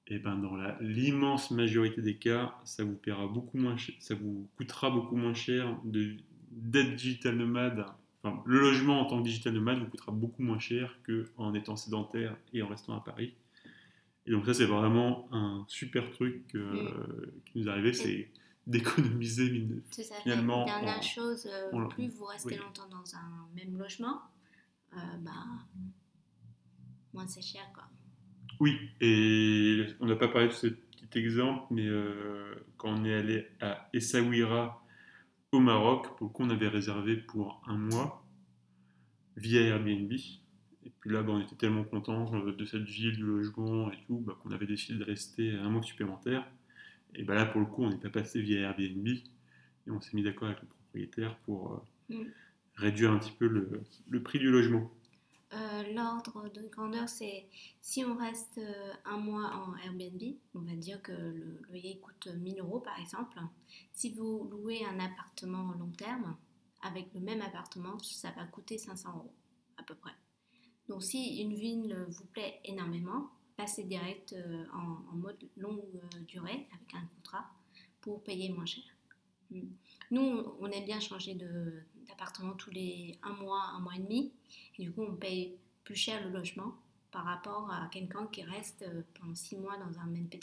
et 0.07 0.19
ben 0.19 0.37
dans 0.37 0.55
l'immense 0.81 1.51
majorité 1.51 2.01
des 2.01 2.15
cas, 2.17 2.55
ça 2.65 2.83
vous 2.83 2.95
paiera 2.95 3.27
beaucoup 3.27 3.57
moins 3.57 3.77
cher, 3.77 3.95
ça 3.99 4.15
vous 4.15 4.47
coûtera 4.57 4.89
beaucoup 4.89 5.15
moins 5.15 5.33
cher 5.33 5.77
d'être 5.85 6.95
digital 6.95 7.35
nomade. 7.37 7.85
Enfin, 8.21 8.41
le 8.45 8.59
logement 8.59 9.01
en 9.01 9.05
tant 9.05 9.19
que 9.19 9.23
digital 9.23 9.53
nomade 9.53 9.79
vous 9.79 9.87
coûtera 9.87 10.11
beaucoup 10.11 10.43
moins 10.43 10.59
cher 10.59 10.97
qu'en 11.05 11.53
étant 11.53 11.75
sédentaire 11.75 12.35
et 12.53 12.61
en 12.61 12.67
restant 12.67 12.95
à 12.95 13.01
Paris. 13.03 13.33
Et 14.25 14.31
donc 14.31 14.45
ça, 14.45 14.53
c'est 14.53 14.65
vraiment 14.65 15.27
un 15.33 15.65
super 15.67 16.09
truc 16.11 16.43
euh, 16.55 17.33
qui 17.45 17.59
nous 17.59 17.67
est 17.67 17.71
arrivé, 17.71 17.91
c'est 17.93 18.29
d'économiser 18.67 19.49
mine- 19.51 19.81
Tout 19.93 19.99
à 19.99 20.03
fait. 20.03 20.21
finalement. 20.23 20.63
Dernière 20.63 20.99
en- 20.99 21.01
chose, 21.01 21.45
euh, 21.51 21.71
en- 21.73 21.87
plus 21.89 22.07
vous 22.07 22.23
restez 22.25 22.55
oui. 22.55 22.61
longtemps 22.61 22.87
dans 22.89 23.15
un 23.15 23.47
même 23.55 23.77
logement, 23.77 24.21
euh, 24.93 24.97
bah, 25.21 25.31
moins 27.13 27.27
c'est 27.27 27.41
cher. 27.41 27.63
Quoi. 27.73 27.83
Oui, 28.63 28.79
et 29.01 29.85
on 29.99 30.05
n'a 30.05 30.15
pas 30.15 30.29
parlé 30.29 30.47
de 30.47 30.53
ce 30.53 30.67
petit 30.67 31.19
exemple, 31.19 31.65
mais 31.71 31.85
euh, 31.85 32.55
quand 32.77 32.97
on 32.97 33.03
est 33.03 33.13
allé 33.13 33.45
à 33.59 33.89
Essaouira 33.91 34.81
au 35.51 35.59
Maroc, 35.59 36.15
pour 36.17 36.27
le 36.27 36.33
coup, 36.33 36.43
on 36.43 36.49
avait 36.49 36.69
réservé 36.69 37.17
pour 37.17 37.61
un 37.67 37.77
mois 37.77 38.25
via 39.35 39.61
Airbnb. 39.61 40.13
Et 40.13 40.91
puis 41.01 41.09
là, 41.11 41.23
bah, 41.23 41.33
on 41.33 41.41
était 41.41 41.57
tellement 41.57 41.83
contents 41.83 42.33
euh, 42.35 42.53
de 42.53 42.65
cette 42.65 42.83
ville, 42.83 43.11
du 43.17 43.23
logement 43.23 43.91
et 43.91 43.97
tout, 44.07 44.19
bah, 44.19 44.37
qu'on 44.41 44.51
avait 44.51 44.65
décidé 44.67 44.97
de 44.97 45.03
rester 45.03 45.51
un 45.51 45.69
mois 45.69 45.81
supplémentaire. 45.81 46.47
Et 47.15 47.23
bah, 47.23 47.35
là, 47.35 47.45
pour 47.45 47.59
le 47.59 47.67
coup, 47.67 47.83
on 47.83 47.89
n'est 47.89 47.97
pas 47.97 48.09
passé 48.09 48.41
via 48.41 48.61
Airbnb. 48.61 49.07
Et 49.07 49.91
on 49.91 49.99
s'est 49.99 50.15
mis 50.15 50.23
d'accord 50.23 50.47
avec 50.47 50.61
le 50.61 50.67
propriétaire 50.67 51.35
pour 51.39 51.73
euh, 51.73 51.77
Mm. 52.09 52.23
réduire 52.75 53.11
un 53.11 53.19
petit 53.19 53.33
peu 53.37 53.47
le, 53.47 53.83
le 54.09 54.23
prix 54.23 54.39
du 54.39 54.49
logement. 54.49 54.91
Euh, 55.53 55.83
L'ordre 55.93 56.49
de 56.49 56.67
grandeur, 56.67 57.07
c'est 57.07 57.45
si 57.81 58.03
on 58.03 58.15
reste 58.17 58.57
euh, 58.57 58.93
un 59.05 59.17
mois 59.17 59.51
en 59.53 59.75
Airbnb, 59.85 60.21
on 60.55 60.61
va 60.61 60.73
dire 60.75 61.01
que 61.01 61.11
le 61.11 61.61
loyer 61.67 61.99
coûte 61.99 62.27
1000 62.27 62.59
euros 62.59 62.79
par 62.79 62.99
exemple. 62.99 63.39
Si 63.91 64.09
vous 64.11 64.45
louez 64.49 64.83
un 64.85 64.99
appartement 64.99 65.71
long 65.73 65.91
terme, 65.91 66.35
avec 66.81 67.13
le 67.13 67.19
même 67.19 67.41
appartement, 67.41 67.99
ça 67.99 68.31
va 68.31 68.45
coûter 68.45 68.77
500 68.79 69.09
euros 69.15 69.33
à 69.77 69.83
peu 69.83 69.93
près. 69.95 70.13
Donc 70.89 71.03
si 71.03 71.39
une 71.41 71.53
ville 71.53 71.95
vous 72.09 72.25
plaît 72.25 72.59
énormément, 72.65 73.29
passez 73.55 73.83
direct 73.83 74.33
euh, 74.33 74.65
en, 74.73 75.13
en 75.13 75.15
mode 75.15 75.37
longue 75.57 76.01
durée 76.27 76.67
avec 76.73 76.93
un 76.95 77.05
contrat 77.15 77.45
pour 78.01 78.23
payer 78.23 78.49
moins 78.49 78.65
cher. 78.65 78.83
Mm. 79.51 79.61
Nous, 80.11 80.43
on 80.59 80.67
aime 80.71 80.85
bien 80.85 80.99
changer 80.99 81.35
de- 81.35 81.83
d'appartement 82.13 82.53
tous 82.53 82.69
les 82.69 83.17
un 83.23 83.33
mois, 83.33 83.63
un 83.75 83.79
mois 83.79 83.95
et 83.95 83.99
demi. 83.99 84.31
Et 84.77 84.83
du 84.83 84.91
coup, 84.91 85.03
on 85.03 85.15
paye 85.15 85.57
plus 85.83 85.95
cher 85.95 86.23
le 86.23 86.29
logement 86.31 86.73
par 87.11 87.25
rapport 87.25 87.71
à 87.71 87.87
quelqu'un 87.91 88.27
qui 88.27 88.43
reste 88.43 88.83
euh, 88.83 89.03
pendant 89.19 89.35
six 89.35 89.55
mois 89.55 89.77
dans 89.77 89.99
un 89.99 90.05
même 90.05 90.27
pays, 90.27 90.41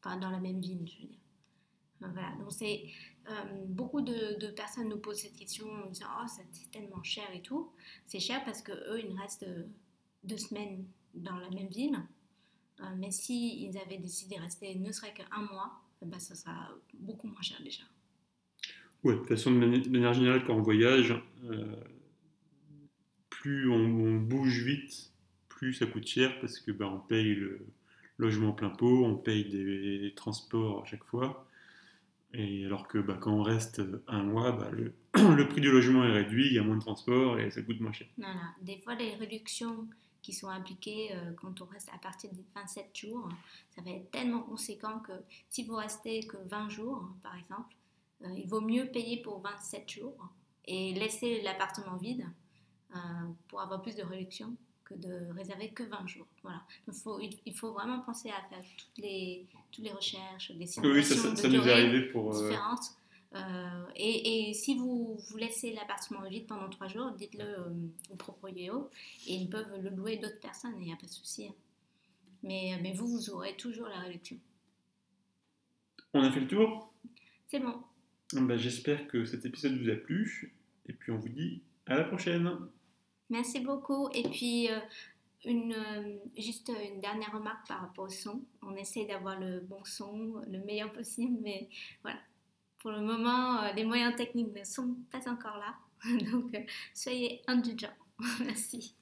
enfin 0.00 0.16
dans 0.16 0.30
la 0.30 0.40
même 0.40 0.60
ville, 0.60 0.88
Voilà, 2.00 2.32
donc 2.38 2.52
c'est 2.52 2.86
euh, 3.28 3.64
beaucoup 3.66 4.00
de, 4.00 4.50
personnes 4.52 4.88
nous 4.88 4.98
posent 4.98 5.20
cette 5.20 5.36
question 5.36 5.66
en 5.70 5.90
disant 5.90 6.06
oh 6.22 6.26
c'est 6.26 6.70
tellement 6.70 7.02
cher 7.02 7.28
et 7.34 7.42
tout. 7.42 7.70
C'est 8.06 8.20
cher 8.20 8.42
parce 8.44 8.62
que 8.62 8.72
eux 8.72 9.00
ils 9.04 9.18
restent 9.18 9.42
euh, 9.42 9.66
deux 10.24 10.38
semaines 10.38 10.86
dans 11.14 11.36
la 11.36 11.50
même 11.50 11.68
ville, 11.68 11.98
mais 12.96 13.10
si 13.10 13.64
ils 13.64 13.78
avaient 13.78 13.96
décidé 13.96 14.36
de 14.36 14.42
rester 14.42 14.74
ne 14.74 14.92
serait 14.92 15.14
qu'un 15.14 15.42
mois, 15.50 15.80
eh 16.02 16.06
ben, 16.06 16.18
ça 16.18 16.34
sera 16.34 16.68
beaucoup 16.92 17.26
moins 17.26 17.40
cher 17.40 17.58
déjà. 17.62 17.84
De 19.12 19.18
toute 19.18 19.28
façon, 19.28 19.50
de 19.50 19.56
mani- 19.56 19.80
de 19.80 19.90
manière 19.90 20.14
générale, 20.14 20.44
quand 20.44 20.54
on 20.54 20.62
voyage, 20.62 21.14
euh, 21.44 21.76
plus 23.30 23.70
on, 23.70 24.16
bouge 24.16 24.62
vite, 24.62 25.12
plus 25.48 25.74
ça 25.74 25.86
coûte 25.86 26.06
cher 26.06 26.38
parce 26.40 26.58
que 26.58 26.72
bah, 26.72 26.90
on 26.92 26.98
paye 26.98 27.34
le 27.34 27.66
logement 28.18 28.52
plein 28.52 28.70
pot, 28.70 29.04
on 29.04 29.16
paye 29.16 29.44
des, 29.44 30.12
transports 30.16 30.82
à 30.82 30.86
chaque 30.86 31.04
fois. 31.04 31.46
Et 32.32 32.64
alors 32.66 32.88
que 32.88 32.98
bah, 32.98 33.16
quand 33.20 33.32
on 33.32 33.42
reste 33.42 33.82
un 34.08 34.22
mois, 34.22 34.52
bah, 34.52 34.70
le, 35.36 35.48
prix 35.48 35.60
du 35.60 35.70
logement 35.70 36.04
est 36.04 36.12
réduit, 36.12 36.46
il 36.46 36.54
y 36.54 36.58
a 36.58 36.62
moins 36.62 36.76
de 36.76 36.80
transport 36.80 37.38
et 37.38 37.50
ça 37.50 37.62
coûte 37.62 37.80
moins 37.80 37.92
cher. 37.92 38.08
Des 38.62 38.78
fois, 38.78 38.94
les 38.94 39.14
réductions 39.14 39.86
qui 40.26 40.32
sont 40.32 40.48
appliquées 40.48 41.10
euh, 41.12 41.32
quand 41.34 41.62
on 41.62 41.66
reste 41.66 41.88
à 41.94 41.98
partir 41.98 42.32
des 42.32 42.44
27 42.56 42.86
jours, 42.94 43.28
ça 43.70 43.80
va 43.82 43.92
être 43.92 44.10
tellement 44.10 44.40
conséquent 44.40 44.98
que 44.98 45.12
si 45.48 45.62
vous 45.62 45.76
restez 45.76 46.26
que 46.26 46.36
20 46.48 46.68
jours, 46.68 47.08
par 47.22 47.36
exemple, 47.38 47.76
il 48.36 48.46
vaut 48.48 48.60
mieux 48.60 48.86
payer 48.86 49.18
pour 49.22 49.40
27 49.40 49.88
jours 49.90 50.28
et 50.64 50.94
laisser 50.94 51.42
l'appartement 51.42 51.96
vide 51.96 52.26
euh, 52.94 52.98
pour 53.48 53.60
avoir 53.60 53.82
plus 53.82 53.94
de 53.96 54.02
réduction 54.02 54.56
que 54.84 54.94
de 54.94 55.30
réserver 55.32 55.70
que 55.70 55.82
20 55.82 56.06
jours. 56.06 56.26
Voilà. 56.42 56.62
Faut- 57.02 57.20
il, 57.20 57.54
faut 57.54 57.72
vraiment 57.72 58.00
penser 58.00 58.30
à 58.30 58.40
faire 58.48 58.62
toutes 58.78 58.98
les, 58.98 59.46
toutes 59.72 59.84
les 59.84 59.90
recherches, 59.92 60.52
des 60.52 60.66
simulations 60.66 60.80
Oui, 60.82 61.04
ça, 61.04 61.14
ça- 61.16 61.30
de 61.30 61.36
ça 61.36 61.48
nous 61.48 61.68
est 61.68 61.72
arrivé 61.72 62.02
pour. 62.12 62.32
euh, 62.34 62.48
différentes. 62.48 62.92
Euh, 63.34 63.84
et, 63.96 64.48
et 64.50 64.54
si 64.54 64.76
vous, 64.76 65.16
vous 65.28 65.36
laissez 65.36 65.72
l'appartement 65.74 66.22
vide 66.28 66.46
pendant 66.46 66.70
trois 66.70 66.86
jours, 66.88 67.10
dites-le 67.10 67.44
euh, 67.44 67.70
au 68.10 68.16
propriétaire 68.16 68.76
et 69.26 69.34
ils 69.34 69.50
peuvent 69.50 69.76
le 69.82 69.90
louer 69.90 70.16
d'autres 70.16 70.40
personnes, 70.40 70.74
il 70.80 70.86
n'y 70.86 70.92
a 70.92 70.96
pas 70.96 71.06
de 71.06 71.12
souci. 71.12 71.48
hein. 71.48 71.54
Mais, 72.44 72.78
mais 72.80 72.92
vous, 72.94 73.08
vous 73.08 73.30
aurez 73.30 73.56
toujours 73.56 73.88
la 73.88 73.98
réduction. 73.98 74.38
on 76.14 76.22
a 76.22 76.30
fait 76.30 76.40
le 76.40 76.46
tour? 76.46 76.92
C'est 77.48 77.58
bon. 77.58 77.74
Bah, 78.32 78.56
J'espère 78.56 79.06
que 79.08 79.24
cet 79.24 79.44
épisode 79.44 79.80
vous 79.80 79.90
a 79.90 79.96
plu. 79.96 80.52
Et 80.88 80.92
puis 80.92 81.12
on 81.12 81.18
vous 81.18 81.28
dit 81.28 81.62
à 81.86 81.96
la 81.96 82.04
prochaine. 82.04 82.50
Merci 83.30 83.60
beaucoup. 83.60 84.08
Et 84.14 84.22
puis, 84.22 84.70
euh, 84.70 84.78
une, 85.44 85.72
euh, 85.72 86.16
juste 86.36 86.70
une 86.92 87.00
dernière 87.00 87.32
remarque 87.32 87.66
par 87.66 87.80
rapport 87.80 88.04
au 88.06 88.08
son. 88.08 88.42
On 88.62 88.74
essaie 88.76 89.04
d'avoir 89.06 89.38
le 89.38 89.60
bon 89.60 89.82
son, 89.84 90.42
le 90.50 90.58
meilleur 90.64 90.92
possible, 90.92 91.38
mais 91.42 91.68
voilà. 92.02 92.18
Pour 92.78 92.90
le 92.90 93.00
moment, 93.00 93.62
euh, 93.62 93.72
les 93.72 93.84
moyens 93.84 94.14
techniques 94.16 94.54
ne 94.54 94.64
sont 94.64 94.96
pas 95.10 95.28
encore 95.30 95.58
là. 95.58 95.74
Donc, 96.30 96.56
soyez 96.94 97.40
indulgents. 97.46 97.88
Merci. 98.40 98.94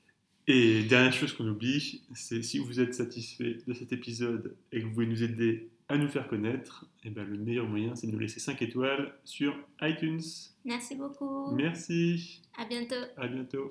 Et 0.46 0.82
dernière 0.84 1.12
chose 1.12 1.32
qu'on 1.32 1.48
oublie, 1.48 2.02
c'est 2.14 2.42
si 2.42 2.58
vous 2.58 2.78
êtes 2.78 2.94
satisfait 2.94 3.58
de 3.66 3.72
cet 3.72 3.92
épisode 3.92 4.54
et 4.72 4.80
que 4.80 4.86
vous 4.86 4.92
voulez 4.92 5.06
nous 5.06 5.22
aider 5.22 5.70
à 5.88 5.98
nous 5.98 6.08
faire 6.08 6.26
connaître, 6.28 6.86
eh 7.04 7.10
ben, 7.10 7.24
le 7.26 7.36
meilleur 7.38 7.66
moyen 7.66 7.94
c'est 7.94 8.06
de 8.06 8.12
nous 8.12 8.18
laisser 8.18 8.40
5 8.40 8.60
étoiles 8.62 9.14
sur 9.24 9.54
iTunes. 9.82 10.20
Merci 10.64 10.94
beaucoup. 10.96 11.52
Merci, 11.54 12.42
À 12.56 12.64
bientôt. 12.64 12.94
à 13.16 13.28
bientôt. 13.28 13.68